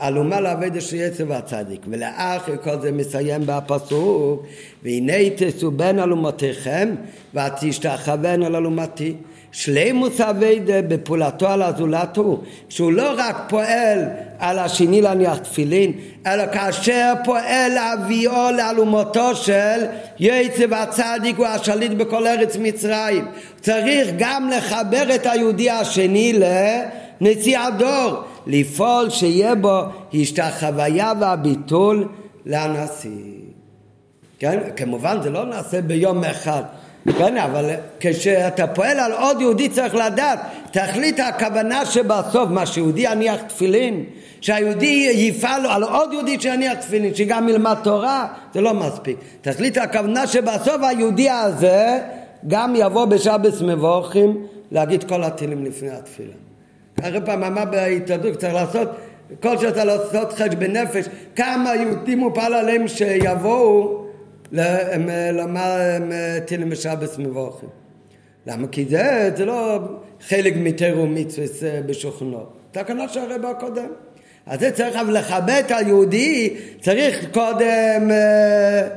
אלומה 0.00 0.40
לעבד 0.40 0.80
של 0.80 0.96
יצר 0.96 1.24
והצדיק. 1.28 1.80
ולאחר 1.88 2.56
כל 2.56 2.80
זה 2.80 2.92
מסיים 2.92 3.42
בפסוק, 3.46 4.46
והנה 4.82 5.30
תשאו 5.36 5.70
בין 5.70 5.98
אלומותיכם 5.98 6.94
ותשתחוון 7.34 8.42
על 8.42 8.56
אלומתי. 8.56 9.14
שלימוס 9.54 10.20
אביידה 10.20 10.82
בפעולתו 10.82 11.48
על 11.48 11.62
הזולת 11.62 12.16
הוא 12.16 12.38
שהוא 12.68 12.92
לא 12.92 13.14
רק 13.16 13.36
פועל 13.48 14.04
על 14.38 14.58
השני 14.58 15.02
להניח 15.02 15.38
תפילין 15.38 15.92
אלא 16.26 16.44
כאשר 16.52 17.12
פועל 17.24 17.72
להביאו 17.74 18.50
לאלומותו 18.56 19.34
של 19.36 19.84
יצב 20.18 20.72
הצדיק 20.72 21.36
הוא 21.36 21.46
השליט 21.46 21.92
בכל 21.92 22.26
ארץ 22.26 22.56
מצרים. 22.56 23.24
צריך 23.60 24.08
גם 24.18 24.50
לחבר 24.56 25.14
את 25.14 25.26
היהודי 25.26 25.70
השני 25.70 26.40
לנשיא 27.20 27.58
הדור 27.58 28.22
לפעול 28.46 29.10
שיהיה 29.10 29.54
בו 29.54 29.80
השתחוויה 30.14 31.12
והביטול 31.20 32.08
לנשיא. 32.46 33.10
כן? 34.38 34.58
כמובן 34.76 35.22
זה 35.22 35.30
לא 35.30 35.44
נעשה 35.44 35.82
ביום 35.82 36.24
אחד 36.24 36.62
כן, 37.12 37.36
אבל 37.36 37.70
כשאתה 38.00 38.66
פועל 38.66 39.00
על 39.00 39.12
עוד 39.12 39.40
יהודי 39.40 39.68
צריך 39.68 39.94
לדעת, 39.94 40.38
תכלית 40.70 41.20
הכוונה 41.20 41.86
שבסוף, 41.86 42.50
מה 42.50 42.66
שיהודי 42.66 43.00
יניח 43.00 43.42
תפילין, 43.42 44.04
שהיהודי 44.40 45.10
יפעל 45.14 45.66
על 45.66 45.82
עוד 45.82 46.12
יהודי 46.12 46.40
שיניח 46.40 46.74
תפילין, 46.74 47.14
שגם 47.14 47.48
ילמד 47.48 47.76
תורה, 47.82 48.26
זה 48.54 48.60
לא 48.60 48.74
מספיק. 48.74 49.16
תכלית 49.40 49.76
הכוונה 49.76 50.26
שבסוף 50.26 50.82
היהודי 50.82 51.30
הזה 51.30 51.98
גם 52.46 52.74
יבוא 52.76 53.04
בשבס 53.04 53.62
מבורכים 53.62 54.46
להגיד 54.72 55.04
כל 55.04 55.24
התהילים 55.24 55.64
לפני 55.64 55.90
התפילה. 55.90 56.34
אחרי 57.00 57.20
פעם 57.24 57.44
אמר 57.44 57.64
בהתאדות, 57.64 58.36
צריך 58.36 58.54
לעשות, 58.54 58.88
כל 59.42 59.58
שאתה 59.58 59.84
לעשות 59.84 60.32
חשבון 60.32 60.64
נפש, 60.64 61.04
כמה 61.36 61.74
יהודים 61.74 62.20
הוא 62.20 62.30
פעל 62.34 62.54
עליהם 62.54 62.88
שיבואו 62.88 64.03
לומר 65.32 65.98
תהילים 66.46 66.70
בשבס 66.70 67.18
מבורכים. 67.18 67.68
למה? 68.46 68.68
כי 68.68 68.84
זה, 68.84 69.30
זה 69.36 69.44
לא 69.44 69.78
חלק 70.28 70.54
מתירו 70.56 71.06
מצווה 71.06 71.82
בשוכנו, 71.86 72.46
תקנה 72.72 73.08
של 73.08 73.20
הרב 73.20 73.44
הקודם. 73.44 73.88
אז 74.46 74.60
זה 74.60 74.70
צריך 74.70 74.96
אבל 74.96 75.18
לכבד 75.18 75.62
את 75.66 75.70
היהודי, 75.70 76.56
צריך 76.80 77.24
קודם 77.32 78.10
אה, 78.10 78.88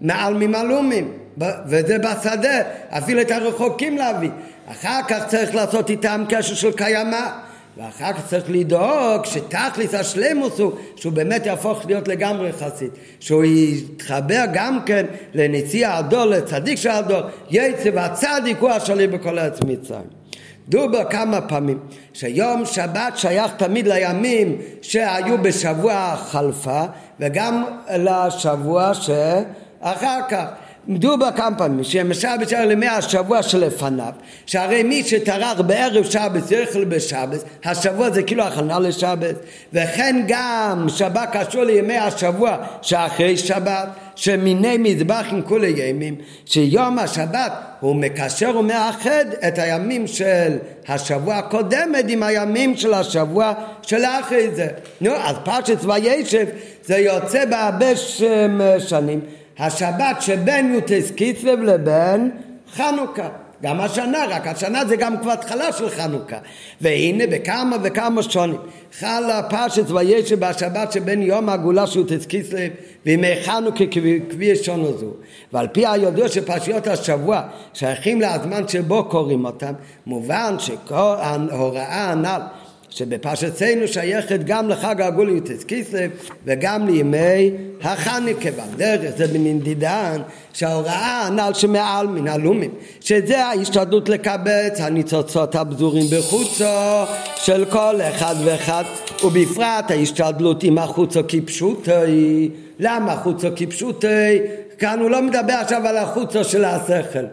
מעל 0.00 0.34
ממלומים, 0.34 1.18
וזה 1.66 1.98
בשדה, 1.98 2.62
אפילו 2.88 3.20
את 3.20 3.30
הרחוקים 3.30 3.98
להביא. 3.98 4.30
אחר 4.66 5.00
כך 5.08 5.26
צריך 5.26 5.54
לעשות 5.54 5.90
איתם 5.90 6.24
קשר 6.28 6.54
של 6.54 6.72
קיימא. 6.72 7.45
ואחר 7.76 8.12
כך 8.12 8.26
צריך 8.26 8.44
לדאוג 8.48 9.24
שתכלס 9.24 9.94
השלמוס 9.94 10.58
הוא 10.58 10.72
שהוא 10.96 11.12
באמת 11.12 11.46
יהפוך 11.46 11.86
להיות 11.86 12.08
לגמרי 12.08 12.52
חסיד, 12.52 12.90
שהוא 13.20 13.44
יתחבר 13.44 14.44
גם 14.52 14.78
כן 14.86 15.06
לנשיא 15.34 15.88
הדור, 15.88 16.24
לצדיק 16.24 16.78
של 16.78 16.90
הדור, 16.90 17.20
יצא 17.50 17.90
והצדיק 17.94 18.58
הוא 18.58 18.70
השליט 18.70 19.10
בכל 19.10 19.38
ארץ 19.38 19.58
מצרים. 19.66 20.16
דובר 20.68 21.04
כמה 21.04 21.40
פעמים 21.40 21.78
שיום 22.12 22.66
שבת 22.66 23.16
שייך 23.16 23.52
תמיד 23.56 23.88
לימים 23.88 24.58
שהיו 24.82 25.38
בשבוע 25.42 26.16
חלפה 26.16 26.82
וגם 27.20 27.64
לשבוע 27.96 28.94
שאחר 28.94 30.20
כך 30.28 30.44
מדובר 30.88 31.28
כמה 31.36 31.58
פעמים 31.58 31.84
שמשבת 31.84 32.48
שייך 32.48 32.66
לימי 32.66 32.86
השבוע 32.86 33.42
שלפניו 33.42 34.12
שהרי 34.46 34.82
מי 34.82 35.02
שטרח 35.04 35.60
בערב 35.60 36.04
שבת 36.04 36.50
יאכל 36.50 36.84
בשבת 36.84 37.44
השבוע 37.64 38.10
זה 38.10 38.22
כאילו 38.22 38.42
הכנה 38.42 38.78
לשבת. 38.78 39.34
וכן 39.72 40.24
גם 40.28 40.86
שבת 40.88 41.28
קשור 41.32 41.62
לימי 41.62 41.98
השבוע 41.98 42.56
שאחרי 42.82 43.36
שבת 43.36 43.88
שמיני 44.14 44.76
מזבח 44.78 45.26
עם 45.30 45.42
כולי 45.42 45.74
ימים 45.76 46.14
שיום 46.44 46.98
השבת 46.98 47.52
הוא 47.80 47.96
מקשר 47.96 48.58
ומאחד 48.58 49.24
את 49.48 49.58
הימים 49.58 50.06
של 50.06 50.56
השבוע 50.88 51.34
הקודמת 51.34 52.04
עם 52.08 52.22
הימים 52.22 52.76
של 52.76 52.94
השבוע 52.94 53.52
שלאחרי 53.82 54.50
זה. 54.54 54.68
נו 55.00 55.10
אז 55.14 55.36
פרשת 55.44 55.78
וישב 55.84 56.46
זה 56.84 56.98
יוצא 56.98 57.44
בהרבה 57.44 57.96
שנים 58.78 59.20
השבת 59.58 60.22
שבין 60.22 60.74
יוטס 60.74 61.10
קיצלב 61.10 61.60
לבין 61.60 62.30
חנוכה. 62.74 63.28
גם 63.62 63.80
השנה, 63.80 64.24
רק 64.28 64.46
השנה 64.46 64.84
זה 64.84 64.96
גם 64.96 65.18
כבר 65.18 65.30
התחלה 65.30 65.72
של 65.72 65.90
חנוכה. 65.90 66.36
והנה 66.80 67.26
בכמה 67.26 67.76
וכמה 67.82 68.22
שונים. 68.22 68.58
חלה 68.98 69.42
פרשת 69.42 69.90
וישב 69.90 70.40
בשבת 70.40 70.92
שבין 70.92 71.22
יום 71.22 71.48
הגאולה 71.48 71.86
של 71.86 71.98
יוטס 71.98 72.26
קיצלב 72.26 72.70
וימי 73.06 73.44
חנוכה 73.44 73.84
כפי 74.30 74.44
ישונו 74.44 74.98
זו. 74.98 75.10
ועל 75.52 75.68
פי 75.68 75.86
הידוע 75.86 76.28
שפרשיות 76.28 76.86
השבוע 76.86 77.42
שייכים 77.74 78.20
לזמן 78.20 78.68
שבו 78.68 79.04
קוראים 79.04 79.44
אותם, 79.44 79.72
מובן 80.06 80.54
שההוראה 80.58 82.10
הנ"ל 82.10 82.40
שבפרשתנו 82.90 83.88
שייכת 83.88 84.40
גם 84.44 84.68
לחג 84.68 85.00
הגוליוטס 85.00 85.64
כיסלב 85.64 86.10
וגם 86.44 86.86
לימי 86.86 87.50
החנוכה 87.82 88.48
והדרך 88.56 89.16
זה 89.16 89.26
בנדידן 89.26 90.20
שההוראה 90.52 91.26
הנ"ל 91.26 91.54
שמעל 91.54 92.06
מן 92.06 92.28
הלומים 92.28 92.70
שזה 93.00 93.44
ההשתדלות 93.44 94.08
לקבץ 94.08 94.80
הניצוצות 94.80 95.54
הבזורים 95.54 96.06
בחוצו 96.18 96.64
של 97.36 97.64
כל 97.64 98.00
אחד 98.02 98.34
ואחד 98.44 98.84
ובפרט 99.24 99.90
ההשתדלות 99.90 100.62
עם 100.62 100.78
החוצו 100.78 101.20
כפשוטי. 101.28 102.50
למה 102.78 103.16
חוצו 103.16 103.48
כפשוטי? 103.56 104.38
כאן 104.78 105.00
הוא 105.00 105.10
לא 105.10 105.22
מדבר 105.22 105.52
עכשיו 105.52 105.86
על 105.86 105.96
החוצו 105.96 106.44
של 106.44 106.64
השכל. 106.64 107.24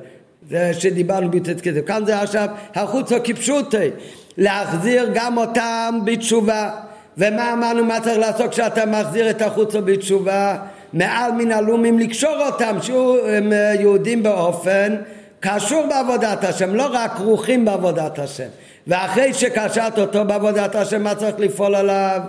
זה 0.49 0.71
שדיברנו 0.73 1.31
ביוטס 1.31 1.61
כסף 1.61 1.85
כאן 1.85 2.05
זה 2.05 2.21
עכשיו 2.21 2.47
החוצו 2.75 3.15
כפשוטי 3.23 3.89
להחזיר 4.37 5.09
גם 5.13 5.37
אותם 5.37 5.99
בתשובה. 6.03 6.69
ומה 7.17 7.53
אמרנו 7.53 7.85
מה 7.85 7.99
צריך 7.99 8.17
לעשות 8.17 8.51
כשאתה 8.51 8.85
מחזיר 8.85 9.29
את 9.29 9.41
החוצה 9.41 9.81
בתשובה? 9.81 10.55
מעל 10.93 11.31
מן 11.31 11.51
הלומים 11.51 11.99
לקשור 11.99 12.45
אותם 12.45 12.77
שיהיו 12.81 13.15
אה, 13.25 13.73
יהודים 13.79 14.23
באופן 14.23 14.95
קשור 15.39 15.85
בעבודת 15.89 16.43
השם, 16.43 16.75
לא 16.75 16.89
רק 16.91 17.15
כרוכים 17.15 17.65
בעבודת 17.65 18.19
השם. 18.19 18.47
ואחרי 18.87 19.33
שקשרת 19.33 19.99
אותו 19.99 20.25
בעבודת 20.25 20.75
השם, 20.75 21.03
מה 21.03 21.15
צריך 21.15 21.35
לפעול 21.39 21.75
עליו? 21.75 22.21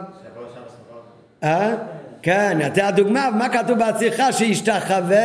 אה? 1.44 1.74
כן, 2.22 2.58
זה 2.74 2.86
הדוגמה, 2.86 3.30
מה 3.30 3.48
כתוב 3.48 3.78
בשיחה? 3.78 4.32
שישתחווה 4.32 5.24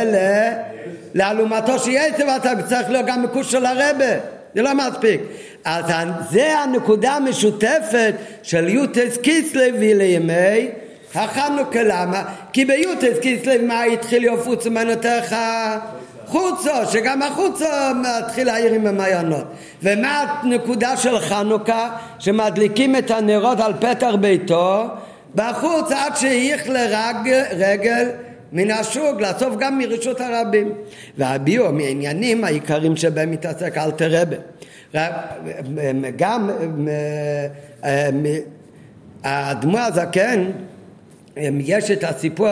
לאלומתו 1.14 1.78
שיהיה 1.78 2.12
ואתה 2.28 2.62
צריך 2.68 2.90
להיות 2.90 3.06
גם 3.06 3.22
מקוש 3.22 3.52
של 3.52 3.66
הרבה, 3.66 4.04
זה 4.54 4.62
לא 4.62 4.70
מספיק. 4.74 5.20
אז 5.64 5.84
זה 6.30 6.58
הנקודה 6.58 7.12
המשותפת 7.12 8.14
של 8.42 8.68
יוטס 8.68 9.16
קיסלב 9.22 9.74
לימי 9.78 10.68
החנוכה. 11.14 11.82
למה? 11.82 12.22
כי 12.52 12.64
ביוטס 12.64 13.18
קיסלב 13.22 13.62
מה 13.64 13.82
התחיל 13.82 14.24
יופוץ 14.24 14.66
ממנותיך? 14.66 15.36
חוצו, 16.26 16.70
שגם 16.92 17.22
החוצו 17.22 17.64
מתחיל 17.94 18.46
להעיר 18.46 18.72
עם 18.72 18.86
המעיינות. 18.86 19.44
ומה 19.82 20.40
הנקודה 20.42 20.96
של 20.96 21.18
חנוכה? 21.18 21.90
שמדליקים 22.18 22.96
את 22.96 23.10
הנרות 23.10 23.60
על 23.60 23.72
פתח 23.80 24.12
ביתו 24.20 24.84
בחוץ 25.34 25.92
עד 25.92 26.16
שיכלה 26.16 26.82
רגל, 26.82 27.42
רגל 27.56 28.08
מן 28.52 28.70
השוק, 28.70 29.20
לאסוף 29.20 29.54
גם 29.58 29.78
מרשות 29.78 30.20
הרבים. 30.20 30.72
והביאו 31.18 31.72
מעניינים 31.72 32.44
העיקרים 32.44 32.96
שבהם 32.96 33.30
מתעסק 33.30 33.78
אלתר 33.78 34.10
רבה. 34.12 34.36
גם 36.16 36.50
האדמו"ר 39.24 39.80
הזקן, 39.80 40.50
יש 41.36 41.90
את 41.90 42.04
הסיפור, 42.04 42.48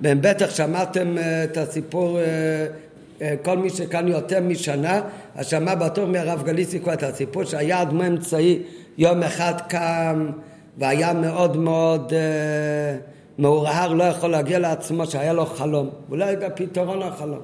בטח 0.00 0.50
שמעתם 0.50 1.16
את 1.44 1.56
הסיפור, 1.56 2.18
כל 3.42 3.58
מי 3.58 3.70
שכאן 3.70 4.08
יותר 4.08 4.40
משנה, 4.40 5.00
אז 5.34 5.46
שמע 5.46 5.74
בטוח 5.74 6.08
מהרב 6.08 6.42
גליסיקו 6.44 6.92
את 6.92 7.02
הסיפור 7.02 7.44
שהיה 7.44 7.82
אדמו"ר 7.82 8.06
אמצעי 8.06 8.62
יום 8.98 9.22
אחד 9.22 9.54
קם 9.68 10.30
והיה 10.78 11.12
מאוד 11.12 11.56
מאוד 11.56 12.12
מעורער, 13.38 13.92
לא 13.92 14.04
יכול 14.04 14.30
להגיע 14.30 14.58
לעצמו, 14.58 15.06
שהיה 15.06 15.32
לו 15.32 15.46
חלום, 15.46 15.90
הוא 16.08 16.18
לא 16.18 16.24
ידע 16.24 16.48
פתרון 16.54 16.98
לחלום. 16.98 17.40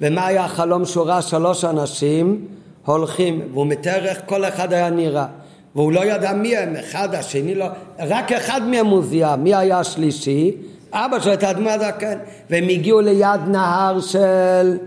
ומה 0.00 0.26
היה 0.26 0.44
החלום 0.44 0.84
שהוא 0.84 1.06
ראה 1.06 1.22
שלוש 1.22 1.64
אנשים 1.64 2.46
הולכים, 2.84 3.40
והוא 3.52 3.66
מתאר 3.66 4.06
איך 4.06 4.20
כל 4.26 4.44
אחד 4.44 4.72
היה 4.72 4.90
נראה. 4.90 5.26
והוא 5.74 5.92
לא 5.92 6.04
ידע 6.04 6.32
מי 6.32 6.56
הם, 6.56 6.76
אחד, 6.76 7.14
השני 7.14 7.54
לא, 7.54 7.66
רק 7.98 8.32
אחד 8.32 8.60
מהם 8.62 8.86
הוא 8.86 9.02
זיהה, 9.02 9.36
מי 9.36 9.54
היה 9.54 9.78
השלישי? 9.78 10.56
אבא 10.92 11.20
שלו, 11.20 11.32
את 11.32 11.42
האדמה 11.42 11.74
הזקן, 11.74 12.18
והם 12.50 12.68
הגיעו 12.68 13.00
ליד 13.00 13.40
נהר 13.46 14.00
של, 14.00 14.78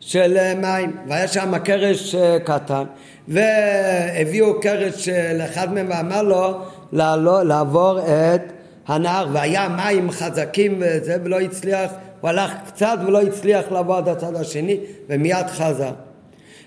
של 0.00 0.36
אה, 0.36 0.54
מים, 0.54 0.96
והיה 1.08 1.28
שם 1.28 1.58
קרש 1.58 2.14
אה, 2.14 2.38
קטן, 2.38 2.84
והביאו 3.28 4.60
קרש 4.60 5.08
לאחד 5.08 5.72
מהם 5.72 5.86
ואמר 5.90 6.22
לו 6.22 7.42
לעבור 7.42 7.98
את 8.00 8.52
הנהר 8.86 9.28
והיה 9.32 9.68
מים 9.68 10.10
חזקים 10.10 10.76
וזה 10.80 11.16
ולא 11.24 11.40
הצליח, 11.40 11.92
הוא 12.20 12.30
הלך 12.30 12.52
קצת 12.66 12.98
ולא 13.06 13.22
הצליח 13.22 13.72
לבוא 13.72 13.96
עד 13.96 14.08
הצד 14.08 14.36
השני 14.36 14.76
ומיד 15.08 15.46
חזר. 15.46 15.92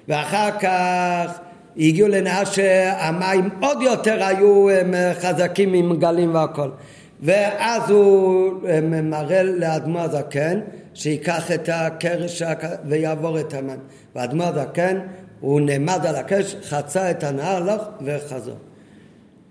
ואחר 0.07 0.49
כך 0.59 1.39
הגיעו 1.77 2.07
לנהר 2.07 2.45
שהמים 2.45 3.49
עוד 3.61 3.81
יותר 3.81 4.23
היו 4.23 4.67
חזקים 5.13 5.73
עם 5.73 5.99
גלים 5.99 6.35
והכל. 6.35 6.69
ואז 7.21 7.89
הוא 7.89 8.51
מראה 9.03 9.43
לאדמו 9.43 9.99
הזקן 9.99 10.59
שייקח 10.93 11.51
את 11.51 11.69
הקרש 11.73 12.43
ויעבור 12.85 13.39
את 13.39 13.53
המים. 13.53 13.79
ואדמו 14.15 14.43
הזקן 14.43 14.99
הוא 15.39 15.61
נעמד 15.61 16.05
על 16.05 16.15
הקרש, 16.15 16.55
חצה 16.63 17.11
את 17.11 17.23
הנהר, 17.23 17.55
הלך 17.55 17.81
וחזור. 18.01 18.55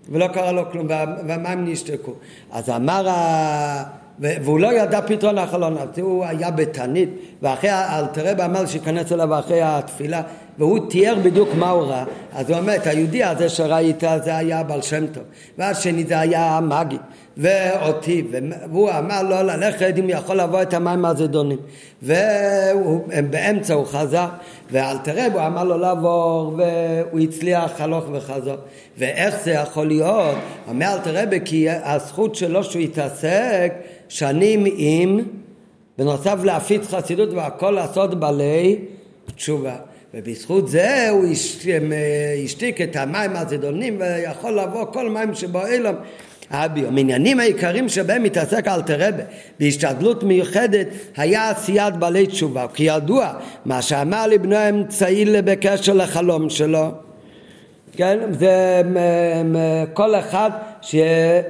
ולא 0.09 0.27
קרה 0.27 0.51
לו 0.51 0.71
כלום, 0.71 0.87
והמים 1.27 1.65
נשתקו. 1.65 2.13
אז 2.51 2.69
אמר 2.69 3.09
ה... 3.09 3.83
והוא 4.19 4.59
לא 4.59 4.73
ידע 4.73 5.01
פתרון 5.01 5.37
החלון, 5.37 5.77
הוא 6.01 6.25
היה 6.25 6.51
בתענית, 6.51 7.09
ואחרי 7.41 7.69
האלתרבה 7.69 8.45
אמר 8.45 8.65
שייכנס 8.65 9.11
אליו 9.11 9.39
אחרי 9.39 9.61
התפילה, 9.61 10.21
והוא 10.57 10.89
תיאר 10.89 11.15
בדיוק 11.23 11.49
מה 11.55 11.69
הוא 11.69 11.83
ראה. 11.83 12.03
אז 12.33 12.49
הוא 12.49 12.57
אומר, 12.57 12.75
את 12.75 12.87
היהודי 12.87 13.23
הזה 13.23 13.49
שראית 13.49 14.03
זה 14.23 14.37
היה 14.37 14.63
בעל 14.63 14.81
שם 14.81 15.07
טוב, 15.07 15.23
והשני 15.57 16.03
זה 16.03 16.19
היה 16.19 16.59
מגי, 16.63 16.97
ואותי, 17.37 18.23
והוא 18.71 18.89
אמר 18.91 19.23
לו 19.23 19.35
ללכת 19.43 19.93
אם 19.99 20.09
יכול 20.09 20.35
לבוא 20.35 20.61
את 20.61 20.73
המים 20.73 21.05
הזדונים. 21.05 21.57
ובאמצע 22.03 23.73
הוא 23.73 23.85
חזר, 23.85 24.27
ואלתרב 24.71 25.31
הוא 25.33 25.41
אמר 25.41 25.63
לו 25.63 25.77
לעבור, 25.77 26.57
והוא 26.57 27.19
הצליח 27.19 27.81
הלוך 27.81 28.05
וחזור. 28.11 28.55
ואיך 28.97 29.35
זה 29.43 29.51
יכול 29.51 29.87
להיות? 29.87 30.35
אומר 30.67 30.93
אלתרבה 30.93 31.39
כי 31.39 31.69
הזכות 31.69 32.35
שלו 32.35 32.63
שהוא 32.63 32.81
התעסק 32.81 33.73
שנים 34.09 34.65
עם, 34.77 35.19
בנוסף 35.97 36.35
להפיץ 36.43 36.87
חסידות 36.87 37.29
והכל 37.33 37.71
לעשות 37.71 38.19
בעלי 38.19 38.79
תשובה. 39.35 39.75
ובזכות 40.17 40.67
זה 40.67 41.09
הוא 41.09 41.25
השתיק 42.43 42.81
את 42.81 42.95
המים 42.95 43.31
הזדונים 43.35 43.99
ויכול 43.99 44.59
לבוא 44.59 44.85
כל 44.85 45.09
מים 45.09 45.33
שבאילם 45.33 45.95
המניינים 46.49 47.39
העיקריים 47.39 47.89
שבהם 47.89 48.23
מתעסק 48.23 48.67
אלתרבה 48.67 49.23
בהשתדלות 49.59 50.23
מיוחדת 50.23 50.87
היה 51.17 51.49
עשיית 51.49 51.95
בעלי 51.95 52.27
תשובה. 52.27 52.65
כי 52.73 52.83
ידוע 52.83 53.33
מה 53.65 53.81
שאמר 53.81 54.27
לבנו 54.27 54.55
האמצעי 54.55 55.41
בקשר 55.41 55.93
לחלום 55.93 56.49
שלו. 56.49 56.91
כן? 57.97 58.19
זה 58.39 58.81
כל 59.93 60.15
אחד 60.15 60.51
שיהיה 60.81 61.41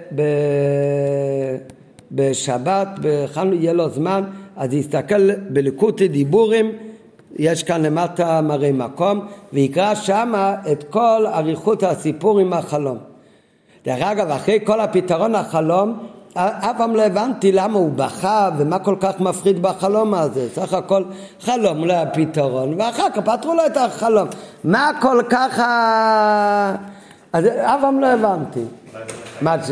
בשבת 2.11 2.87
בחנוכה 3.01 3.55
יהיה 3.55 3.73
לו 3.73 3.89
זמן 3.89 4.23
אז 4.57 4.73
יסתכל 4.73 5.31
בליקוטי 5.49 6.07
דיבורים 6.07 6.71
יש 7.35 7.63
כאן 7.63 7.81
למטה 7.81 8.41
מראה 8.41 8.71
מקום, 8.71 9.27
ויקרא 9.53 9.95
שמה 9.95 10.55
את 10.71 10.83
כל 10.89 11.25
אריכות 11.33 11.83
הסיפור 11.83 12.39
עם 12.39 12.53
החלום. 12.53 12.97
דרך 13.85 14.01
אגב, 14.01 14.31
אחרי 14.31 14.59
כל 14.63 14.79
הפתרון 14.79 15.35
החלום, 15.35 15.99
אף 16.37 16.77
פעם 16.77 16.95
לא 16.95 17.01
הבנתי 17.01 17.51
למה 17.51 17.77
הוא 17.79 17.91
בכה 17.95 18.49
ומה 18.57 18.79
כל 18.79 18.95
כך 18.99 19.19
מפחיד 19.19 19.61
בחלום 19.61 20.13
הזה. 20.13 20.49
סך 20.49 20.73
הכל 20.73 21.03
חלום 21.41 21.85
לא 21.85 21.93
היה 21.93 22.05
פתרון, 22.05 22.81
ואחר 22.81 23.09
כך 23.09 23.19
פתרו 23.19 23.53
לו 23.53 23.65
את 23.65 23.77
החלום. 23.77 24.27
מה 24.63 24.91
כל 25.01 25.21
כך 25.29 25.59
ה... 25.59 26.75
אז 27.33 27.45
אף 27.45 27.81
פעם 27.81 27.99
לא 27.99 28.07
הבנתי. 28.07 28.63
מה, 29.41 29.55
ש... 29.63 29.71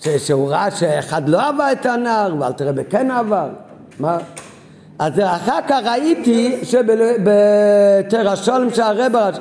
ש... 0.00 0.08
שהוא 0.08 0.50
ראה 0.50 0.70
שאחד 0.70 1.28
לא 1.28 1.48
עבר 1.48 1.72
את 1.72 1.86
הנער, 1.86 2.34
ואל 2.38 2.52
תראה 2.52 2.72
בכן 2.72 3.10
עבר? 3.10 3.48
מה? 4.00 4.18
אז 4.98 5.18
אחר 5.18 5.58
כך 5.68 5.80
ראיתי 5.84 6.64
שבתרשולם 6.64 8.74
שהרב... 8.74 9.16
אה? 9.16 9.26
אחרי 9.26 9.38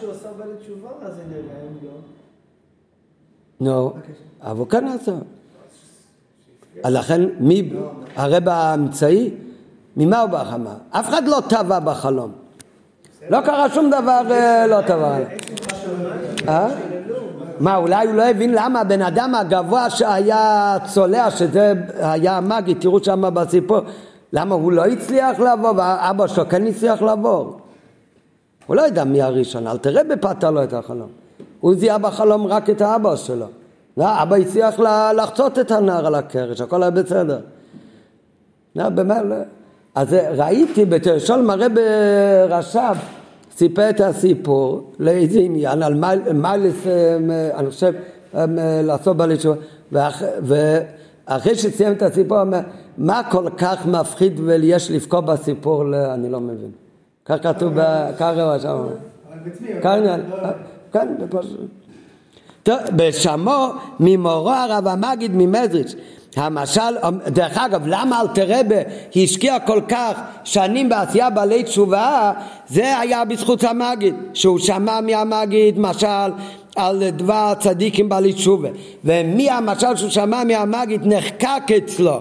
שהוא 0.00 0.10
עשה 0.10 0.28
בעלי 0.38 0.52
תשובה, 0.62 0.88
אז 1.02 1.12
נראה, 1.28 1.42
אם 1.62 1.68
לא. 1.82 1.90
נו, 3.60 3.92
אבל 4.42 4.64
כן 4.70 4.86
עשה. 4.86 5.12
לכן, 6.84 7.20
מי, 7.38 7.72
הרב 8.16 8.48
האמצעי, 8.48 9.30
ממה 9.96 10.20
הוא 10.20 10.30
בחמה? 10.30 10.74
אף 10.90 11.08
אחד 11.08 11.28
לא 11.28 11.42
טבע 11.48 11.78
בחלום. 11.78 12.32
לא 13.30 13.40
קרה 13.40 13.70
שום 13.70 13.90
דבר 13.90 14.22
אה, 14.30 14.66
לא 14.66 14.80
טבע. 14.80 15.18
אה? 16.48 16.68
מה, 17.60 17.76
אולי 17.76 18.06
הוא 18.06 18.14
לא 18.14 18.22
הבין 18.22 18.54
למה 18.54 18.80
הבן 18.80 19.02
אדם 19.02 19.34
הגבוה 19.34 19.90
שהיה 19.90 20.76
צולע, 20.86 21.30
שזה 21.30 21.72
היה 22.00 22.40
מגי, 22.40 22.74
תראו 22.74 23.04
שם 23.04 23.34
בסיפור, 23.34 23.78
למה 24.32 24.54
הוא 24.54 24.72
לא 24.72 24.86
הצליח 24.86 25.40
לעבור 25.40 25.70
ואבא 25.76 26.26
שלו 26.26 26.48
כן 26.48 26.66
הצליח 26.66 27.02
לעבור? 27.02 27.60
הוא 28.66 28.76
לא 28.76 28.82
יודע 28.82 29.04
מי 29.04 29.22
הראשון, 29.22 29.66
אל 29.66 29.78
תראה 29.78 30.04
בפתה 30.04 30.50
לו 30.50 30.64
את 30.64 30.72
החלום. 30.72 31.08
הוא 31.60 31.74
זיהה 31.74 31.98
בחלום 31.98 32.46
רק 32.46 32.70
את 32.70 32.80
האבא 32.80 33.16
שלו. 33.16 33.46
לא, 33.96 34.22
אבא 34.22 34.36
הצליח 34.36 34.80
לחצות 35.16 35.58
את 35.58 35.70
הנער 35.70 36.06
על 36.06 36.14
הקרש, 36.14 36.60
הכל 36.60 36.82
היה 36.82 36.90
בסדר. 36.90 37.40
לא, 38.76 38.88
באמת, 38.88 39.22
לא. 39.24 39.36
אז 39.94 40.16
ראיתי 40.36 40.84
בתרשול 40.84 41.40
מראה 41.40 41.66
ברש"ב, 41.68 42.96
סיפר 43.56 43.90
את 43.90 44.00
הסיפור 44.00 44.92
לאיזה 44.98 45.38
עניין, 45.38 45.82
על 45.82 45.94
מיילס, 46.34 46.86
אני 47.54 47.70
חושב, 47.70 47.92
לעשות 48.84 49.16
בעלי 49.16 49.36
תשובה, 49.36 49.56
ואחרי 50.42 51.54
שסיים 51.54 51.92
את 51.92 52.02
הסיפור, 52.02 52.38
מה 52.98 53.22
כל 53.30 53.48
כך 53.56 53.86
מפחיד 53.86 54.40
ויש 54.44 54.90
לבכות 54.90 55.24
בסיפור, 55.24 55.84
אני 56.14 56.30
לא 56.30 56.40
מבין. 56.40 56.70
כך 57.24 57.36
כתוב, 57.42 57.72
כך 58.18 58.32
שם. 58.62 58.78
כאן, 59.82 60.20
כן, 60.92 61.08
טוב, 62.62 62.76
בשמו 62.96 63.66
ממורו 64.00 64.50
הרב 64.50 64.86
המגיד 64.86 65.30
ממזריץ' 65.34 65.94
המשל, 66.36 66.96
דרך 67.26 67.58
אגב, 67.58 67.82
למה 67.86 68.20
אלתרבה 68.20 68.76
השקיע 69.16 69.58
כל 69.60 69.80
כך 69.88 70.20
שנים 70.44 70.88
בעשייה 70.88 71.30
בעלי 71.30 71.62
תשובה? 71.62 72.32
זה 72.68 72.98
היה 72.98 73.24
בזכות 73.24 73.64
המגיד, 73.64 74.14
שהוא 74.34 74.58
שמע 74.58 75.00
מהמגיד 75.00 75.78
משל 75.78 76.30
על 76.76 77.10
דבר 77.10 77.52
צדיקים 77.60 78.08
בעלי 78.08 78.32
תשובה, 78.32 78.68
ומי 79.04 79.50
המשל 79.50 79.96
שהוא 79.96 80.10
שמע 80.10 80.44
מהמגיד 80.44 81.00
נחקק 81.04 81.62
אצלו 81.76 82.20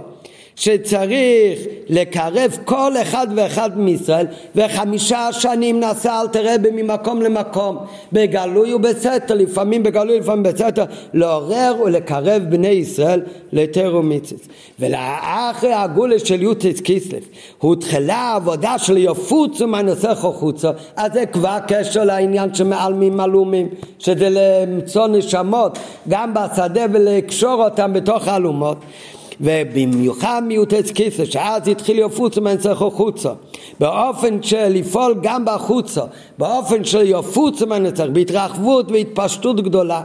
שצריך 0.60 1.60
לקרב 1.90 2.57
כל 2.65 2.91
אחד 3.02 3.27
ואחד 3.36 3.80
מישראל 3.80 4.26
וחמישה 4.56 5.27
שנים 5.31 5.80
נסע 5.80 6.22
אל 6.22 6.27
תראה 6.27 6.56
ממקום 6.73 7.22
למקום 7.22 7.77
בגלוי 8.14 8.73
ובסתר 8.73 9.34
לפעמים 9.36 9.84
בגלוי 9.84 10.19
לפעמים 10.19 10.44
בסתר 10.44 10.84
לעורר 11.14 11.76
ולקרב 11.86 12.44
בני 12.49 12.68
ישראל 12.68 13.22
לתר 13.52 13.95
ומצווה 13.95 14.41
ולאחרי 14.80 15.73
הגולה 15.73 16.19
של 16.19 16.41
יוטס 16.41 16.81
קיסלב 16.81 17.23
הותחלה 17.57 18.15
העבודה 18.15 18.77
של 18.77 18.98
יפוצו 18.98 19.68
מהנושא 19.68 20.14
חוצו 20.15 20.69
אז 20.95 21.14
זה 21.14 21.26
כבר 21.26 21.57
קשר 21.68 22.03
לעניין 22.03 22.53
שמעלמים 22.53 23.19
עלומים 23.19 23.69
שזה 23.99 24.30
למצוא 24.31 25.07
נשמות 25.07 25.80
גם 26.10 26.34
בשדה 26.34 26.86
ולקשור 26.91 27.64
אותם 27.64 27.94
בתוך 27.94 28.27
האלומות 28.27 28.77
ובמיוחד 29.41 30.41
מיעוטי 30.48 30.94
כיסא 30.94 31.26
שאז 31.26 31.68
התחיל 31.68 31.99
יפוצו 31.99 32.41
מנצחו 32.41 32.91
חוצו 32.91 33.30
באופן 33.80 34.44
של 34.44 34.68
לפעול 34.68 35.16
גם 35.22 35.45
בחוצו 35.45 36.02
באופן 36.38 36.84
של 36.84 37.02
יפוצו 37.06 37.68
מנצח 37.68 38.06
בהתרחבות 38.14 38.91
והתפשטות 38.91 39.61
גדולה. 39.61 40.02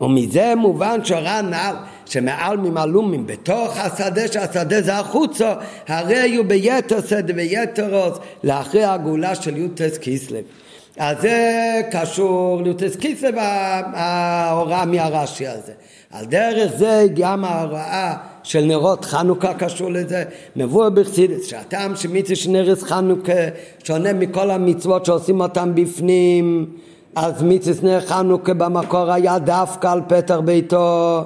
ומזה 0.00 0.54
מובן 0.56 1.04
שהר"ן 1.04 1.46
נעל 1.50 1.76
שמעל 2.06 2.56
ממלומים 2.56 3.26
בתוך 3.26 3.76
השדה 3.76 4.28
שהשדה 4.32 4.82
זה 4.82 4.94
החוצו 4.94 5.44
הרי 5.88 6.18
היו 6.18 6.44
ביתר 6.48 7.00
שדה 7.08 7.32
ויתר 7.36 7.94
עוז 7.94 8.18
לאחרי 8.44 8.84
הגאולה 8.84 9.34
של 9.34 9.56
יוטס 9.56 9.98
קיסלב 9.98 10.44
אז 10.98 11.16
זה 11.20 11.80
קשור 11.90 12.62
ליוטס 12.62 12.96
קיסלב 12.96 13.34
ההוראה 13.38 14.84
מהרש"י 14.84 15.46
הזה 15.46 15.72
על 16.12 16.24
דרך 16.24 16.72
זה 16.76 17.06
גם 17.14 17.44
ההוראה 17.44 18.14
של 18.42 18.64
נרות 18.64 19.04
חנוכה 19.04 19.54
קשור 19.54 19.90
לזה, 19.90 20.24
מבוא 20.56 20.88
בחסידס, 20.88 21.46
שהטעם 21.46 21.96
שמצווה 21.96 22.36
של 22.36 22.50
נרס 22.50 22.82
חנוכה 22.82 23.32
שונה 23.84 24.12
מכל 24.12 24.50
המצוות 24.50 25.06
שעושים 25.06 25.40
אותם 25.40 25.74
בפנים, 25.74 26.66
אז 27.14 27.42
מצווה 27.42 27.90
נר 27.90 28.00
חנוכה 28.00 28.54
במקור 28.54 29.12
היה 29.12 29.38
דווקא 29.38 29.86
על 29.86 30.00
פתר 30.08 30.40
ביתו. 30.40 31.24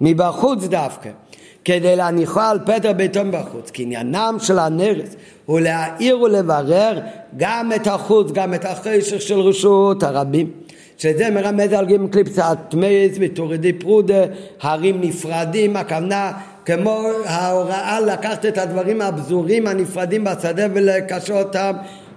מבחוץ 0.00 0.64
דווקא, 0.64 1.10
כדי 1.64 1.96
להניחו 1.96 2.40
על 2.40 2.58
פתר 2.66 2.92
ביתו 2.92 3.24
מבחוץ, 3.24 3.70
כי 3.70 3.82
עניינם 3.82 4.36
של 4.40 4.58
הנרס 4.58 5.16
הוא 5.46 5.60
להעיר 5.60 6.20
ולברר 6.20 7.00
גם 7.36 7.72
את 7.76 7.86
החוץ, 7.86 8.32
גם 8.32 8.54
את 8.54 8.64
החשך 8.64 9.20
של 9.20 9.40
רשות 9.40 10.02
הרבים. 10.02 10.50
שזה 10.98 11.30
מרמז 11.30 11.72
על 11.72 11.86
גימל 11.86 12.08
קליפסת 12.08 12.58
טמייס 12.68 13.16
ותורידי 13.20 13.72
פרודה, 13.72 14.24
הרים 14.60 15.00
נפרדים, 15.00 15.76
הכוונה 15.76 16.32
כמו 16.64 17.08
ההוראה 17.24 18.00
לקחת 18.00 18.46
את 18.46 18.58
הדברים 18.58 19.00
הבזורים 19.00 19.66
הנפרדים 19.66 20.24
בשדה 20.24 20.66
ולקשר 20.74 21.38
אותם. 21.38 21.72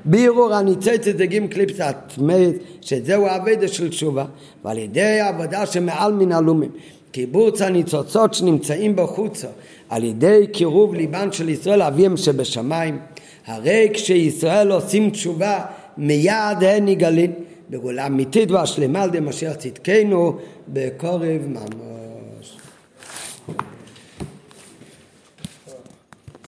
בירור 0.05 0.53
הניצץ 0.53 1.05
זה 1.17 1.25
גימל 1.25 1.47
קליפסת 1.47 1.95
טמייס, 2.15 2.55
שזהו 2.81 3.27
האבדה 3.27 3.67
של 3.67 3.89
תשובה, 3.89 4.25
ועל 4.65 4.77
ידי 4.77 5.19
העבודה 5.19 5.65
שמעל 5.65 6.13
מן 6.13 6.31
הלומים. 6.31 6.69
קיבוץ 7.11 7.61
הניצוצות 7.61 8.33
שנמצאים 8.33 8.95
בחוצה 8.95 9.47
על 9.89 10.03
ידי 10.03 10.47
קירוב 10.51 10.95
ליבן 10.95 11.31
של 11.31 11.49
ישראל 11.49 11.81
אביהם 11.81 12.17
שבשמיים. 12.17 12.99
הרי 13.47 13.89
כשישראל 13.93 14.71
עושים 14.71 15.09
תשובה 15.09 15.59
מיד 15.97 16.57
הן 16.61 16.85
נגלים 16.85 17.31
בגאולה 17.69 18.07
אמיתית 18.07 18.51
והשלמה 18.51 19.03
על 19.03 19.09
ידי 19.09 19.19
משיח 19.19 19.55
צדקנו 19.55 20.37
בקורב 20.67 21.41
ממון 21.47 21.98